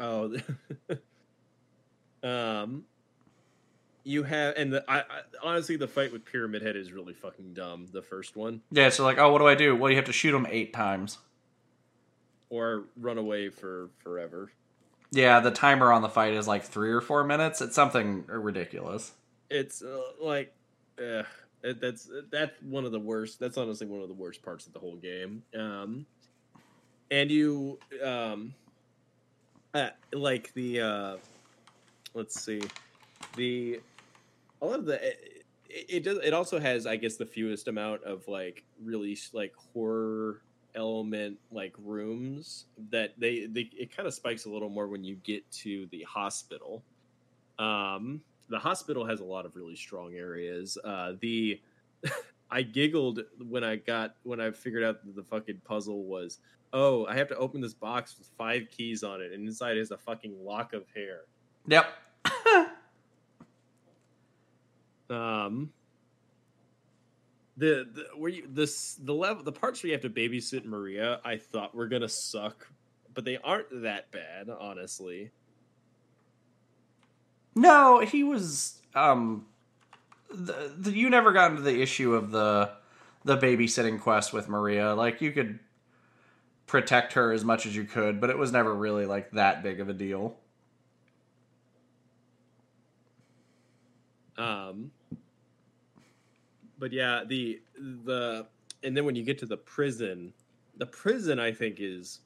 Oh, 0.00 0.34
um, 2.22 2.84
you 4.04 4.22
have 4.22 4.54
and 4.56 4.72
the 4.72 4.84
I, 4.88 5.00
I 5.00 5.04
honestly 5.42 5.76
the 5.76 5.86
fight 5.88 6.12
with 6.12 6.24
Pyramid 6.24 6.62
Head 6.62 6.76
is 6.76 6.90
really 6.92 7.12
fucking 7.14 7.54
dumb. 7.54 7.86
The 7.92 8.02
first 8.02 8.34
one, 8.36 8.62
Yeah, 8.70 8.88
so 8.88 9.04
like, 9.04 9.18
oh, 9.18 9.30
what 9.30 9.38
do 9.38 9.46
I 9.46 9.54
do? 9.54 9.76
Well, 9.76 9.90
you 9.90 9.96
have 9.96 10.06
to 10.06 10.12
shoot 10.12 10.34
him 10.34 10.46
eight 10.50 10.72
times. 10.72 11.18
or 12.48 12.84
run 12.96 13.18
away 13.18 13.48
for 13.50 13.90
forever. 13.98 14.50
Yeah, 15.12 15.40
the 15.40 15.50
timer 15.50 15.92
on 15.92 16.02
the 16.02 16.08
fight 16.08 16.34
is 16.34 16.46
like 16.48 16.64
three 16.64 16.90
or 16.90 17.00
four 17.00 17.24
minutes. 17.24 17.60
It's 17.60 17.74
something 17.74 18.24
ridiculous. 18.26 19.12
It's 19.50 19.82
uh, 19.82 20.00
like, 20.22 20.54
uh, 20.98 21.24
it, 21.62 21.80
that's 21.80 22.08
that's 22.30 22.52
one 22.62 22.84
of 22.84 22.92
the 22.92 23.00
worst. 23.00 23.38
That's 23.40 23.58
honestly 23.58 23.86
one 23.88 24.00
of 24.02 24.08
the 24.08 24.14
worst 24.14 24.42
parts 24.42 24.66
of 24.66 24.72
the 24.72 24.78
whole 24.78 24.96
game. 24.96 25.42
Um, 25.54 26.06
and 27.10 27.28
you 27.30 27.78
um, 28.04 28.54
uh, 29.74 29.90
like 30.12 30.52
the 30.54 30.80
uh, 30.80 31.16
let's 32.14 32.40
see, 32.40 32.62
the 33.36 33.80
a 34.60 34.66
lot 34.66 34.78
of 34.78 34.86
the 34.86 35.06
it, 35.08 35.44
it 35.68 36.04
does 36.04 36.18
it 36.18 36.34
also 36.34 36.58
has 36.58 36.86
I 36.86 36.96
guess 36.96 37.16
the 37.16 37.26
fewest 37.26 37.68
amount 37.68 38.02
of 38.04 38.26
like 38.28 38.64
really 38.82 39.16
like 39.32 39.54
horror 39.72 40.42
element 40.74 41.36
like 41.50 41.74
rooms 41.84 42.66
that 42.90 43.18
they, 43.18 43.46
they 43.46 43.68
it 43.76 43.94
kind 43.94 44.06
of 44.06 44.14
spikes 44.14 44.44
a 44.44 44.50
little 44.50 44.68
more 44.68 44.86
when 44.86 45.04
you 45.04 45.16
get 45.16 45.48
to 45.50 45.86
the 45.90 46.02
hospital. 46.02 46.82
Um 47.58 48.20
the 48.48 48.58
hospital 48.58 49.04
has 49.04 49.20
a 49.20 49.24
lot 49.24 49.46
of 49.46 49.54
really 49.54 49.76
strong 49.76 50.14
areas. 50.14 50.76
Uh 50.84 51.14
the 51.20 51.60
i 52.50 52.62
giggled 52.62 53.20
when 53.48 53.62
i 53.62 53.76
got 53.76 54.16
when 54.24 54.40
i 54.40 54.50
figured 54.50 54.82
out 54.82 55.04
that 55.04 55.14
the 55.14 55.22
fucking 55.22 55.60
puzzle 55.64 56.02
was 56.04 56.38
oh 56.72 57.06
i 57.06 57.16
have 57.16 57.28
to 57.28 57.36
open 57.36 57.60
this 57.60 57.74
box 57.74 58.16
with 58.18 58.28
five 58.38 58.66
keys 58.70 59.02
on 59.02 59.20
it 59.20 59.32
and 59.32 59.46
inside 59.46 59.76
is 59.76 59.90
a 59.90 59.98
fucking 59.98 60.34
lock 60.44 60.72
of 60.72 60.84
hair 60.94 61.22
Yep. 61.66 61.86
um 65.10 65.70
the, 67.60 67.86
the 67.92 68.06
where 68.16 68.30
you 68.30 68.46
this 68.48 68.94
the 68.94 69.12
level 69.12 69.44
the 69.44 69.52
parts 69.52 69.82
where 69.82 69.88
you 69.88 69.94
have 69.94 70.02
to 70.02 70.10
babysit 70.10 70.64
Maria 70.64 71.20
I 71.24 71.36
thought 71.36 71.74
were 71.74 71.88
gonna 71.88 72.08
suck, 72.08 72.66
but 73.12 73.24
they 73.24 73.36
aren't 73.44 73.82
that 73.82 74.10
bad, 74.10 74.48
honestly. 74.48 75.30
No, 77.54 78.00
he 78.00 78.24
was. 78.24 78.80
Um, 78.94 79.46
the, 80.32 80.72
the, 80.78 80.92
you 80.92 81.10
never 81.10 81.32
got 81.32 81.50
into 81.50 81.62
the 81.62 81.82
issue 81.82 82.14
of 82.14 82.30
the 82.30 82.70
the 83.24 83.36
babysitting 83.36 84.00
quest 84.00 84.32
with 84.32 84.48
Maria. 84.48 84.94
Like 84.94 85.20
you 85.20 85.30
could 85.30 85.58
protect 86.70 87.14
her 87.14 87.32
as 87.32 87.44
much 87.44 87.66
as 87.66 87.74
you 87.74 87.82
could, 87.82 88.20
but 88.20 88.30
it 88.30 88.38
was 88.38 88.52
never 88.52 88.72
really 88.72 89.04
like 89.04 89.28
that 89.32 89.60
big 89.60 89.80
of 89.80 89.88
a 89.88 89.92
deal. 89.92 90.36
Um, 94.38 94.92
but 96.78 96.92
yeah, 96.92 97.24
the 97.26 97.60
the 97.76 98.46
and 98.84 98.96
then 98.96 99.04
when 99.04 99.16
you 99.16 99.24
get 99.24 99.36
to 99.38 99.46
the 99.46 99.56
prison, 99.56 100.32
the 100.76 100.86
prison 100.86 101.40
I 101.40 101.50
think 101.50 101.78
is 101.80 102.20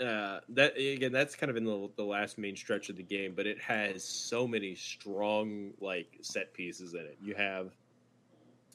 uh 0.00 0.40
that 0.48 0.76
again 0.78 1.12
that's 1.12 1.36
kind 1.36 1.50
of 1.50 1.56
in 1.58 1.64
the, 1.64 1.90
the 1.96 2.02
last 2.02 2.38
main 2.38 2.56
stretch 2.56 2.88
of 2.88 2.96
the 2.96 3.02
game 3.04 3.32
but 3.32 3.46
it 3.46 3.60
has 3.60 4.02
so 4.02 4.44
many 4.44 4.74
strong 4.74 5.70
like 5.80 6.18
set 6.20 6.52
pieces 6.52 6.94
in 6.94 7.00
it 7.02 7.16
you 7.22 7.32
have 7.32 7.70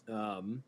um 0.08 0.64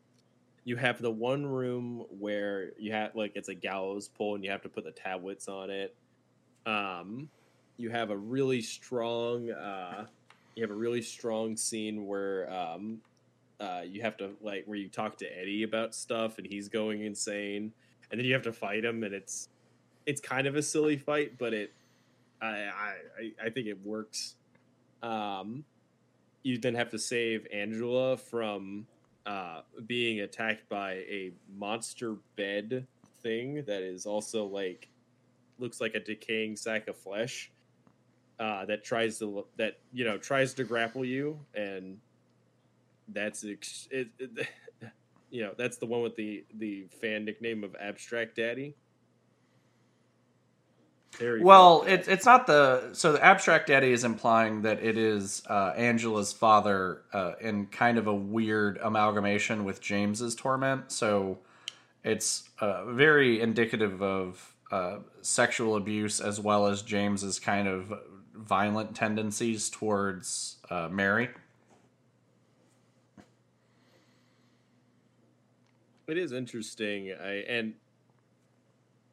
you 0.64 0.76
have 0.76 1.00
the 1.02 1.10
one 1.10 1.44
room 1.44 2.04
where 2.18 2.72
you 2.78 2.92
have 2.92 3.14
like 3.16 3.32
it's 3.34 3.48
a 3.48 3.54
gallows 3.54 4.08
pole 4.08 4.34
and 4.34 4.44
you 4.44 4.50
have 4.50 4.62
to 4.62 4.68
put 4.68 4.84
the 4.84 4.92
tablets 4.92 5.48
on 5.48 5.70
it. 5.70 5.94
Um 6.66 7.28
you 7.78 7.90
have 7.90 8.10
a 8.10 8.16
really 8.16 8.60
strong 8.62 9.50
uh 9.50 10.06
you 10.54 10.62
have 10.62 10.70
a 10.70 10.74
really 10.74 11.02
strong 11.02 11.56
scene 11.56 12.06
where 12.06 12.52
um 12.52 12.98
uh 13.60 13.82
you 13.84 14.02
have 14.02 14.16
to 14.18 14.30
like 14.40 14.64
where 14.66 14.78
you 14.78 14.88
talk 14.88 15.16
to 15.18 15.26
Eddie 15.26 15.64
about 15.64 15.94
stuff 15.94 16.38
and 16.38 16.46
he's 16.46 16.68
going 16.68 17.02
insane 17.04 17.72
and 18.10 18.20
then 18.20 18.24
you 18.26 18.32
have 18.34 18.42
to 18.42 18.52
fight 18.52 18.84
him 18.84 19.02
and 19.02 19.14
it's 19.14 19.48
it's 20.06 20.20
kind 20.20 20.46
of 20.46 20.54
a 20.56 20.62
silly 20.62 20.96
fight 20.96 21.38
but 21.38 21.52
it 21.54 21.72
I 22.40 22.46
I 22.46 23.32
I- 23.46 23.50
think 23.50 23.66
it 23.66 23.84
works. 23.84 24.36
Um 25.02 25.64
you 26.44 26.58
then 26.58 26.74
have 26.74 26.90
to 26.90 26.98
save 26.98 27.46
Angela 27.52 28.16
from 28.16 28.86
uh 29.26 29.60
being 29.86 30.20
attacked 30.20 30.68
by 30.68 30.92
a 30.92 31.32
monster 31.54 32.16
bed 32.36 32.86
thing 33.22 33.62
that 33.66 33.82
is 33.82 34.06
also 34.06 34.46
like 34.46 34.88
looks 35.58 35.80
like 35.80 35.94
a 35.94 36.00
decaying 36.00 36.56
sack 36.56 36.88
of 36.88 36.96
flesh 36.96 37.52
uh, 38.42 38.64
that 38.64 38.84
tries 38.84 39.18
to 39.20 39.46
that 39.56 39.78
you 39.92 40.04
know 40.04 40.18
tries 40.18 40.54
to 40.54 40.64
grapple 40.64 41.04
you, 41.04 41.38
and 41.54 41.98
that's 43.08 43.44
ex- 43.44 43.88
it, 43.90 44.08
it, 44.18 44.48
you 45.30 45.42
know 45.42 45.52
that's 45.56 45.76
the 45.76 45.86
one 45.86 46.02
with 46.02 46.16
the 46.16 46.44
the 46.58 46.86
fan 47.00 47.24
nickname 47.24 47.62
of 47.62 47.76
Abstract 47.80 48.36
Daddy. 48.36 48.74
Very 51.18 51.42
Well, 51.42 51.80
fucked 51.80 51.90
up. 51.90 51.98
it's 51.98 52.08
it's 52.08 52.26
not 52.26 52.46
the 52.46 52.90
so 52.92 53.12
the 53.12 53.22
abstract 53.22 53.66
daddy 53.68 53.92
is 53.92 54.02
implying 54.04 54.62
that 54.62 54.82
it 54.82 54.96
is 54.96 55.42
uh, 55.48 55.72
Angela's 55.76 56.32
father 56.32 57.02
uh, 57.12 57.32
in 57.40 57.66
kind 57.66 57.98
of 57.98 58.06
a 58.06 58.14
weird 58.14 58.78
amalgamation 58.82 59.64
with 59.64 59.80
James's 59.80 60.34
torment. 60.34 60.90
So 60.90 61.38
it's 62.02 62.48
uh, 62.60 62.86
very 62.86 63.40
indicative 63.40 64.02
of 64.02 64.54
uh, 64.70 64.98
sexual 65.20 65.76
abuse 65.76 66.18
as 66.18 66.40
well 66.40 66.66
as 66.66 66.80
James's 66.82 67.38
kind 67.38 67.68
of 67.68 67.92
violent 68.34 68.96
tendencies 68.96 69.68
towards 69.68 70.56
uh, 70.70 70.88
Mary. 70.90 71.28
It 76.08 76.18
is 76.18 76.32
interesting. 76.32 77.12
I 77.12 77.44
and 77.48 77.74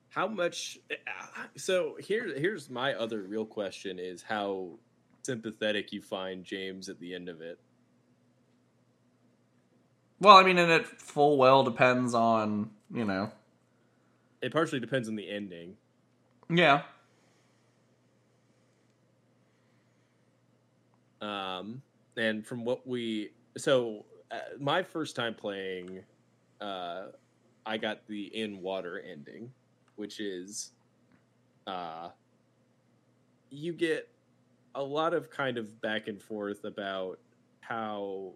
how 0.10 0.28
much 0.28 0.80
so 1.56 1.96
here 2.00 2.34
here's 2.38 2.70
my 2.70 2.94
other 2.94 3.22
real 3.22 3.46
question 3.46 4.00
is 4.00 4.22
how 4.24 4.70
sympathetic 5.24 5.92
you 5.94 6.02
find 6.02 6.44
James 6.44 6.90
at 6.90 7.00
the 7.00 7.14
end 7.14 7.30
of 7.30 7.42
it. 7.42 7.60
Well, 10.22 10.36
I 10.36 10.44
mean, 10.44 10.58
and 10.58 10.72
it 10.72 10.86
full 10.86 11.38
well 11.38 11.64
depends 11.64 12.14
on 12.14 12.72
you 12.94 13.06
know, 13.06 13.32
It 14.42 14.52
partially 14.52 14.80
depends 14.80 15.08
on 15.08 15.16
the 15.16 15.30
ending. 15.30 15.78
yeah. 16.50 16.82
Um 21.22 21.82
and 22.18 22.46
from 22.46 22.66
what 22.66 22.88
we 22.88 23.32
so 23.58 24.06
uh, 24.32 24.40
my 24.60 24.84
first 24.84 25.16
time 25.16 25.34
playing 25.36 26.04
uh 26.62 27.08
I 27.66 27.78
got 27.78 28.08
the 28.08 28.24
in 28.36 28.62
water 28.62 29.00
ending, 29.00 29.52
which 30.00 30.20
is 30.20 30.72
uh 31.68 32.10
you 33.52 33.74
get 33.74 34.10
a 34.76 34.84
lot 34.84 35.14
of 35.14 35.30
kind 35.30 35.58
of 35.58 35.82
back 35.82 36.08
and 36.08 36.22
forth 36.22 36.64
about 36.64 37.20
how 37.62 38.34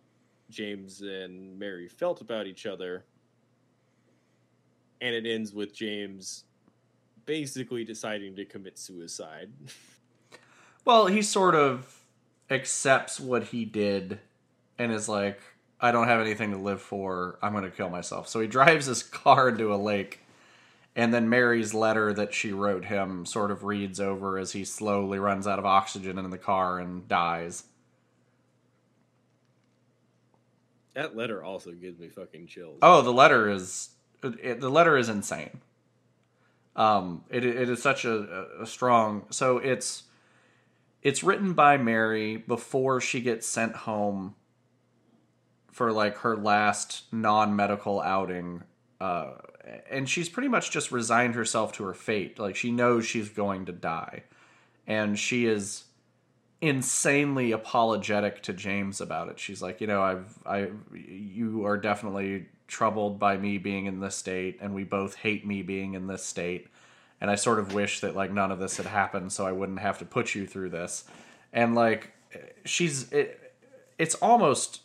James 0.50 1.02
and 1.02 1.58
Mary 1.58 1.88
felt 1.88 2.22
about 2.22 2.48
each 2.48 2.66
other. 2.66 3.06
And 5.02 5.14
it 5.14 5.26
ends 5.26 5.54
with 5.54 5.74
James 5.74 6.46
basically 7.26 7.84
deciding 7.84 8.36
to 8.36 8.46
commit 8.46 8.78
suicide. 8.78 9.50
Well, 10.86 11.08
he 11.08 11.22
sort 11.22 11.56
of 11.56 12.04
accepts 12.50 13.18
what 13.18 13.46
he 13.46 13.64
did 13.64 14.20
and 14.78 14.92
is 14.92 15.08
like, 15.08 15.40
I 15.80 15.94
don't 15.94 16.10
have 16.10 16.20
anything 16.20 16.52
to 16.52 16.58
live 16.58 16.82
for. 16.82 17.40
I'm 17.42 17.54
going 17.54 17.64
to 17.64 17.72
kill 17.72 17.90
myself. 17.90 18.28
So 18.28 18.42
he 18.42 18.48
drives 18.48 18.88
his 18.88 19.02
car 19.02 19.48
into 19.48 19.74
a 19.74 19.78
lake. 19.78 20.20
And 20.96 21.14
then 21.14 21.28
Mary's 21.28 21.74
letter 21.74 22.14
that 22.14 22.34
she 22.34 22.52
wrote 22.52 22.86
him 22.86 23.26
sort 23.26 23.50
of 23.50 23.64
reads 23.64 24.00
over 24.00 24.38
as 24.38 24.52
he 24.52 24.64
slowly 24.64 25.18
runs 25.18 25.48
out 25.48 25.58
of 25.58 25.66
oxygen 25.66 26.20
in 26.20 26.30
the 26.30 26.38
car 26.38 26.80
and 26.80 27.08
dies. 27.08 27.64
that 30.94 31.16
letter 31.16 31.44
also 31.44 31.72
gives 31.72 32.00
me 32.00 32.10
fucking 32.10 32.48
chills. 32.48 32.80
Oh, 32.82 33.02
the 33.02 33.14
letter 33.14 33.50
is 33.50 33.90
it, 34.22 34.62
the 34.62 34.70
letter 34.70 34.98
is 34.98 35.10
insane. 35.10 35.62
Um, 36.76 37.24
it 37.30 37.46
it 37.46 37.70
is 37.70 37.82
such 37.82 38.06
a, 38.06 38.48
a 38.62 38.66
strong. 38.66 39.26
So 39.30 39.58
it's 39.58 40.04
it's 41.02 41.24
written 41.24 41.54
by 41.54 41.78
Mary 41.78 42.38
before 42.38 43.02
she 43.02 43.22
gets 43.22 43.48
sent 43.48 43.76
home 43.76 44.36
for 45.72 45.92
like 45.92 46.18
her 46.20 46.38
last 46.38 47.12
non-medical 47.12 48.00
outing 48.02 48.64
uh 49.04 49.32
and 49.90 50.10
she's 50.10 50.30
pretty 50.30 50.50
much 50.50 50.72
just 50.72 50.92
resigned 50.92 51.36
herself 51.36 51.72
to 51.72 51.84
her 51.84 51.94
fate 51.94 52.38
like 52.38 52.56
she 52.56 52.72
knows 52.72 53.06
she's 53.06 53.30
going 53.30 53.66
to 53.66 53.72
die 53.72 54.24
and 54.88 55.18
she 55.18 55.46
is 55.46 55.86
insanely 56.64 57.52
apologetic 57.52 58.42
to 58.42 58.54
James 58.54 59.02
about 59.02 59.28
it. 59.28 59.38
She's 59.38 59.62
like, 59.62 59.82
you 59.82 59.88
know, 59.88 60.02
I've 60.02 60.40
I 60.46 60.70
you 60.94 61.66
are 61.66 61.78
definitely 61.78 62.48
troubled 62.68 63.20
by 63.20 63.36
me 63.36 63.58
being 63.58 63.86
in 63.86 64.00
this 64.00 64.16
state 64.16 64.60
and 64.62 64.74
we 64.74 64.86
both 64.86 65.16
hate 65.16 65.46
me 65.46 65.62
being 65.62 65.94
in 65.94 66.08
this 66.08 66.24
state 66.24 66.68
and 67.20 67.30
I 67.30 67.36
sort 67.36 67.60
of 67.60 67.74
wish 67.74 68.00
that 68.00 68.16
like 68.16 68.32
none 68.32 68.50
of 68.50 68.60
this 68.60 68.78
had 68.78 68.86
happened 68.86 69.34
so 69.34 69.46
I 69.46 69.52
wouldn't 69.52 69.80
have 69.80 70.00
to 70.00 70.06
put 70.06 70.36
you 70.36 70.48
through 70.48 70.70
this. 70.70 71.04
And 71.52 71.76
like 71.76 72.14
she's 72.64 73.12
it, 73.12 73.54
it's 73.98 74.16
almost 74.16 74.83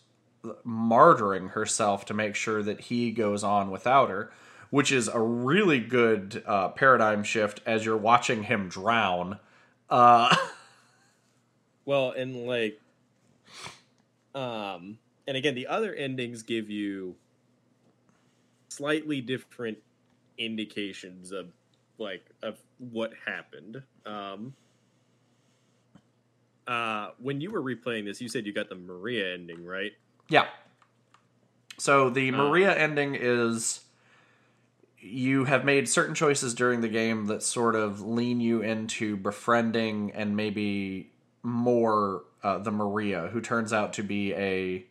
martyring 0.66 1.50
herself 1.50 2.04
to 2.06 2.14
make 2.14 2.34
sure 2.34 2.62
that 2.62 2.82
he 2.82 3.10
goes 3.10 3.42
on 3.42 3.70
without 3.70 4.10
her, 4.10 4.30
which 4.70 4.92
is 4.92 5.08
a 5.08 5.20
really 5.20 5.80
good 5.80 6.42
uh, 6.46 6.68
paradigm 6.68 7.22
shift 7.24 7.60
as 7.66 7.84
you're 7.84 7.96
watching 7.96 8.44
him 8.44 8.68
drown. 8.68 9.38
Uh 9.90 10.34
Well, 11.88 12.10
and 12.10 12.46
like, 12.46 12.78
um, 14.34 14.98
and 15.26 15.38
again, 15.38 15.54
the 15.54 15.68
other 15.68 15.94
endings 15.94 16.42
give 16.42 16.68
you 16.68 17.16
slightly 18.68 19.22
different 19.22 19.78
indications 20.36 21.32
of 21.32 21.46
like 21.96 22.26
of 22.42 22.58
what 22.76 23.12
happened. 23.24 23.82
Um, 24.04 24.52
uh, 26.66 27.12
when 27.22 27.40
you 27.40 27.50
were 27.50 27.62
replaying 27.62 28.04
this, 28.04 28.20
you 28.20 28.28
said 28.28 28.44
you 28.44 28.52
got 28.52 28.68
the 28.68 28.74
Maria 28.74 29.32
ending, 29.32 29.64
right? 29.64 29.92
Yeah. 30.28 30.46
So 31.78 32.10
the 32.10 32.28
Uh. 32.30 32.36
Maria 32.36 32.76
ending 32.76 33.14
is 33.18 33.80
you 35.00 35.44
have 35.44 35.64
made 35.64 35.88
certain 35.88 36.14
choices 36.14 36.54
during 36.54 36.80
the 36.80 36.88
game 36.88 37.26
that 37.26 37.42
sort 37.42 37.74
of 37.76 38.00
lean 38.00 38.40
you 38.40 38.60
into 38.62 39.16
befriending 39.16 40.10
and 40.12 40.36
maybe 40.36 41.12
more 41.42 42.24
uh, 42.42 42.58
the 42.58 42.70
Maria, 42.72 43.28
who 43.28 43.40
turns 43.40 43.72
out 43.72 43.92
to 43.94 44.02
be 44.02 44.34
a 44.34 44.84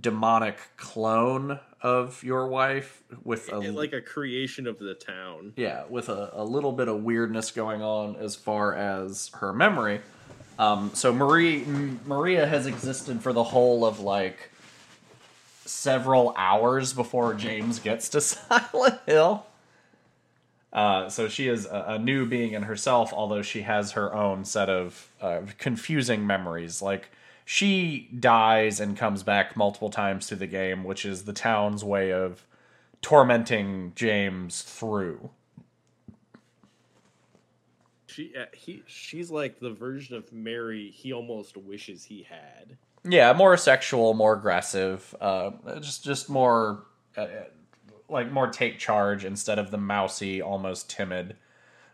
demonic 0.00 0.58
clone 0.76 1.60
of 1.80 2.22
your 2.24 2.48
wife 2.48 3.02
with 3.22 3.52
a 3.52 3.58
like 3.58 3.92
a 3.92 4.00
creation 4.00 4.66
of 4.66 4.78
the 4.78 4.94
town. 4.94 5.52
yeah, 5.56 5.84
with 5.88 6.08
a, 6.08 6.30
a 6.32 6.44
little 6.44 6.72
bit 6.72 6.88
of 6.88 7.02
weirdness 7.02 7.50
going 7.50 7.82
on 7.82 8.16
as 8.16 8.34
far 8.34 8.74
as 8.74 9.30
her 9.34 9.52
memory. 9.52 10.00
Um, 10.58 10.90
so 10.94 11.12
Marie 11.12 11.64
Maria 12.06 12.46
has 12.46 12.66
existed 12.66 13.22
for 13.22 13.32
the 13.32 13.44
whole 13.44 13.84
of 13.84 14.00
like 14.00 14.50
several 15.64 16.34
hours 16.36 16.92
before 16.92 17.34
James 17.34 17.78
gets 17.78 18.08
to 18.10 18.20
Silent 18.20 19.00
Hill. 19.06 19.46
Uh, 20.72 21.08
so 21.08 21.28
she 21.28 21.48
is 21.48 21.66
a, 21.66 21.84
a 21.88 21.98
new 21.98 22.26
being 22.26 22.52
in 22.52 22.64
herself, 22.64 23.12
although 23.12 23.42
she 23.42 23.62
has 23.62 23.92
her 23.92 24.12
own 24.12 24.44
set 24.44 24.68
of 24.68 25.08
uh, 25.20 25.42
confusing 25.58 26.26
memories. 26.26 26.82
Like 26.82 27.10
she 27.44 28.08
dies 28.18 28.80
and 28.80 28.96
comes 28.96 29.22
back 29.22 29.56
multiple 29.56 29.90
times 29.90 30.26
through 30.26 30.38
the 30.38 30.46
game, 30.46 30.82
which 30.82 31.04
is 31.04 31.24
the 31.24 31.32
town's 31.32 31.84
way 31.84 32.12
of 32.12 32.44
tormenting 33.02 33.92
James 33.94 34.62
through. 34.62 35.30
She, 38.14 38.32
uh, 38.38 38.44
he, 38.52 38.84
she's 38.86 39.28
like 39.28 39.58
the 39.58 39.72
version 39.72 40.14
of 40.14 40.32
Mary 40.32 40.88
he 40.90 41.12
almost 41.12 41.56
wishes 41.56 42.04
he 42.04 42.22
had. 42.22 42.76
Yeah, 43.02 43.32
more 43.32 43.56
sexual, 43.56 44.14
more 44.14 44.34
aggressive, 44.34 45.12
uh, 45.20 45.50
just 45.80 46.04
just 46.04 46.30
more 46.30 46.84
uh, 47.16 47.26
like 48.08 48.30
more 48.30 48.46
take 48.46 48.78
charge 48.78 49.24
instead 49.24 49.58
of 49.58 49.72
the 49.72 49.78
mousy, 49.78 50.40
almost 50.40 50.88
timid 50.88 51.36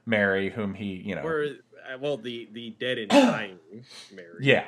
Mary, 0.04 0.50
whom 0.50 0.74
he 0.74 0.96
you 0.96 1.14
know. 1.14 1.22
Or, 1.22 1.44
uh, 1.44 1.98
well, 1.98 2.18
the 2.18 2.50
the 2.52 2.76
dead 2.78 2.98
and 2.98 3.08
dying 3.08 3.58
Mary. 4.14 4.40
yeah, 4.40 4.66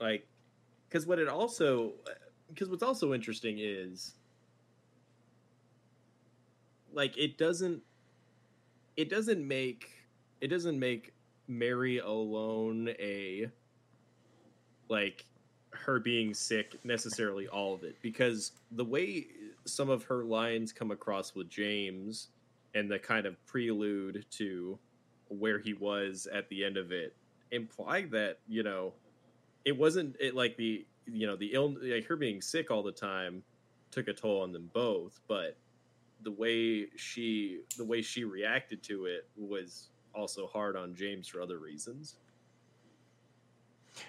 like 0.00 0.24
because 0.88 1.04
what 1.04 1.18
it 1.18 1.28
also 1.28 1.94
because 2.48 2.68
what's 2.68 2.84
also 2.84 3.12
interesting 3.12 3.56
is 3.58 4.14
like 6.92 7.18
it 7.18 7.36
doesn't 7.36 7.82
it 8.96 9.10
doesn't 9.10 9.46
make 9.46 9.95
it 10.40 10.48
doesn't 10.48 10.78
make 10.78 11.12
mary 11.48 11.98
alone 11.98 12.88
a 12.98 13.48
like 14.88 15.24
her 15.70 15.98
being 15.98 16.32
sick 16.34 16.78
necessarily 16.84 17.46
all 17.48 17.74
of 17.74 17.84
it. 17.84 17.96
Because 18.02 18.52
the 18.72 18.84
way 18.84 19.26
some 19.64 19.90
of 19.90 20.04
her 20.04 20.24
lines 20.24 20.72
come 20.72 20.90
across 20.90 21.34
with 21.34 21.48
james 21.48 22.28
and 22.74 22.90
the 22.90 22.98
kind 22.98 23.26
of 23.26 23.44
prelude 23.46 24.24
to 24.30 24.78
where 25.28 25.58
he 25.58 25.74
was 25.74 26.28
at 26.32 26.48
the 26.48 26.64
end 26.64 26.76
of 26.76 26.92
it 26.92 27.16
imply 27.50 28.02
that 28.02 28.38
you 28.46 28.62
know 28.62 28.92
it 29.64 29.76
wasn't 29.76 30.14
it 30.20 30.36
like 30.36 30.56
the 30.56 30.86
you 31.06 31.26
know 31.26 31.34
the 31.34 31.50
ill 31.52 31.74
like 31.82 32.06
her 32.06 32.14
being 32.14 32.40
sick 32.40 32.70
all 32.70 32.82
the 32.82 32.92
time 32.92 33.42
took 33.90 34.06
a 34.06 34.12
toll 34.12 34.42
on 34.42 34.52
them 34.52 34.70
both 34.72 35.20
but 35.26 35.56
the 36.22 36.30
way 36.30 36.86
she 36.96 37.60
the 37.76 37.84
way 37.84 38.00
she 38.00 38.22
reacted 38.22 38.82
to 38.84 39.06
it 39.06 39.28
was 39.36 39.88
also 40.16 40.46
hard 40.46 40.76
on 40.76 40.94
james 40.94 41.28
for 41.28 41.40
other 41.40 41.58
reasons. 41.58 42.16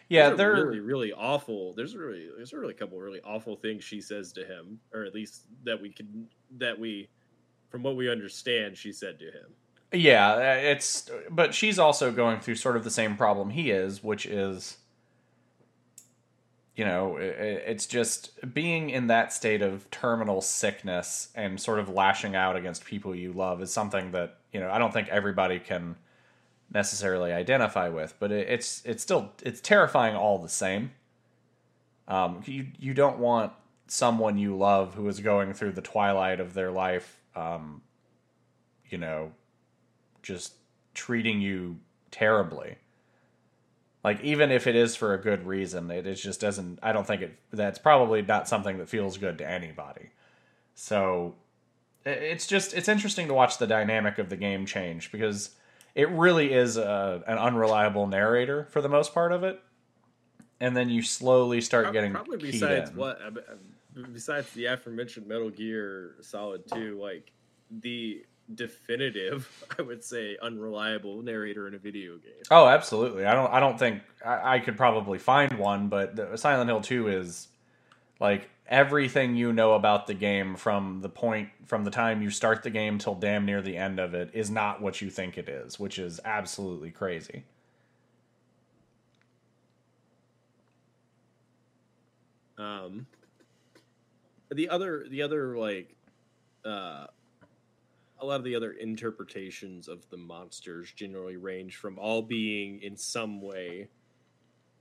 Yeah, 0.10 0.28
There's 0.28 0.38
they're 0.38 0.54
really 0.66 0.80
really 0.80 1.14
awful 1.14 1.74
there's 1.74 1.96
really 1.96 2.30
there's 2.36 2.52
really 2.52 2.60
a 2.60 2.62
really 2.62 2.74
couple 2.74 3.00
really 3.00 3.22
awful 3.22 3.56
things 3.56 3.84
she 3.84 4.02
says 4.02 4.34
to 4.34 4.46
him 4.46 4.80
or 4.94 5.04
at 5.04 5.14
least 5.14 5.44
that 5.64 5.82
we 5.82 5.92
can 5.92 6.28
that 6.58 6.78
we 6.78 7.10
from 7.70 7.84
what 7.84 7.96
we 7.96 8.10
understand 8.10 8.78
she 8.78 8.92
said 8.92 9.20
to 9.20 9.26
him. 9.26 9.54
Yeah, 9.94 10.54
it's 10.56 11.10
but 11.30 11.54
she's 11.54 11.80
also 11.80 12.12
going 12.12 12.42
through 12.42 12.56
sort 12.56 12.76
of 12.76 12.84
the 12.84 12.92
same 12.92 13.16
problem 13.16 13.52
he 13.52 13.72
is, 13.72 14.04
which 14.04 14.26
is 14.26 14.78
you 16.78 16.86
know, 16.86 17.18
it's 17.18 17.88
just 17.88 18.54
being 18.54 18.92
in 18.92 19.08
that 19.08 19.34
state 19.34 19.64
of 19.64 19.90
terminal 19.90 20.42
sickness 20.42 21.30
and 21.34 21.60
sort 21.60 21.80
of 21.80 21.90
lashing 21.90 22.36
out 22.36 22.56
against 22.56 22.86
people 22.86 23.16
you 23.16 23.34
love 23.34 23.64
is 23.64 23.74
something 23.74 24.12
that, 24.12 24.38
you 24.54 24.60
know, 24.60 24.70
I 24.70 24.78
don't 24.78 24.94
think 24.94 25.08
everybody 25.08 25.58
can 25.58 25.96
necessarily 26.72 27.34
identify 27.34 27.90
with, 27.90 28.14
but 28.20 28.32
it's 28.32 28.84
it's 28.86 29.02
still 29.02 29.32
it's 29.42 29.60
terrifying 29.60 30.16
all 30.16 30.38
the 30.38 30.50
same. 30.50 30.92
Um, 32.08 32.44
you 32.46 32.68
you 32.78 32.94
don't 32.94 33.18
want 33.18 33.54
someone 33.88 34.38
you 34.38 34.56
love 34.56 34.94
who 34.94 35.08
is 35.08 35.20
going 35.20 35.54
through 35.54 35.72
the 35.72 35.82
twilight 35.82 36.40
of 36.40 36.54
their 36.54 36.70
life, 36.70 37.20
um, 37.36 37.82
you 38.88 39.00
know, 39.00 39.32
just 40.22 40.54
treating 40.94 41.42
you 41.42 41.78
terribly. 42.12 42.76
Like 44.08 44.24
even 44.24 44.52
if 44.52 44.68
it 44.68 44.76
is 44.78 44.96
for 44.96 45.14
a 45.14 45.18
good 45.18 45.46
reason, 45.46 45.92
it, 45.92 46.08
it 46.08 46.16
just 46.16 46.40
doesn't. 46.40 46.80
I 46.82 46.94
don't 46.94 47.06
think 47.06 47.22
it. 47.22 47.38
That's 47.52 47.78
probably 47.78 48.22
not 48.22 48.48
something 48.48 48.78
that 48.78 48.88
feels 48.88 49.18
good 49.18 49.38
to 49.40 49.46
anybody. 49.46 50.12
So 50.76 51.36
it's 52.06 52.48
just 52.48 52.74
it's 52.74 52.88
interesting 52.88 53.28
to 53.28 53.34
watch 53.34 53.58
the 53.58 53.68
dynamic 53.68 54.18
of 54.18 54.30
the 54.30 54.38
game 54.38 54.66
change 54.66 55.12
because 55.12 55.50
it 55.94 56.10
really 56.10 56.54
is 56.54 56.78
a, 56.78 57.22
an 57.28 57.38
unreliable 57.38 58.08
narrator 58.08 58.70
for 58.72 58.80
the 58.80 58.88
most 58.88 59.14
part 59.14 59.34
of 59.34 59.44
it, 59.44 59.62
and 60.62 60.78
then 60.78 60.88
you 60.88 61.02
slowly 61.02 61.60
start 61.60 61.84
Prob- 61.88 61.94
getting 61.94 62.14
probably 62.14 62.38
besides 62.38 62.92
in. 62.92 62.96
what 62.96 63.20
uh, 63.22 63.26
uh, 63.28 64.06
besides 64.14 64.50
the 64.52 64.68
aforementioned 64.68 65.28
Metal 65.28 65.50
Gear 65.50 66.16
Solid 66.22 66.66
2 66.74 66.98
like 66.98 67.34
the 67.70 68.24
definitive 68.54 69.66
I 69.80 69.82
would 69.82 70.04
say 70.04 70.38
unreliable 70.42 71.22
narrator 71.22 71.68
in 71.68 71.74
a 71.74 71.78
video 71.78 72.18
game. 72.18 72.44
Oh, 72.50 72.68
absolutely. 72.68 73.26
I 73.26 73.34
don't. 73.34 73.52
I 73.52 73.60
don't 73.60 73.78
think 73.78 74.02
I, 74.26 74.56
I 74.56 74.60
could 74.60 74.78
probably 74.78 75.20
find 75.20 75.58
one, 75.58 75.90
but 75.90 76.16
the, 76.16 76.38
Silent 76.38 76.70
Hill 76.70 76.82
Two 76.82 77.08
is 77.08 77.48
like 78.20 78.50
everything 78.68 79.36
you 79.36 79.54
know 79.54 79.74
about 79.74 80.08
the 80.08 80.14
game 80.14 80.56
from 80.56 81.02
the 81.02 81.10
point 81.10 81.50
from 81.66 81.84
the 81.84 81.92
time 81.92 82.22
you 82.22 82.30
start 82.30 82.64
the 82.64 82.70
game 82.70 82.98
till 82.98 83.16
damn 83.16 83.46
near 83.46 83.62
the 83.62 83.78
end 83.78 84.00
of 84.00 84.14
it 84.14 84.30
is 84.34 84.50
not 84.50 84.82
what 84.82 85.02
you 85.02 85.10
think 85.10 85.38
it 85.38 85.48
is, 85.50 85.80
which 85.80 86.00
is 86.00 86.20
absolutely 86.26 86.92
crazy. 86.92 87.44
Um 92.58 93.06
the 94.50 94.70
other 94.70 95.06
the 95.10 95.22
other 95.22 95.58
like 95.58 95.96
uh 96.66 97.08
a 98.20 98.26
lot 98.26 98.36
of 98.36 98.44
the 98.44 98.56
other 98.56 98.72
interpretations 98.72 99.88
of 99.88 100.08
the 100.10 100.18
monsters 100.18 100.92
generally 100.92 101.38
range 101.38 101.76
from 101.76 102.00
all 102.00 102.22
being 102.22 102.82
in 102.82 102.98
some 102.98 103.42
way 103.42 103.88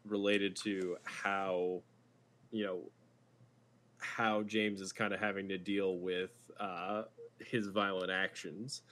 related 0.07 0.57
to 0.57 0.97
how 1.05 1.83
you 2.51 2.65
know 2.65 2.81
how 3.99 4.43
James 4.43 4.81
is 4.81 4.93
kind 4.93 5.13
of 5.13 5.21
having 5.21 5.49
to 5.49 5.59
deal 5.59 5.99
with 5.99 6.31
uh 6.59 7.03
his 7.39 7.69
violent 7.69 8.11
actions. 8.11 8.83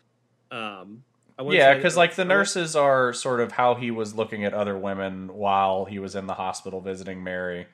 Um 0.51 1.05
I 1.39 1.43
Yeah, 1.51 1.75
because 1.75 1.97
like 1.97 2.15
the 2.15 2.25
nurses 2.25 2.77
are 2.77 3.13
sort 3.13 3.41
of 3.41 3.53
how 3.53 3.75
he 3.75 3.91
was 3.91 4.15
looking 4.15 4.45
at 4.45 4.55
other 4.55 4.79
women 4.79 5.35
while 5.35 5.85
he 5.85 5.99
was 5.99 6.15
in 6.15 6.27
the 6.27 6.35
hospital 6.35 6.81
visiting 6.81 7.25
Mary. 7.25 7.67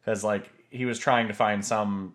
Because 0.00 0.24
like 0.24 0.50
he 0.70 0.84
was 0.84 0.98
trying 0.98 1.28
to 1.28 1.34
find 1.34 1.64
some 1.64 2.14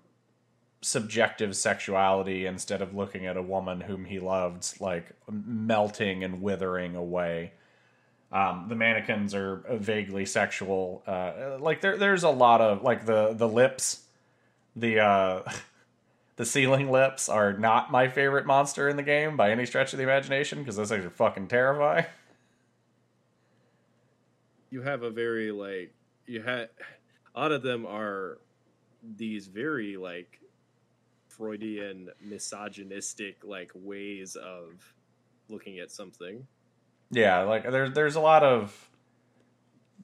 subjective 0.81 1.55
sexuality 1.55 2.45
instead 2.45 2.81
of 2.81 2.95
looking 2.95 3.27
at 3.27 3.37
a 3.37 3.41
woman 3.41 3.81
whom 3.81 4.05
he 4.05 4.19
loved 4.19 4.81
like 4.81 5.11
melting 5.29 6.23
and 6.23 6.41
withering 6.41 6.95
away. 6.95 7.53
Um, 8.31 8.65
the 8.69 8.75
mannequins 8.75 9.35
are 9.35 9.63
vaguely 9.69 10.25
sexual. 10.25 11.03
Uh, 11.05 11.57
like 11.59 11.81
there, 11.81 11.97
there's 11.97 12.23
a 12.23 12.29
lot 12.29 12.61
of 12.61 12.81
like 12.81 13.05
the 13.05 13.33
the 13.33 13.47
lips, 13.47 14.03
the 14.75 14.99
uh, 14.99 15.41
the 16.37 16.45
ceiling 16.45 16.89
lips 16.89 17.29
are 17.29 17.53
not 17.53 17.91
my 17.91 18.07
favorite 18.07 18.45
monster 18.45 18.89
in 18.89 18.95
the 18.95 19.03
game 19.03 19.37
by 19.37 19.51
any 19.51 19.65
stretch 19.65 19.93
of 19.93 19.97
the 19.97 20.03
imagination 20.03 20.59
because 20.59 20.77
those 20.77 20.89
things 20.89 21.05
are 21.05 21.09
fucking 21.09 21.47
terrifying. 21.47 22.05
You 24.71 24.81
have 24.81 25.03
a 25.03 25.11
very 25.11 25.51
like 25.51 25.93
you 26.25 26.41
had 26.41 26.69
a 27.35 27.39
lot 27.39 27.51
of 27.51 27.61
them 27.61 27.85
are 27.85 28.39
these 29.17 29.47
very 29.47 29.97
like 29.97 30.40
Freudian 31.37 32.09
misogynistic 32.21 33.37
like 33.43 33.71
ways 33.75 34.35
of 34.35 34.93
looking 35.49 35.79
at 35.79 35.91
something. 35.91 36.45
Yeah, 37.09 37.41
like 37.43 37.63
there's 37.69 37.93
there's 37.93 38.15
a 38.15 38.21
lot 38.21 38.43
of 38.43 38.89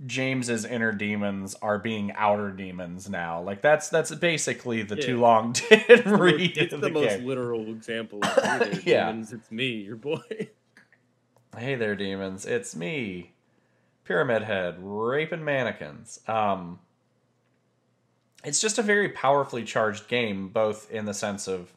James's 0.06 0.64
inner 0.64 0.92
demons 0.92 1.56
are 1.62 1.80
being 1.80 2.12
outer 2.14 2.52
demons 2.52 3.10
now. 3.10 3.42
Like 3.42 3.62
that's 3.62 3.90
that's 3.90 4.14
basically 4.14 4.84
the 4.84 4.96
Yeah. 4.96 5.02
too 5.06 5.20
long 5.20 5.54
did 5.54 6.06
read. 6.06 6.58
It's 6.58 6.72
the, 6.72 6.78
the 6.78 6.90
most 6.90 7.18
game. 7.18 7.26
literal 7.26 7.68
example. 7.70 8.20
Of 8.24 8.84
Yeah. 8.86 9.08
demons, 9.08 9.34
it's 9.34 9.52
me, 9.52 9.68
your 9.82 9.96
boy. 9.96 10.22
Hey 11.58 11.74
there, 11.76 11.96
demons! 11.96 12.46
It's 12.46 12.76
me, 12.76 13.32
Pyramid 14.04 14.44
Head, 14.44 14.76
raping 14.80 15.44
mannequins. 15.44 16.20
Um, 16.28 16.80
it's 18.44 18.62
just 18.62 18.78
a 18.78 18.84
very 18.84 19.10
powerfully 19.10 19.64
charged 19.64 20.08
game, 20.08 20.50
both 20.50 20.90
in 20.92 21.06
the 21.06 21.14
sense 21.14 21.48
of 21.48 21.74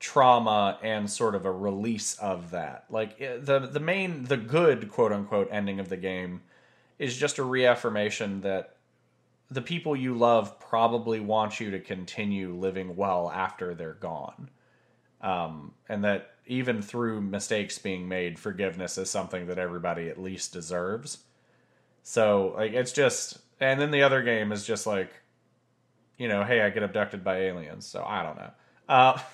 trauma 0.00 0.78
and 0.82 1.10
sort 1.10 1.34
of 1.34 1.44
a 1.44 1.50
release 1.50 2.14
of 2.18 2.50
that. 2.50 2.84
Like 2.90 3.18
the 3.18 3.68
the 3.70 3.80
main, 3.80 4.24
the 4.24 4.36
good 4.36 4.90
quote 4.90 5.12
unquote 5.12 5.48
ending 5.50 5.80
of 5.80 5.88
the 5.88 5.96
game 5.96 6.42
is 6.98 7.16
just 7.16 7.38
a 7.38 7.44
reaffirmation 7.44 8.40
that 8.42 8.76
the 9.50 9.62
people 9.62 9.96
you 9.96 10.14
love 10.14 10.60
probably 10.60 11.20
want 11.20 11.58
you 11.58 11.70
to 11.70 11.80
continue 11.80 12.54
living 12.54 12.96
well 12.96 13.30
after 13.30 13.74
they're 13.74 13.94
gone. 13.94 14.50
Um, 15.20 15.72
and 15.88 16.04
that 16.04 16.32
even 16.46 16.82
through 16.82 17.20
mistakes 17.22 17.78
being 17.78 18.08
made, 18.08 18.38
forgiveness 18.38 18.98
is 18.98 19.10
something 19.10 19.46
that 19.46 19.58
everybody 19.58 20.08
at 20.08 20.20
least 20.20 20.52
deserves. 20.52 21.18
So, 22.02 22.54
like, 22.56 22.72
it's 22.72 22.92
just, 22.92 23.38
and 23.60 23.80
then 23.80 23.90
the 23.90 24.02
other 24.02 24.22
game 24.22 24.52
is 24.52 24.64
just 24.66 24.86
like, 24.86 25.10
you 26.18 26.28
know, 26.28 26.44
hey, 26.44 26.60
I 26.60 26.70
get 26.70 26.82
abducted 26.82 27.24
by 27.24 27.38
aliens. 27.38 27.86
So 27.86 28.04
I 28.04 28.22
don't 28.22 28.36
know. 28.36 28.50
Uh, 28.88 29.18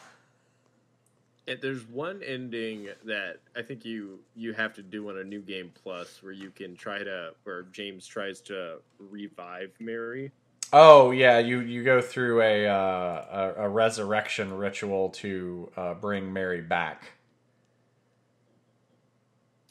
And 1.46 1.60
there's 1.60 1.86
one 1.86 2.22
ending 2.22 2.88
that 3.04 3.36
I 3.54 3.60
think 3.60 3.84
you 3.84 4.20
you 4.34 4.54
have 4.54 4.72
to 4.76 4.82
do 4.82 5.10
on 5.10 5.18
a 5.18 5.24
new 5.24 5.42
game 5.42 5.70
plus 5.74 6.22
where 6.22 6.32
you 6.32 6.50
can 6.50 6.74
try 6.74 7.00
to 7.00 7.32
where 7.42 7.64
James 7.64 8.06
tries 8.06 8.40
to 8.42 8.78
revive 8.98 9.72
Mary. 9.78 10.32
oh 10.72 11.10
yeah, 11.10 11.38
you 11.38 11.60
you 11.60 11.84
go 11.84 12.00
through 12.00 12.40
a 12.40 12.66
uh, 12.66 13.52
a, 13.58 13.64
a 13.64 13.68
resurrection 13.68 14.54
ritual 14.56 15.10
to 15.10 15.70
uh, 15.76 15.92
bring 15.92 16.32
Mary 16.32 16.62
back. 16.62 17.12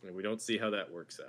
And 0.05 0.15
we 0.15 0.21
don't 0.21 0.41
see 0.41 0.59
how 0.59 0.69
that 0.69 0.91
works 0.91 1.19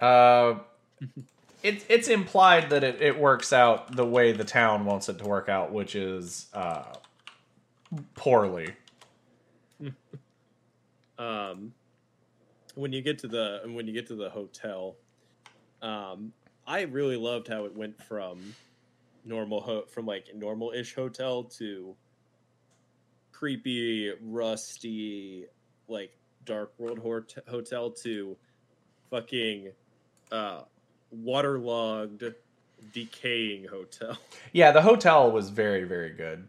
out. 0.00 0.06
Uh, 0.06 0.60
it, 1.62 1.84
it's 1.88 2.08
implied 2.08 2.70
that 2.70 2.82
it, 2.82 3.00
it 3.00 3.18
works 3.18 3.52
out 3.52 3.94
the 3.94 4.04
way 4.04 4.32
the 4.32 4.44
town 4.44 4.84
wants 4.84 5.08
it 5.08 5.18
to 5.18 5.24
work 5.24 5.48
out, 5.48 5.72
which 5.72 5.94
is 5.94 6.46
uh, 6.54 6.94
poorly. 8.14 8.74
um, 11.18 11.72
when 12.74 12.92
you 12.92 13.02
get 13.02 13.18
to 13.20 13.28
the 13.28 13.60
when 13.66 13.86
you 13.86 13.92
get 13.92 14.06
to 14.08 14.14
the 14.14 14.30
hotel, 14.30 14.96
um, 15.82 16.32
I 16.66 16.82
really 16.82 17.16
loved 17.16 17.48
how 17.48 17.64
it 17.64 17.76
went 17.76 18.02
from 18.02 18.54
normal 19.24 19.60
ho- 19.60 19.84
from 19.86 20.06
like 20.06 20.26
normal 20.34 20.72
ish 20.72 20.94
hotel 20.94 21.44
to 21.44 21.94
creepy, 23.30 24.12
rusty, 24.20 25.46
like 25.88 26.16
dark 26.44 26.72
world 26.78 27.00
hotel 27.48 27.90
to 27.90 28.36
fucking 29.10 29.70
uh, 30.30 30.62
waterlogged, 31.12 32.24
decaying 32.92 33.66
hotel. 33.66 34.18
Yeah, 34.52 34.72
the 34.72 34.82
hotel 34.82 35.30
was 35.30 35.50
very, 35.50 35.84
very 35.84 36.10
good. 36.10 36.46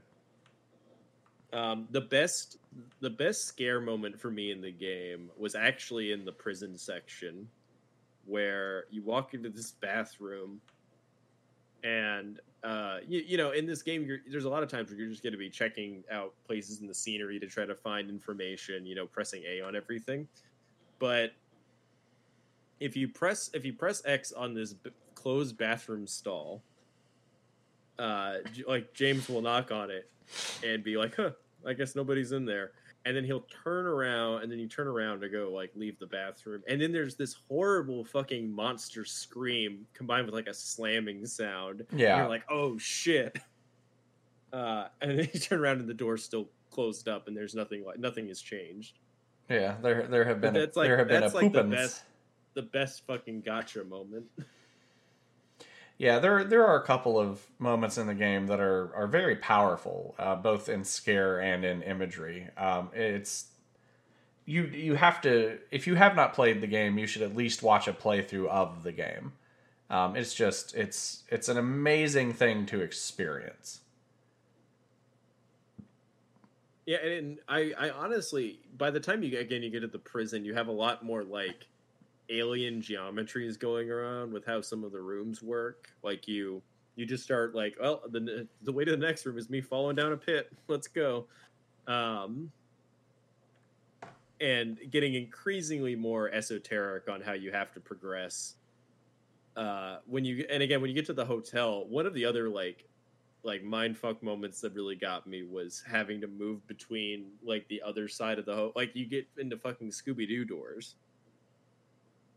Um, 1.54 1.88
the 1.92 2.02
best 2.02 2.58
the 3.00 3.10
best 3.10 3.46
scare 3.46 3.80
moment 3.80 4.20
for 4.20 4.32
me 4.32 4.52
in 4.52 4.60
the 4.60 4.72
game 4.72 5.30
was 5.38 5.54
actually 5.54 6.12
in 6.12 6.26
the 6.26 6.32
prison 6.32 6.76
section 6.76 7.48
where 8.26 8.86
you 8.90 9.04
walk 9.04 9.36
into 9.36 9.50
this 9.50 9.72
bathroom 9.72 10.60
and 11.84 12.40
uh, 12.64 12.98
you, 13.08 13.20
you 13.20 13.38
know 13.38 13.52
in 13.52 13.68
this 13.68 13.84
game 13.84 14.04
you're, 14.04 14.20
there's 14.32 14.46
a 14.46 14.50
lot 14.50 14.64
of 14.64 14.70
times 14.70 14.90
where 14.90 14.98
you're 14.98 15.10
just 15.10 15.22
going 15.22 15.34
to 15.34 15.38
be 15.38 15.50
checking 15.50 16.04
out 16.12 16.34
places 16.48 16.82
in 16.82 16.88
the 16.88 16.94
scenery 16.94 17.40
to 17.40 17.46
try 17.46 17.66
to 17.66 17.76
find 17.76 18.10
information 18.10 18.86
you 18.86 18.96
know 18.96 19.06
pressing 19.06 19.44
a 19.48 19.62
on 19.62 19.76
everything 19.76 20.28
but 20.98 21.34
if 22.84 22.96
you 22.98 23.08
press 23.08 23.50
if 23.54 23.64
you 23.66 23.74
press 23.74 24.02
x 24.06 24.32
on 24.32 24.54
this 24.54 24.74
b- 24.74 24.92
closed 25.16 25.58
bathroom 25.58 26.06
stall 26.08 26.62
uh 28.00 28.38
J- 28.54 28.64
like 28.68 28.94
james 28.94 29.30
will 29.30 29.42
knock 29.42 29.72
on 29.72 29.90
it 29.92 30.10
and 30.66 30.84
be 30.84 30.98
like 30.98 31.16
huh 31.16 31.32
i 31.66 31.74
guess 31.74 31.96
nobody's 31.96 32.32
in 32.32 32.46
there 32.46 32.72
and 33.06 33.16
then 33.16 33.24
he'll 33.24 33.46
turn 33.64 33.86
around 33.86 34.42
and 34.44 34.52
then 34.52 34.60
you 34.60 34.68
turn 34.68 34.88
around 34.88 35.22
to 35.22 35.30
go 35.30 35.52
like 35.54 35.72
leave 35.76 35.98
the 36.00 36.08
bathroom 36.08 36.64
and 36.68 36.82
then 36.82 36.92
there's 36.92 37.16
this 37.16 37.36
horrible 37.50 38.04
fucking 38.04 38.52
monster 38.52 39.06
scream 39.06 39.86
combined 39.94 40.26
with 40.26 40.34
like 40.34 40.48
a 40.48 40.54
slamming 40.54 41.26
sound 41.26 41.84
and 41.92 42.00
Yeah. 42.00 42.18
you're 42.18 42.30
like 42.30 42.44
oh 42.50 42.78
shit 42.78 43.38
uh 44.52 44.88
and 45.02 45.20
then 45.20 45.30
you 45.34 45.40
turn 45.40 45.60
around 45.60 45.80
and 45.80 45.88
the 45.88 45.94
door's 45.94 46.24
still 46.24 46.50
closed 46.72 47.08
up 47.08 47.28
and 47.28 47.38
there's 47.38 47.54
nothing 47.54 47.84
like 47.86 48.00
nothing 48.00 48.28
has 48.30 48.42
changed 48.42 48.98
Yeah, 49.50 49.76
there 49.84 50.08
there 50.08 50.26
have 50.26 50.42
been 50.42 50.56
a, 50.56 50.62
like- 50.62 50.74
there 50.74 50.98
have 50.98 51.08
been 51.08 51.24
a 51.24 51.28
like 51.28 51.52
the 51.54 51.64
poopins. 51.64 52.02
The 52.54 52.62
best 52.62 53.06
fucking 53.08 53.42
gotcha 53.42 53.84
moment 53.84 54.26
Yeah, 55.98 56.20
there 56.20 56.44
there 56.44 56.66
are 56.66 56.82
a 56.82 56.86
couple 56.86 57.20
of 57.20 57.46
moments 57.60 57.98
in 57.98 58.08
the 58.08 58.16
game 58.16 58.48
that 58.48 58.60
are 58.60 58.94
are 58.96 59.08
very 59.08 59.36
powerful, 59.36 60.16
uh, 60.18 60.36
both 60.36 60.68
in 60.68 60.84
scare 60.84 61.40
and 61.40 61.64
in 61.64 61.84
imagery. 61.84 62.50
Um, 62.58 62.90
it's 62.94 63.46
you 64.46 64.64
you 64.66 64.96
have 64.96 65.22
to 65.22 65.60
if 65.72 65.86
you 65.86 65.96
have 65.96 66.16
not 66.16 66.34
played 66.34 66.62
the 66.62 66.68
game, 66.68 66.98
you 66.98 67.06
should 67.06 67.22
at 67.22 67.36
least 67.36 67.62
watch 67.62 67.88
a 67.88 67.94
playthrough 67.94 68.48
of 68.48 68.84
the 68.84 68.92
game. 68.92 69.34
Um, 69.90 70.16
it's 70.16 70.34
just 70.34 70.76
it's 70.76 71.24
it's 71.30 71.48
an 71.48 71.58
amazing 71.58 72.34
thing 72.34 72.66
to 72.68 72.82
experience. 72.82 73.82
Yeah, 76.86 76.98
and 76.98 77.38
I, 77.48 77.72
I 77.78 77.90
honestly, 77.92 78.60
by 78.78 78.92
the 78.92 79.00
time 79.00 79.24
you 79.24 79.38
again 79.38 79.62
you 79.62 79.70
get 79.70 79.82
to 79.82 79.88
the 79.88 80.00
prison, 80.00 80.44
you 80.44 80.56
have 80.56 80.68
a 80.68 80.74
lot 80.74 81.06
more 81.06 81.24
like 81.24 81.68
alien 82.30 82.82
geometries 82.82 83.60
going 83.60 83.90
around 83.90 84.34
with 84.34 84.46
how 84.46 84.62
some 84.62 84.84
of 84.84 84.92
the 84.92 85.02
rooms 85.02 85.42
work. 85.42 85.90
Like 86.04 86.28
you, 86.28 86.62
you 86.96 87.06
just 87.06 87.24
start 87.24 87.56
like, 87.56 87.76
well, 87.80 88.02
the 88.10 88.48
the 88.62 88.72
way 88.72 88.86
to 88.86 88.92
the 88.92 88.98
next 88.98 89.26
room 89.26 89.38
is 89.38 89.50
me 89.50 89.62
falling 89.62 89.96
down 89.96 90.12
a 90.12 90.18
pit. 90.18 90.52
Let's 90.68 90.88
go, 90.88 91.28
um, 91.88 92.52
and 94.42 94.80
getting 94.92 95.16
increasingly 95.16 95.96
more 95.96 96.32
esoteric 96.32 97.10
on 97.10 97.22
how 97.22 97.34
you 97.34 97.52
have 97.52 97.74
to 97.74 97.80
progress. 97.80 98.56
Uh, 99.56 99.98
when 100.08 100.26
you 100.26 100.46
and 100.50 100.64
again 100.64 100.82
when 100.82 100.90
you 100.90 100.96
get 100.96 101.06
to 101.06 101.14
the 101.14 101.26
hotel, 101.26 101.86
one 101.88 102.06
of 102.06 102.14
the 102.14 102.26
other 102.26 102.50
like 102.50 102.88
like 103.44 103.64
mind 103.64 103.98
fuck 103.98 104.24
moments 104.24 104.62
that 104.62 104.74
really 104.74 104.96
got 104.96 105.28
me 105.28 105.44
was 105.44 105.84
having 105.86 106.22
to 106.22 106.28
move 106.28 106.66
between 106.68 107.26
like 107.44 107.68
the 107.68 107.82
other 107.86 108.08
side 108.08 108.40
of 108.40 108.46
the 108.46 108.56
ho- 108.56 108.72
like 108.76 108.96
you 108.96 109.06
get 109.06 109.28
into 109.38 109.58
fucking 109.58 109.90
Scooby 109.90 110.28
Doo 110.28 110.46
doors. 110.46 110.96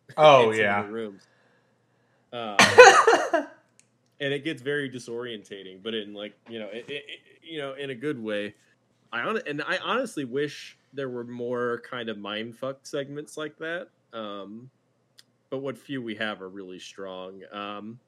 Oh 0.17 0.39
in 0.39 0.45
some 0.45 0.51
of 0.51 0.59
yeah. 0.59 0.83
the 0.83 0.89
rooms. 0.89 1.23
Um, 2.33 2.57
and 4.21 4.33
it 4.33 4.45
gets 4.45 4.63
very 4.63 4.91
disorientating, 4.91 5.83
but 5.83 5.95
in 5.95 6.15
like 6.15 6.35
you 6.49 6.59
know, 6.59 6.69
it, 6.73 6.85
it, 6.89 7.05
you 7.43 7.59
know, 7.59 7.75
in 7.75 7.91
a 7.91 7.95
good 7.95 8.23
way. 8.23 8.55
I 9.13 9.21
on 9.21 9.41
and 9.47 9.63
I 9.63 9.79
honestly 9.79 10.25
wish 10.25 10.79
there 10.93 11.09
were 11.09 11.25
more 11.25 11.83
kind 11.89 12.09
of 12.09 12.17
mindfuck 12.17 12.77
segments 12.83 13.37
like 13.37 13.57
that. 13.59 13.89
Um, 14.13 14.71
but 15.51 15.59
what 15.59 15.79
few 15.79 16.03
we 16.03 16.15
have 16.17 16.43
are 16.43 16.49
really 16.49 16.79
strong. 16.79 17.43
Um, 17.53 17.99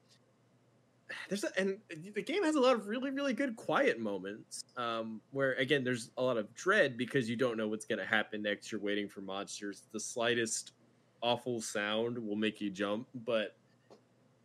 there's 1.27 1.43
a, 1.43 1.49
and 1.57 1.77
the 2.13 2.21
game 2.21 2.43
has 2.43 2.55
a 2.55 2.59
lot 2.59 2.75
of 2.75 2.87
really 2.87 3.09
really 3.09 3.33
good 3.33 3.55
quiet 3.55 3.99
moments 3.99 4.63
um, 4.77 5.21
where 5.31 5.53
again 5.53 5.83
there's 5.83 6.11
a 6.17 6.21
lot 6.21 6.37
of 6.37 6.53
dread 6.53 6.97
because 6.97 7.29
you 7.29 7.35
don't 7.35 7.57
know 7.57 7.67
what's 7.67 7.85
going 7.85 7.99
to 7.99 8.05
happen 8.05 8.41
next. 8.41 8.71
You're 8.71 8.81
waiting 8.81 9.07
for 9.07 9.21
monsters. 9.21 9.83
The 9.91 9.99
slightest 9.99 10.73
awful 11.21 11.61
sound 11.61 12.17
will 12.17 12.35
make 12.35 12.61
you 12.61 12.69
jump, 12.69 13.07
but 13.13 13.55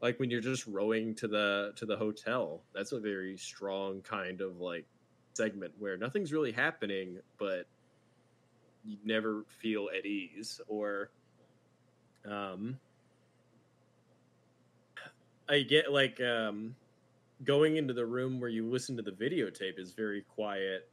like 0.00 0.20
when 0.20 0.30
you're 0.30 0.40
just 0.40 0.66
rowing 0.66 1.14
to 1.14 1.28
the 1.28 1.72
to 1.76 1.86
the 1.86 1.96
hotel. 1.96 2.60
That's 2.74 2.92
a 2.92 3.00
very 3.00 3.36
strong 3.36 4.02
kind 4.02 4.40
of 4.40 4.60
like 4.60 4.84
segment 5.32 5.72
where 5.78 5.96
nothing's 5.96 6.32
really 6.32 6.52
happening, 6.52 7.18
but 7.38 7.66
you 8.84 8.98
never 9.04 9.44
feel 9.62 9.88
at 9.96 10.04
ease 10.04 10.60
or 10.68 11.10
um 12.28 12.78
I 15.48 15.60
get 15.60 15.90
like 15.90 16.20
um 16.20 16.76
going 17.44 17.76
into 17.76 17.94
the 17.94 18.06
room 18.06 18.40
where 18.40 18.50
you 18.50 18.68
listen 18.68 18.96
to 18.96 19.02
the 19.02 19.10
videotape 19.10 19.78
is 19.78 19.92
very 19.92 20.22
quiet 20.22 20.88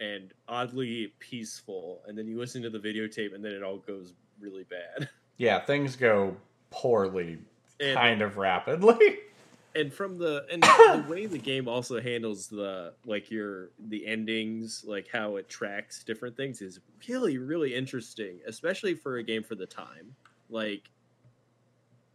and 0.00 0.32
oddly 0.48 1.12
peaceful 1.20 2.02
and 2.06 2.18
then 2.18 2.26
you 2.26 2.38
listen 2.38 2.60
to 2.62 2.70
the 2.70 2.78
videotape 2.78 3.34
and 3.34 3.44
then 3.44 3.52
it 3.52 3.62
all 3.62 3.78
goes 3.78 4.14
really 4.42 4.64
bad. 4.64 5.08
Yeah, 5.38 5.58
things 5.60 5.96
go 5.96 6.36
poorly 6.70 7.38
And 7.80 7.96
kind 7.96 8.22
of 8.22 8.36
rapidly. 8.36 9.16
and 9.74 9.92
from 9.92 10.18
the 10.18 10.44
and 10.50 10.62
the 10.62 11.04
way 11.08 11.26
the 11.26 11.38
game 11.38 11.68
also 11.68 12.00
handles 12.00 12.48
the 12.48 12.92
like 13.04 13.30
your 13.30 13.70
the 13.88 14.06
endings 14.06 14.84
like 14.86 15.08
how 15.12 15.36
it 15.36 15.48
tracks 15.48 16.04
different 16.04 16.36
things 16.36 16.60
is 16.60 16.80
really 17.08 17.38
really 17.38 17.74
interesting 17.74 18.40
especially 18.46 18.94
for 18.94 19.16
a 19.16 19.22
game 19.22 19.42
for 19.42 19.54
the 19.54 19.66
time 19.66 20.14
like 20.50 20.90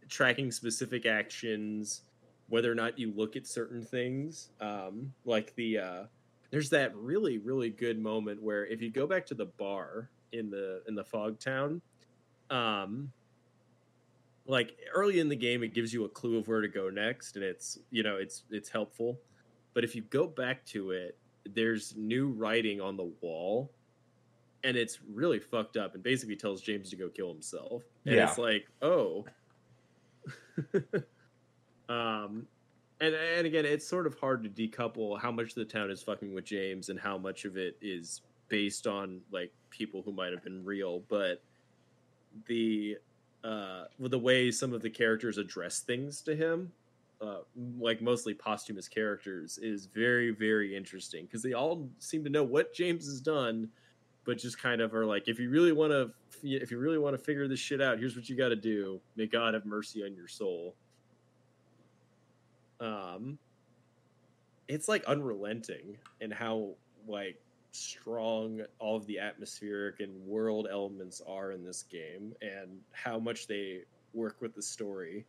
tracking 0.08 0.50
specific 0.50 1.06
actions 1.06 2.02
whether 2.48 2.70
or 2.70 2.74
not 2.74 2.98
you 2.98 3.12
look 3.14 3.36
at 3.36 3.46
certain 3.46 3.84
things 3.84 4.50
um 4.60 5.12
like 5.24 5.54
the 5.56 5.78
uh 5.78 6.02
there's 6.50 6.70
that 6.70 6.94
really 6.96 7.38
really 7.38 7.70
good 7.70 7.98
moment 8.00 8.42
where 8.42 8.66
if 8.66 8.80
you 8.80 8.90
go 8.90 9.06
back 9.06 9.26
to 9.26 9.34
the 9.34 9.46
bar 9.46 10.08
in 10.32 10.50
the 10.50 10.82
in 10.88 10.94
the 10.94 11.04
fog 11.04 11.38
town 11.38 11.80
um 12.50 13.12
like 14.46 14.76
early 14.94 15.20
in 15.20 15.28
the 15.28 15.36
game 15.36 15.62
it 15.62 15.74
gives 15.74 15.92
you 15.92 16.04
a 16.04 16.08
clue 16.08 16.38
of 16.38 16.48
where 16.48 16.60
to 16.62 16.68
go 16.68 16.88
next 16.88 17.36
and 17.36 17.44
it's 17.44 17.78
you 17.90 18.02
know 18.02 18.16
it's 18.16 18.44
it's 18.50 18.68
helpful. 18.68 19.20
But 19.74 19.84
if 19.84 19.94
you 19.94 20.02
go 20.02 20.26
back 20.26 20.64
to 20.66 20.90
it 20.92 21.18
there's 21.44 21.94
new 21.96 22.28
writing 22.30 22.80
on 22.80 22.96
the 22.96 23.10
wall 23.20 23.70
and 24.64 24.76
it's 24.76 24.98
really 25.08 25.38
fucked 25.38 25.76
up 25.76 25.94
and 25.94 26.02
basically 26.02 26.36
tells 26.36 26.60
james 26.62 26.90
to 26.90 26.96
go 26.96 27.08
kill 27.08 27.28
himself. 27.32 27.82
And 28.06 28.16
Yeah. 28.16 28.28
it's 28.28 28.38
like 28.38 28.66
oh. 28.82 29.26
Um 31.88 32.46
and 33.00 33.14
and 33.14 33.46
again 33.46 33.64
it's 33.64 33.86
sort 33.86 34.06
of 34.06 34.18
hard 34.18 34.42
to 34.42 34.48
decouple 34.50 35.18
how 35.20 35.30
much 35.30 35.54
the 35.54 35.64
town 35.64 35.90
is 35.90 36.02
fucking 36.02 36.34
with 36.34 36.44
james 36.44 36.88
and 36.88 36.98
how 36.98 37.16
much 37.16 37.44
of 37.44 37.56
it 37.56 37.76
is 37.80 38.22
based 38.48 38.86
on 38.86 39.20
like 39.30 39.52
people 39.70 40.02
who 40.02 40.10
might 40.12 40.32
have 40.32 40.42
been 40.42 40.64
real 40.64 41.00
but 41.08 41.42
the 42.46 42.96
uh 43.44 43.84
the 43.98 44.18
way 44.18 44.50
some 44.50 44.72
of 44.72 44.82
the 44.82 44.90
characters 44.90 45.38
address 45.38 45.80
things 45.80 46.20
to 46.20 46.34
him 46.34 46.72
uh 47.20 47.38
like 47.78 48.00
mostly 48.02 48.34
posthumous 48.34 48.88
characters 48.88 49.58
is 49.58 49.86
very 49.86 50.30
very 50.30 50.76
interesting 50.76 51.24
because 51.24 51.42
they 51.42 51.52
all 51.52 51.88
seem 51.98 52.24
to 52.24 52.30
know 52.30 52.42
what 52.42 52.74
james 52.74 53.06
has 53.06 53.20
done 53.20 53.68
but 54.28 54.36
just 54.36 54.60
kind 54.60 54.82
of 54.82 54.94
are 54.94 55.06
like 55.06 55.26
if 55.26 55.40
you 55.40 55.48
really 55.48 55.72
want 55.72 55.90
to 55.90 56.10
if 56.42 56.70
you 56.70 56.76
really 56.76 56.98
want 56.98 57.16
to 57.16 57.18
figure 57.18 57.48
this 57.48 57.58
shit 57.58 57.80
out 57.80 57.98
here's 57.98 58.14
what 58.14 58.28
you 58.28 58.36
got 58.36 58.50
to 58.50 58.56
do. 58.56 59.00
May 59.16 59.26
god 59.26 59.54
have 59.54 59.64
mercy 59.64 60.04
on 60.04 60.14
your 60.14 60.28
soul. 60.28 60.74
Um 62.78 63.38
it's 64.68 64.86
like 64.86 65.02
unrelenting 65.06 65.96
in 66.20 66.30
how 66.30 66.74
like 67.06 67.40
strong 67.72 68.62
all 68.78 68.96
of 68.96 69.06
the 69.06 69.18
atmospheric 69.18 70.00
and 70.00 70.14
world 70.26 70.66
elements 70.70 71.20
are 71.28 71.52
in 71.52 71.64
this 71.64 71.82
game 71.82 72.34
and 72.40 72.80
how 72.92 73.18
much 73.18 73.46
they 73.46 73.80
work 74.14 74.36
with 74.40 74.54
the 74.54 74.62
story 74.62 75.24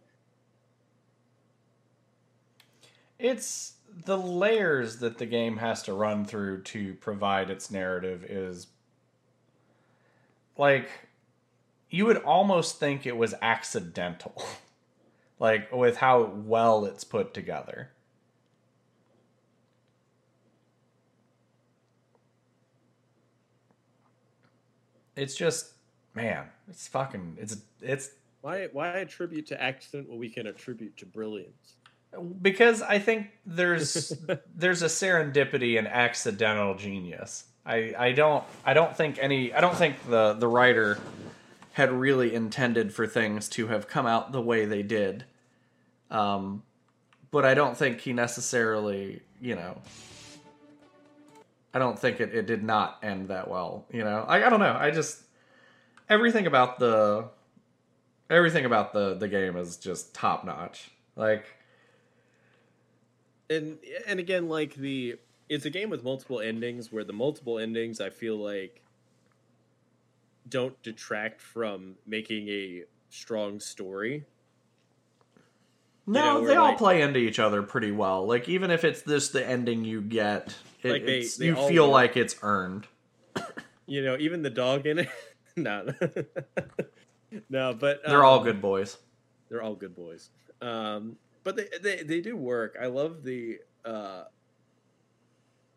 It's 3.20 3.74
the 4.06 4.18
layers 4.18 5.00
that 5.00 5.18
the 5.18 5.26
game 5.26 5.58
has 5.58 5.84
to 5.84 5.94
run 5.94 6.24
through 6.24 6.62
to 6.64 6.94
provide 6.96 7.50
its 7.50 7.70
narrative 7.70 8.24
is 8.24 8.68
like 10.58 10.90
you 11.90 12.06
would 12.06 12.18
almost 12.18 12.80
think 12.80 13.06
it 13.06 13.18
was 13.18 13.36
accidental. 13.42 14.42
like 15.40 15.72
with 15.74 15.98
how 15.98 16.24
well 16.24 16.86
it's 16.86 17.04
put 17.04 17.34
together. 17.34 17.92
It's 25.20 25.36
just 25.36 25.74
man, 26.16 26.46
it's 26.70 26.88
fucking 26.88 27.38
it's 27.40 27.58
it's 27.82 28.12
why 28.42 28.68
why 28.72 28.88
attribute 29.00 29.48
to 29.48 29.62
accident 29.62 30.10
what 30.10 30.18
we 30.18 30.30
can 30.30 30.48
attribute 30.48 30.98
to 30.98 31.06
brilliance 31.06 31.76
because 32.42 32.82
I 32.82 33.00
think 33.00 33.28
there's 33.46 34.10
there's 34.56 34.82
a 34.82 34.88
serendipity 34.88 35.78
and 35.78 35.88
accidental 35.88 36.76
genius. 36.76 37.46
I, 37.66 37.94
I 37.98 38.12
don't 38.14 38.44
I 38.66 38.74
don't 38.74 38.96
think 38.96 39.18
any 39.22 39.54
I 39.54 39.62
don't 39.62 39.76
think 39.76 39.96
the 40.10 40.34
the 40.34 40.48
writer 40.48 40.98
had 41.74 41.92
really 41.92 42.34
intended 42.34 42.94
for 42.94 43.08
things 43.08 43.48
to 43.50 43.68
have 43.68 43.88
come 43.88 44.06
out 44.06 44.32
the 44.32 44.42
way 44.42 44.66
they 44.66 44.82
did. 44.82 45.26
Um, 46.10 46.64
but 47.32 47.46
I 47.46 47.54
don't 47.54 47.78
think 47.78 48.02
he 48.02 48.14
necessarily 48.14 49.22
you 49.40 49.56
know. 49.56 49.82
I 51.74 51.80
don't 51.80 51.98
think 51.98 52.20
it, 52.20 52.34
it 52.34 52.46
did 52.48 52.64
not 52.64 53.00
end 53.04 53.28
that 53.30 53.50
well. 53.50 53.86
You 53.92 54.04
know, 54.04 54.26
I, 54.28 54.46
I 54.46 54.50
don't 54.50 54.60
know. 54.60 54.76
I 54.80 54.92
just 54.92 55.24
everything 56.10 56.48
about 56.48 56.80
the 56.80 57.30
everything 58.30 58.66
about 58.66 58.94
the 58.94 59.16
the 59.16 59.28
game 59.28 59.56
is 59.56 59.78
just 59.78 60.14
top 60.14 60.46
notch. 60.46 60.92
Like 61.16 61.46
and 63.50 63.78
and 64.08 64.20
again 64.20 64.48
like 64.48 64.76
the 64.76 65.16
it's 65.48 65.66
a 65.66 65.70
game 65.70 65.90
with 65.90 66.04
multiple 66.04 66.40
endings 66.40 66.92
where 66.92 67.04
the 67.04 67.14
multiple 67.14 67.58
endings 67.58 68.00
i 68.00 68.10
feel 68.10 68.38
like 68.38 68.82
don't 70.48 70.82
detract 70.84 71.42
from 71.42 71.96
making 72.06 72.48
a 72.50 72.84
strong 73.10 73.60
story 73.60 74.26
No, 76.14 76.42
know, 76.42 76.48
they 76.48 76.56
all 76.56 76.70
like- 76.70 76.78
play 76.78 77.02
into 77.02 77.20
each 77.20 77.40
other 77.40 77.62
pretty 77.64 77.92
well. 77.92 78.26
Like 78.26 78.48
even 78.50 78.72
if 78.72 78.84
it's 78.84 79.02
this 79.02 79.30
the 79.30 79.46
ending 79.46 79.84
you 79.86 80.02
get, 80.02 80.56
it, 80.84 80.92
Like, 80.92 81.06
they- 81.06 81.26
they 81.26 81.46
you 81.48 81.56
feel 81.56 81.88
like 81.90 82.18
it's 82.18 82.36
earned. 82.42 82.88
you 83.86 84.04
know 84.04 84.16
even 84.20 84.42
the 84.42 84.50
dog 84.50 84.86
in 84.86 85.00
it 85.00 85.10
no 85.56 85.88
no 87.50 87.74
but 87.74 88.02
They're 88.06 88.24
all 88.24 88.40
um, 88.40 88.44
good 88.46 88.62
boys. 88.62 88.98
they're 89.50 89.62
all 89.62 89.76
good 89.76 89.96
boys 89.96 90.30
um 90.62 91.16
but 91.44 91.56
they 91.56 91.68
they, 91.82 92.04
they 92.04 92.22
do 92.22 92.36
work 92.38 92.78
i 92.82 92.86
love 92.88 93.24
the 93.24 93.60
uh 93.86 94.24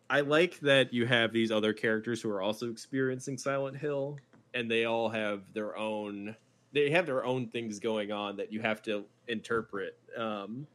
i 0.09 0.19
like 0.21 0.59
that 0.59 0.93
you 0.93 1.05
have 1.05 1.31
these 1.33 1.51
other 1.51 1.73
characters 1.73 2.21
who 2.21 2.29
are 2.29 2.41
also 2.41 2.69
experiencing 2.69 3.37
silent 3.37 3.77
hill 3.77 4.17
and 4.53 4.69
they 4.69 4.85
all 4.85 5.09
have 5.09 5.41
their 5.53 5.75
own 5.77 6.35
they 6.73 6.89
have 6.89 7.05
their 7.05 7.23
own 7.23 7.47
things 7.47 7.79
going 7.79 8.11
on 8.11 8.35
that 8.37 8.51
you 8.51 8.59
have 8.61 8.81
to 8.81 9.05
interpret 9.27 9.97
um 10.17 10.67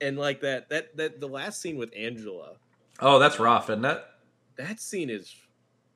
and 0.00 0.18
like 0.18 0.40
that 0.40 0.68
that 0.68 0.96
that 0.96 1.20
the 1.20 1.26
last 1.28 1.60
scene 1.60 1.76
with 1.76 1.92
angela. 1.96 2.52
Oh, 3.00 3.18
that's 3.18 3.38
rough, 3.38 3.70
isn't 3.70 3.84
it? 3.84 4.02
that 4.56 4.80
scene 4.80 5.08
is 5.08 5.34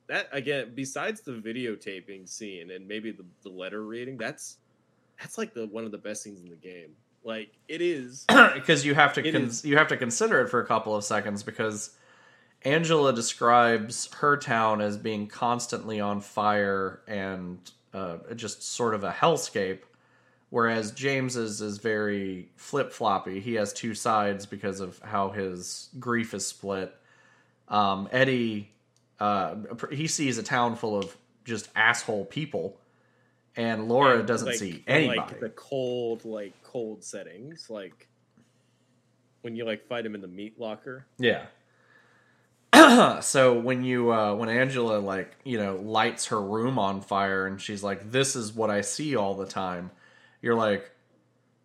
that 0.06 0.28
again 0.32 0.70
besides 0.74 1.20
the 1.20 1.32
videotaping 1.32 2.28
scene 2.28 2.70
and 2.70 2.86
maybe 2.86 3.10
the, 3.10 3.24
the 3.42 3.48
letter 3.48 3.84
reading 3.84 4.16
that's 4.16 4.58
that's 5.20 5.36
like 5.36 5.52
the 5.52 5.66
one 5.66 5.84
of 5.84 5.90
the 5.90 5.98
best 5.98 6.22
scenes 6.22 6.40
in 6.40 6.48
the 6.48 6.56
game. 6.56 6.90
Like 7.24 7.52
it 7.68 7.80
is 7.80 8.24
because 8.54 8.84
you 8.84 8.94
have 8.94 9.12
to 9.14 9.26
is- 9.26 9.64
you 9.64 9.76
have 9.76 9.88
to 9.88 9.96
consider 9.96 10.40
it 10.40 10.48
for 10.48 10.60
a 10.60 10.66
couple 10.66 10.94
of 10.96 11.04
seconds 11.04 11.42
because 11.42 11.90
Angela 12.64 13.12
describes 13.12 14.12
her 14.14 14.36
town 14.36 14.80
as 14.80 14.96
being 14.96 15.26
constantly 15.26 16.00
on 16.00 16.20
fire 16.20 17.00
and 17.08 17.58
uh, 17.94 18.18
just 18.34 18.62
sort 18.62 18.94
of 18.94 19.04
a 19.04 19.10
hellscape, 19.10 19.80
whereas 20.50 20.92
James's 20.92 21.60
is 21.60 21.78
very 21.78 22.48
flip 22.56 22.92
floppy. 22.92 23.40
He 23.40 23.54
has 23.54 23.72
two 23.72 23.94
sides 23.94 24.46
because 24.46 24.80
of 24.80 24.98
how 25.00 25.30
his 25.30 25.88
grief 25.98 26.34
is 26.34 26.46
split. 26.46 26.94
Um, 27.68 28.08
Eddie, 28.12 28.70
uh, 29.20 29.56
he 29.90 30.06
sees 30.06 30.38
a 30.38 30.42
town 30.42 30.76
full 30.76 30.98
of 30.98 31.16
just 31.44 31.68
asshole 31.74 32.26
people, 32.26 32.78
and 33.56 33.88
Laura 33.88 34.18
and, 34.18 34.26
doesn't 34.26 34.48
like, 34.48 34.56
see 34.56 34.82
anybody. 34.86 35.18
like 35.18 35.40
the 35.40 35.50
cold 35.50 36.24
like 36.24 36.54
cold 36.62 37.04
settings 37.04 37.68
like 37.68 38.08
when 39.42 39.56
you 39.56 39.64
like 39.64 39.86
fight 39.86 40.06
him 40.06 40.14
in 40.14 40.20
the 40.20 40.28
meat 40.28 40.58
locker 40.58 41.06
Yeah. 41.18 41.46
so 43.20 43.58
when 43.58 43.84
you 43.84 44.12
uh 44.12 44.34
when 44.34 44.48
Angela 44.48 44.98
like, 44.98 45.36
you 45.44 45.58
know, 45.58 45.76
lights 45.76 46.26
her 46.26 46.40
room 46.40 46.78
on 46.78 47.00
fire 47.00 47.46
and 47.46 47.60
she's 47.60 47.82
like 47.82 48.10
this 48.10 48.34
is 48.34 48.52
what 48.52 48.70
I 48.70 48.80
see 48.80 49.16
all 49.16 49.34
the 49.34 49.46
time. 49.46 49.90
You're 50.40 50.56
like, 50.56 50.90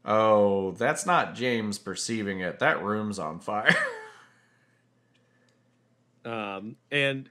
"Oh, 0.05 0.71
that's 0.71 1.05
not 1.05 1.33
James 1.33 1.79
perceiving 1.79 2.41
it. 2.41 2.59
That 2.59 2.83
room's 2.83 3.19
on 3.19 3.39
fire." 3.39 3.75
um 6.25 6.75
and 6.91 7.29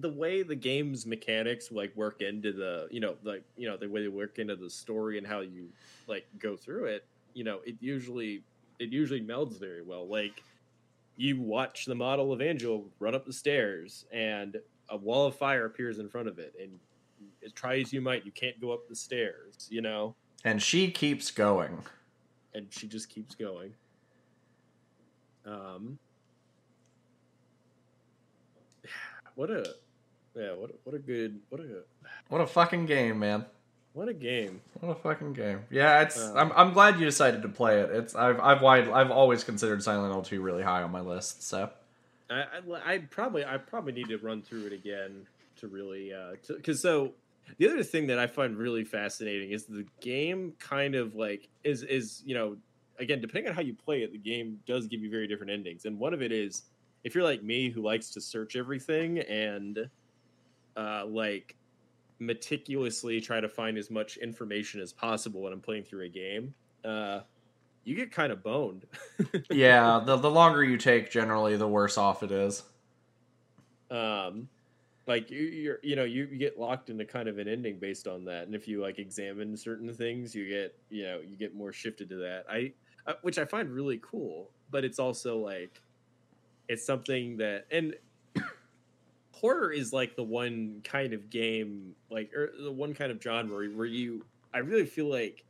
the 0.00 0.08
way 0.08 0.42
the 0.42 0.56
game's 0.56 1.06
mechanics 1.06 1.70
like 1.70 1.94
work 1.96 2.22
into 2.22 2.52
the 2.52 2.88
you 2.90 3.00
know 3.00 3.14
like 3.22 3.44
you 3.56 3.68
know 3.68 3.76
the 3.76 3.88
way 3.88 4.02
they 4.02 4.08
work 4.08 4.38
into 4.38 4.56
the 4.56 4.70
story 4.70 5.18
and 5.18 5.26
how 5.26 5.40
you 5.40 5.68
like 6.08 6.24
go 6.38 6.56
through 6.56 6.86
it 6.86 7.04
you 7.34 7.44
know 7.44 7.60
it 7.66 7.76
usually 7.80 8.42
it 8.78 8.88
usually 8.88 9.20
melds 9.20 9.60
very 9.60 9.82
well 9.82 10.06
like 10.08 10.42
you 11.16 11.40
watch 11.40 11.84
the 11.84 11.94
model 11.94 12.32
of 12.32 12.40
angel 12.40 12.88
run 12.98 13.14
up 13.14 13.24
the 13.26 13.32
stairs 13.32 14.06
and 14.12 14.56
a 14.90 14.96
wall 14.96 15.26
of 15.26 15.34
fire 15.36 15.66
appears 15.66 15.98
in 15.98 16.08
front 16.08 16.26
of 16.28 16.38
it 16.38 16.54
and 16.60 16.70
as 17.44 17.52
try 17.52 17.78
as 17.78 17.92
you 17.92 18.00
might 18.00 18.24
you 18.24 18.32
can't 18.32 18.60
go 18.60 18.72
up 18.72 18.88
the 18.88 18.96
stairs 18.96 19.68
you 19.70 19.80
know 19.82 20.14
And 20.44 20.60
she 20.62 20.90
keeps 20.90 21.30
going. 21.30 21.78
and 22.54 22.66
she 22.70 22.88
just 22.88 23.08
keeps 23.08 23.34
going 23.34 23.72
um 25.46 25.98
what 29.34 29.50
a 29.50 29.64
yeah 30.36 30.52
what 30.54 30.70
a, 30.70 30.74
what 30.84 30.94
a 30.94 30.98
good 30.98 31.40
what 31.48 31.60
a 31.60 31.82
What 32.28 32.40
a 32.40 32.46
fucking 32.46 32.86
game, 32.86 33.18
man. 33.18 33.44
What 33.92 34.08
a 34.08 34.14
game 34.14 34.60
What 34.80 34.96
a 34.96 35.00
fucking 35.00 35.34
game. 35.34 35.64
Yeah, 35.70 36.02
it's. 36.02 36.20
Um, 36.20 36.36
I'm. 36.36 36.52
I'm 36.52 36.72
glad 36.72 36.98
you 36.98 37.04
decided 37.04 37.42
to 37.42 37.48
play 37.48 37.80
it. 37.80 37.90
It's. 37.90 38.14
I've. 38.14 38.40
I've 38.40 38.62
wide. 38.62 38.88
I've 38.88 39.10
always 39.10 39.44
considered 39.44 39.82
Silent 39.82 40.12
Hill 40.12 40.22
2 40.22 40.40
really 40.40 40.62
high 40.62 40.82
on 40.82 40.90
my 40.90 41.00
list. 41.00 41.42
So. 41.42 41.70
I, 42.30 42.44
I, 42.44 42.94
I 42.94 42.98
probably 42.98 43.44
I 43.44 43.58
probably 43.58 43.92
need 43.92 44.08
to 44.08 44.18
run 44.18 44.42
through 44.42 44.66
it 44.66 44.72
again 44.72 45.26
to 45.56 45.68
really 45.68 46.12
because 46.48 46.80
so 46.80 47.12
the 47.58 47.68
other 47.68 47.82
thing 47.82 48.06
that 48.06 48.18
I 48.18 48.26
find 48.26 48.56
really 48.56 48.84
fascinating 48.84 49.50
is 49.50 49.64
the 49.64 49.86
game 50.00 50.54
kind 50.58 50.94
of 50.94 51.14
like 51.14 51.48
is 51.64 51.82
is 51.82 52.22
you 52.24 52.34
know 52.34 52.56
again 52.98 53.20
depending 53.20 53.50
on 53.50 53.54
how 53.54 53.62
you 53.62 53.74
play 53.74 54.02
it 54.02 54.12
the 54.12 54.18
game 54.18 54.58
does 54.66 54.86
give 54.86 55.00
you 55.00 55.10
very 55.10 55.26
different 55.26 55.52
endings 55.52 55.84
and 55.84 55.98
one 55.98 56.14
of 56.14 56.22
it 56.22 56.32
is 56.32 56.62
if 57.04 57.14
you're 57.14 57.24
like 57.24 57.42
me 57.42 57.68
who 57.68 57.82
likes 57.82 58.10
to 58.10 58.20
search 58.20 58.56
everything 58.56 59.18
and 59.20 59.88
uh, 60.76 61.04
like 61.06 61.56
meticulously 62.18 63.20
try 63.20 63.40
to 63.40 63.48
find 63.48 63.76
as 63.78 63.90
much 63.90 64.16
information 64.18 64.80
as 64.80 64.92
possible 64.92 65.42
when 65.42 65.52
I'm 65.52 65.60
playing 65.60 65.84
through 65.84 66.04
a 66.04 66.08
game 66.08 66.54
uh, 66.84 67.20
you 67.84 67.96
get 67.96 68.12
kind 68.12 68.32
of 68.32 68.42
boned 68.42 68.86
yeah. 69.50 70.00
The 70.04 70.16
the 70.16 70.30
longer 70.30 70.62
you 70.62 70.76
take, 70.76 71.10
generally, 71.10 71.56
the 71.56 71.68
worse 71.68 71.98
off 71.98 72.22
it 72.22 72.30
is. 72.30 72.62
um 73.90 74.48
like 75.06 75.30
you 75.30 75.40
you're 75.40 75.78
you 75.82 75.96
know 75.96 76.04
you, 76.04 76.28
you 76.30 76.38
get 76.38 76.58
locked 76.58 76.90
into 76.90 77.04
kind 77.04 77.28
of 77.28 77.38
an 77.38 77.48
ending 77.48 77.78
based 77.78 78.06
on 78.06 78.24
that 78.24 78.44
and 78.46 78.54
if 78.54 78.68
you 78.68 78.80
like 78.80 78.98
examine 78.98 79.56
certain 79.56 79.92
things 79.92 80.34
you 80.34 80.48
get 80.48 80.74
you 80.90 81.02
know 81.02 81.20
you 81.20 81.36
get 81.36 81.54
more 81.54 81.72
shifted 81.72 82.08
to 82.08 82.16
that 82.16 82.44
i 82.48 82.72
uh, 83.06 83.14
which 83.22 83.38
i 83.38 83.44
find 83.44 83.68
really 83.70 84.00
cool 84.02 84.50
but 84.70 84.84
it's 84.84 84.98
also 84.98 85.38
like 85.38 85.82
it's 86.68 86.86
something 86.86 87.36
that 87.36 87.66
and 87.70 87.94
horror 89.42 89.72
is 89.72 89.92
like 89.92 90.16
the 90.16 90.22
one 90.22 90.80
kind 90.84 91.12
of 91.12 91.28
game 91.28 91.94
like 92.10 92.32
or 92.32 92.52
the 92.62 92.72
one 92.72 92.94
kind 92.94 93.10
of 93.10 93.20
genre 93.20 93.54
where, 93.54 93.68
where 93.70 93.86
you 93.86 94.24
i 94.54 94.58
really 94.58 94.86
feel 94.86 95.10
like 95.10 95.44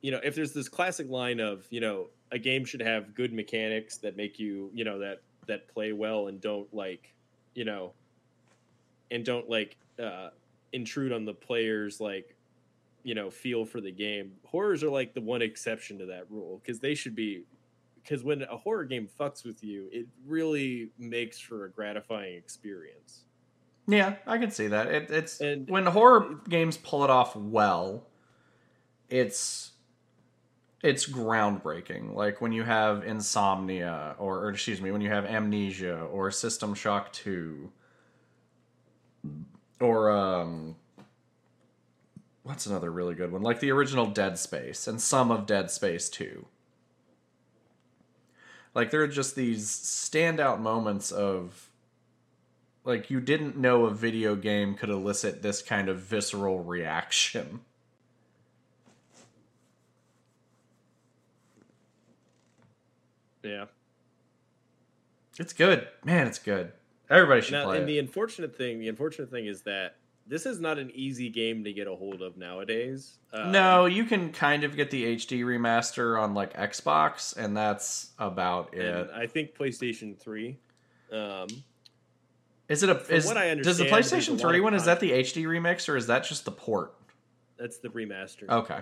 you 0.00 0.10
know 0.10 0.18
if 0.24 0.34
there's 0.34 0.52
this 0.52 0.68
classic 0.68 1.08
line 1.08 1.38
of 1.38 1.66
you 1.70 1.80
know 1.80 2.06
a 2.32 2.38
game 2.38 2.64
should 2.64 2.80
have 2.80 3.14
good 3.14 3.32
mechanics 3.32 3.98
that 3.98 4.16
make 4.16 4.38
you 4.38 4.70
you 4.72 4.84
know 4.84 4.98
that 4.98 5.20
that 5.46 5.68
play 5.68 5.92
well 5.92 6.28
and 6.28 6.40
don't 6.40 6.72
like 6.74 7.14
you 7.54 7.64
know 7.64 7.92
and 9.10 9.24
don't 9.24 9.48
like 9.50 9.76
uh 10.02 10.30
intrude 10.72 11.12
on 11.12 11.26
the 11.26 11.34
players 11.34 12.00
like 12.00 12.34
you 13.02 13.14
know 13.14 13.30
feel 13.30 13.66
for 13.66 13.80
the 13.82 13.92
game 13.92 14.32
horrors 14.46 14.82
are 14.82 14.90
like 14.90 15.12
the 15.12 15.20
one 15.20 15.42
exception 15.42 15.98
to 15.98 16.06
that 16.06 16.30
rule 16.30 16.60
because 16.62 16.80
they 16.80 16.94
should 16.94 17.14
be 17.14 17.42
because 18.08 18.24
when 18.24 18.42
a 18.42 18.56
horror 18.56 18.84
game 18.84 19.08
fucks 19.20 19.44
with 19.44 19.62
you 19.62 19.88
it 19.92 20.06
really 20.26 20.90
makes 20.98 21.38
for 21.38 21.64
a 21.66 21.70
gratifying 21.70 22.34
experience 22.36 23.24
Yeah, 23.86 24.16
I 24.26 24.38
can 24.38 24.50
see 24.50 24.66
that. 24.68 24.86
It, 24.88 25.10
it's 25.10 25.40
And- 25.40 25.68
when 25.68 25.86
horror 25.86 26.40
games 26.48 26.76
pull 26.76 27.04
it 27.04 27.10
off 27.10 27.34
well, 27.36 28.06
it's 29.08 29.72
it's 30.82 31.08
groundbreaking. 31.08 32.14
Like 32.14 32.40
when 32.40 32.52
you 32.52 32.62
have 32.62 33.02
Insomnia, 33.02 34.14
or, 34.18 34.44
or 34.44 34.50
excuse 34.50 34.80
me, 34.80 34.90
when 34.92 35.00
you 35.00 35.08
have 35.10 35.24
Amnesia 35.24 36.02
or 36.02 36.30
System 36.30 36.72
Shock 36.74 37.12
Two, 37.12 37.72
or 39.80 40.10
um, 40.10 40.76
what's 42.44 42.66
another 42.66 42.92
really 42.92 43.14
good 43.14 43.32
one? 43.32 43.42
Like 43.42 43.58
the 43.60 43.72
original 43.72 44.06
Dead 44.06 44.38
Space 44.38 44.86
and 44.86 45.00
some 45.00 45.30
of 45.32 45.46
Dead 45.46 45.70
Space 45.70 46.08
Two. 46.08 46.46
Like 48.78 48.92
there 48.92 49.02
are 49.02 49.08
just 49.08 49.34
these 49.34 49.68
standout 49.68 50.60
moments 50.60 51.10
of 51.10 51.68
like 52.84 53.10
you 53.10 53.20
didn't 53.20 53.56
know 53.56 53.86
a 53.86 53.90
video 53.90 54.36
game 54.36 54.76
could 54.76 54.88
elicit 54.88 55.42
this 55.42 55.62
kind 55.62 55.88
of 55.88 55.98
visceral 55.98 56.62
reaction. 56.62 57.62
yeah 63.42 63.64
It's 65.40 65.52
good. 65.52 65.88
Man, 66.04 66.28
it's 66.28 66.38
good. 66.38 66.70
Everybody 67.10 67.40
should 67.40 67.54
now 67.54 67.64
play 67.64 67.78
and 67.78 67.82
it. 67.82 67.86
the 67.88 67.98
unfortunate 67.98 68.56
thing 68.56 68.78
the 68.78 68.88
unfortunate 68.88 69.28
thing 69.28 69.46
is 69.46 69.62
that 69.62 69.96
this 70.28 70.44
is 70.46 70.60
not 70.60 70.78
an 70.78 70.90
easy 70.94 71.28
game 71.30 71.64
to 71.64 71.72
get 71.72 71.86
a 71.86 71.94
hold 71.94 72.20
of 72.22 72.36
nowadays 72.36 73.18
Um, 73.32 73.50
no, 73.52 73.86
you 73.86 74.04
can 74.04 74.32
kind 74.32 74.64
of 74.64 74.76
get 74.76 74.90
the 74.90 75.16
HD 75.16 75.40
remaster 75.40 76.20
on 76.20 76.34
like 76.34 76.54
Xbox, 76.54 77.36
and 77.36 77.56
that's 77.56 78.10
about 78.18 78.72
and 78.74 78.82
it. 78.82 79.10
i 79.14 79.26
think 79.26 79.56
playstation 79.56 80.18
3 80.18 80.56
um 81.12 81.46
Is 82.68 82.82
it 82.82 82.90
a 82.90 82.94
from 82.96 83.16
is 83.16 83.26
what 83.26 83.36
I 83.36 83.54
does 83.54 83.78
the 83.78 83.84
understand, 83.84 83.90
there's 83.90 84.28
a 84.28 84.32
PlayStation 84.32 84.40
3 84.40 84.58
of 84.58 84.64
one 84.64 84.74
is 84.74 84.84
that 84.84 85.00
the 85.00 85.10
HD 85.12 85.44
remix 85.44 85.88
or 85.88 85.96
is 85.96 86.06
that 86.06 86.24
just 86.24 86.44
the 86.44 86.52
port? 86.52 86.94
that's 87.56 87.78
the 87.78 87.88
remaster 87.88 88.48
Okay. 88.48 88.80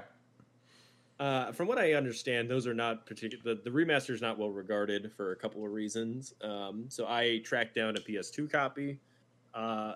Uh, 1.19 1.51
from 1.53 1.67
what 1.67 1.79
I 1.79 1.95
understand, 1.95 2.51
those 2.51 2.67
are 2.67 2.75
not 2.75 3.07
particular. 3.07 3.43
The, 3.55 3.63
the 3.63 3.71
remaster 3.71 4.11
is 4.11 4.21
not 4.21 4.39
well 4.39 4.51
regarded 4.51 5.11
for 5.17 5.33
a 5.33 5.37
couple 5.37 5.65
of 5.65 5.73
reasons. 5.73 6.35
Um, 6.43 6.85
so 6.91 7.07
I 7.07 7.41
tracked 7.43 7.75
down 7.75 7.97
a 7.97 8.01
PS2 8.01 8.53
copy. 8.53 8.99
Uh, 9.55 9.95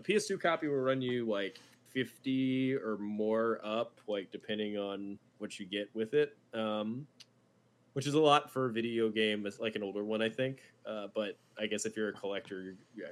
a 0.00 0.02
PS2 0.02 0.40
copy 0.40 0.68
will 0.68 0.76
run 0.76 1.02
you 1.02 1.28
like 1.28 1.60
fifty 1.90 2.74
or 2.74 2.96
more 2.98 3.60
up, 3.62 4.00
like 4.06 4.30
depending 4.30 4.78
on 4.78 5.18
what 5.38 5.58
you 5.58 5.66
get 5.66 5.90
with 5.94 6.14
it. 6.14 6.36
Um, 6.54 7.06
which 7.92 8.06
is 8.06 8.14
a 8.14 8.20
lot 8.20 8.50
for 8.50 8.66
a 8.66 8.72
video 8.72 9.10
game. 9.10 9.46
It's 9.46 9.58
like 9.58 9.74
an 9.76 9.82
older 9.82 10.04
one, 10.04 10.22
I 10.22 10.28
think. 10.28 10.58
Uh, 10.86 11.08
but 11.14 11.36
I 11.58 11.66
guess 11.66 11.84
if 11.84 11.96
you're 11.96 12.08
a 12.08 12.12
collector, 12.12 12.76
you're, 12.94 13.08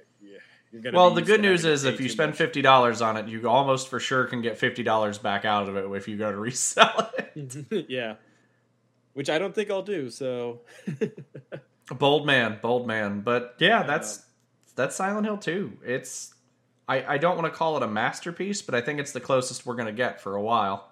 you're 0.72 0.80
gonna. 0.80 0.96
Well, 0.96 1.10
be 1.10 1.20
the 1.20 1.26
good 1.26 1.40
news 1.42 1.64
is 1.64 1.84
if 1.84 2.00
you 2.00 2.08
spend 2.08 2.30
much. 2.30 2.38
fifty 2.38 2.62
dollars 2.62 3.02
on 3.02 3.16
it, 3.16 3.28
you 3.28 3.48
almost 3.48 3.88
for 3.88 4.00
sure 4.00 4.24
can 4.24 4.40
get 4.40 4.56
fifty 4.56 4.82
dollars 4.82 5.18
back 5.18 5.44
out 5.44 5.68
of 5.68 5.76
it 5.76 5.84
if 5.96 6.08
you 6.08 6.16
go 6.16 6.30
to 6.30 6.38
resell 6.38 7.10
it. 7.18 7.86
yeah, 7.88 8.14
which 9.12 9.28
I 9.28 9.38
don't 9.38 9.54
think 9.54 9.70
I'll 9.70 9.82
do. 9.82 10.10
So. 10.10 10.60
bold 11.98 12.26
man, 12.26 12.58
bold 12.62 12.86
man. 12.86 13.20
But 13.20 13.56
yeah, 13.58 13.82
that's 13.82 14.24
that's 14.78 14.94
Silent 14.94 15.26
Hill 15.26 15.38
2. 15.38 15.78
It's 15.84 16.34
I, 16.88 17.14
I 17.14 17.18
don't 17.18 17.36
want 17.36 17.52
to 17.52 17.56
call 17.56 17.76
it 17.76 17.82
a 17.82 17.86
masterpiece, 17.86 18.62
but 18.62 18.74
I 18.74 18.80
think 18.80 18.98
it's 18.98 19.12
the 19.12 19.20
closest 19.20 19.66
we're 19.66 19.74
gonna 19.74 19.92
get 19.92 20.20
for 20.20 20.36
a 20.36 20.42
while. 20.42 20.90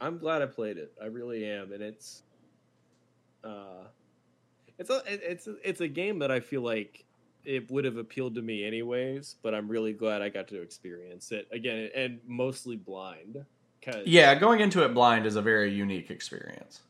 I'm 0.00 0.18
glad 0.18 0.42
I 0.42 0.46
played 0.46 0.78
it. 0.78 0.92
I 1.02 1.06
really 1.06 1.44
am, 1.44 1.72
and 1.72 1.82
it's, 1.82 2.22
uh, 3.44 3.84
it's 4.78 4.90
a 4.90 5.02
it's 5.06 5.46
a, 5.46 5.56
it's 5.64 5.80
a 5.80 5.88
game 5.88 6.20
that 6.20 6.30
I 6.30 6.40
feel 6.40 6.62
like 6.62 7.04
it 7.44 7.70
would 7.70 7.84
have 7.84 7.96
appealed 7.96 8.36
to 8.36 8.42
me 8.42 8.64
anyways. 8.64 9.36
But 9.42 9.54
I'm 9.54 9.68
really 9.68 9.92
glad 9.92 10.22
I 10.22 10.28
got 10.28 10.48
to 10.48 10.62
experience 10.62 11.32
it 11.32 11.48
again, 11.52 11.90
and 11.94 12.20
mostly 12.26 12.76
blind. 12.76 13.44
Cause 13.82 14.06
Yeah, 14.06 14.34
going 14.34 14.60
into 14.60 14.84
it 14.84 14.94
blind 14.94 15.26
is 15.26 15.36
a 15.36 15.42
very 15.42 15.72
unique 15.72 16.10
experience. 16.10 16.80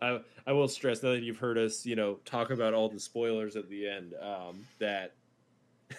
I 0.00 0.20
I 0.46 0.52
will 0.52 0.68
stress 0.68 1.02
now 1.02 1.10
that 1.12 1.22
you've 1.22 1.38
heard 1.38 1.58
us, 1.58 1.84
you 1.86 1.96
know, 1.96 2.18
talk 2.24 2.50
about 2.50 2.74
all 2.74 2.88
the 2.88 3.00
spoilers 3.00 3.56
at 3.56 3.68
the 3.68 3.88
end. 3.88 4.14
Um, 4.20 4.60
that 4.78 5.12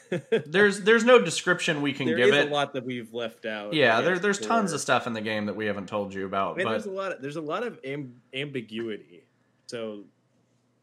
There's 0.46 0.82
there's 0.82 1.04
no 1.04 1.20
description 1.20 1.82
we 1.82 1.94
can 1.94 2.06
there 2.08 2.18
give 2.18 2.30
is 2.30 2.36
it. 2.46 2.52
a 2.52 2.54
lot 2.54 2.74
that 2.74 2.86
we've 2.86 3.12
left 3.14 3.46
out. 3.46 3.74
yeah, 3.74 4.02
there, 4.02 4.20
there's 4.20 4.40
tons 4.40 4.72
of 4.74 4.80
stuff 4.80 5.08
in 5.08 5.14
the 5.14 5.22
game 5.22 5.46
that 5.48 5.56
we 5.56 5.66
haven't 5.66 5.88
told 5.88 6.14
you 6.14 6.26
about. 6.26 6.58
But 6.58 6.66
there's 6.70 6.86
a 6.86 6.92
lot. 6.92 7.12
Of, 7.14 7.22
there's 7.22 7.36
a 7.38 7.42
lot 7.42 7.64
of 7.66 7.80
am- 7.84 8.22
ambiguity. 8.34 9.24
So, 9.66 10.02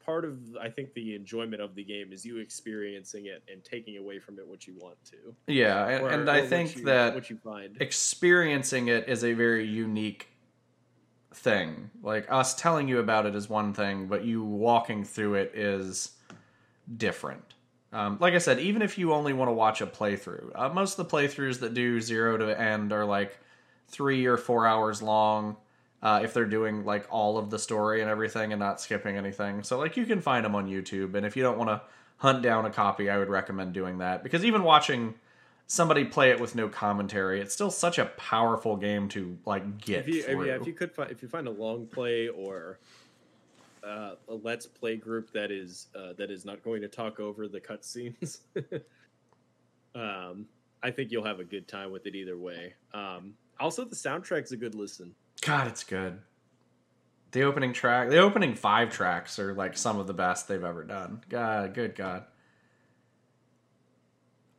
part 0.05 0.24
of 0.24 0.38
I 0.60 0.68
think 0.70 0.93
the 0.94 1.14
enjoyment 1.14 1.62
of 1.62 1.74
the 1.76 1.84
game 1.84 2.12
is 2.12 2.24
you 2.26 2.38
experiencing 2.38 3.26
it 3.26 3.44
and 3.51 3.62
taking 3.64 3.97
away 3.97 4.18
from 4.18 4.38
it 4.40 4.47
what 4.47 4.66
you 4.66 4.74
want 4.80 4.97
to. 5.12 5.16
yeah, 5.52 5.86
and, 5.88 6.02
Or- 6.05 6.10
and 6.10 6.28
or 6.28 6.32
I 6.32 6.44
think 6.47 6.76
you- 6.76 6.84
that 6.86 7.14
what 7.14 7.30
you 7.30 7.36
find. 7.36 7.76
experiencing 7.80 8.88
it 8.88 9.09
is 9.09 9.22
a 9.24 9.34
very 9.34 9.64
unique 9.66 10.28
thing. 11.36 11.90
Like 12.02 12.26
us 12.30 12.54
telling 12.54 12.88
you 12.88 12.98
about 12.98 13.26
it 13.26 13.34
is 13.34 13.48
one 13.48 13.72
thing, 13.72 14.06
but 14.06 14.24
you 14.24 14.42
walking 14.42 15.04
through 15.04 15.34
it 15.34 15.52
is 15.54 16.12
different. 16.96 17.54
Um, 17.92 18.18
like 18.20 18.34
I 18.34 18.38
said, 18.38 18.58
even 18.58 18.82
if 18.82 18.98
you 18.98 19.12
only 19.12 19.32
want 19.32 19.48
to 19.48 19.52
watch 19.52 19.80
a 19.80 19.86
playthrough, 19.86 20.50
uh, 20.54 20.68
most 20.70 20.98
of 20.98 21.08
the 21.08 21.16
playthroughs 21.16 21.60
that 21.60 21.74
do 21.74 22.00
zero 22.00 22.36
to 22.36 22.60
end 22.60 22.92
are 22.92 23.04
like 23.04 23.38
three 23.88 24.26
or 24.26 24.36
four 24.36 24.66
hours 24.66 25.02
long, 25.02 25.56
uh, 26.02 26.20
if 26.22 26.34
they're 26.34 26.44
doing 26.44 26.84
like 26.84 27.06
all 27.10 27.38
of 27.38 27.50
the 27.50 27.58
story 27.58 28.00
and 28.00 28.10
everything 28.10 28.52
and 28.52 28.60
not 28.60 28.80
skipping 28.80 29.16
anything. 29.16 29.62
So 29.62 29.78
like 29.78 29.96
you 29.96 30.04
can 30.04 30.20
find 30.20 30.44
them 30.44 30.54
on 30.54 30.68
YouTube, 30.68 31.14
and 31.14 31.24
if 31.24 31.36
you 31.36 31.42
don't 31.42 31.58
want 31.58 31.70
to 31.70 31.82
hunt 32.18 32.42
down 32.42 32.64
a 32.66 32.70
copy, 32.70 33.08
I 33.08 33.18
would 33.18 33.28
recommend 33.28 33.72
doing 33.72 33.98
that 33.98 34.22
because 34.22 34.44
even 34.44 34.62
watching 34.62 35.14
somebody 35.66 36.05
play 36.05 36.30
it 36.30 36.40
with 36.40 36.55
no 36.55 36.68
commentary, 36.68 37.40
it's 37.40 37.52
still 37.55 37.70
such 37.70 37.98
a 37.98 38.06
powerful 38.06 38.76
game 38.76 39.09
to 39.10 39.36
like 39.44 39.78
get 39.78 40.01
If 40.01 40.09
you, 40.09 40.22
through. 40.22 40.47
yeah, 40.47 40.55
if 40.56 40.66
you 40.66 40.72
could 40.72 40.93
find 40.93 41.10
if 41.10 41.22
you 41.22 41.28
find 41.28 41.47
a 41.47 41.51
long 41.51 41.86
play 41.86 42.28
or 42.28 42.78
uh, 43.84 44.14
a 44.28 44.34
let's 44.34 44.66
play 44.66 44.97
group 44.97 45.32
that 45.32 45.51
is 45.51 45.88
uh, 45.94 46.12
that 46.18 46.30
is 46.30 46.44
not 46.44 46.62
going 46.62 46.82
to 46.82 46.88
talk 46.88 47.20
over 47.20 47.48
the 47.48 47.60
cutscenes, 47.60 48.40
um, 49.94 50.47
I 50.82 50.90
think 50.90 51.10
you'll 51.10 51.24
have 51.24 51.40
a 51.40 51.44
good 51.44 51.66
time 51.68 51.90
with 51.90 52.06
it 52.06 52.14
either 52.14 52.36
way. 52.36 52.74
Um, 52.94 53.34
also, 53.59 53.84
the 53.84 53.97
soundtrack's 53.97 54.52
a 54.52 54.56
good 54.56 54.74
listen. 54.74 55.14
God, 55.40 55.66
it's 55.66 55.84
good. 55.84 56.20
The 57.32 57.43
opening 57.43 57.72
track, 57.72 58.09
the 58.09 58.18
opening 58.18 58.55
five 58.55 58.90
tracks 58.90 59.38
are 59.38 59.52
like 59.52 59.76
some 59.76 59.98
of 59.98 60.06
the 60.06 60.14
best 60.14 60.48
they've 60.48 60.62
ever 60.62 60.84
done. 60.84 61.22
God, 61.28 61.74
good 61.74 61.94
God. 61.94 62.24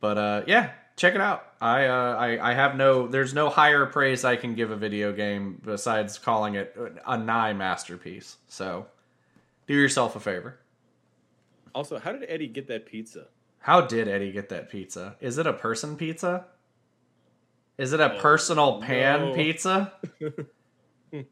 But 0.00 0.18
uh, 0.18 0.42
yeah, 0.46 0.70
check 0.98 1.14
it 1.14 1.20
out. 1.22 1.52
I, 1.60 1.86
uh, 1.86 2.16
I 2.18 2.50
I 2.50 2.54
have 2.54 2.76
no, 2.76 3.06
there's 3.06 3.32
no 3.32 3.48
higher 3.48 3.86
praise 3.86 4.24
I 4.24 4.36
can 4.36 4.54
give 4.54 4.70
a 4.70 4.76
video 4.76 5.12
game 5.12 5.60
besides 5.64 6.18
calling 6.18 6.56
it 6.56 6.76
a 7.06 7.16
nigh 7.16 7.54
masterpiece. 7.54 8.36
So, 8.48 8.86
do 9.66 9.74
yourself 9.74 10.14
a 10.16 10.20
favor. 10.20 10.58
Also, 11.74 11.98
how 11.98 12.12
did 12.12 12.24
Eddie 12.28 12.48
get 12.48 12.66
that 12.68 12.84
pizza? 12.86 13.28
How 13.60 13.80
did 13.80 14.08
Eddie 14.08 14.32
get 14.32 14.48
that 14.50 14.68
pizza? 14.70 15.16
Is 15.20 15.38
it 15.38 15.46
a 15.46 15.52
person 15.52 15.96
pizza? 15.96 16.44
Is 17.78 17.92
it 17.92 18.00
a 18.00 18.14
Oh, 18.16 18.18
personal 18.20 18.80
pan 18.82 19.20
no. 19.30 19.34
pizza? 19.34 19.92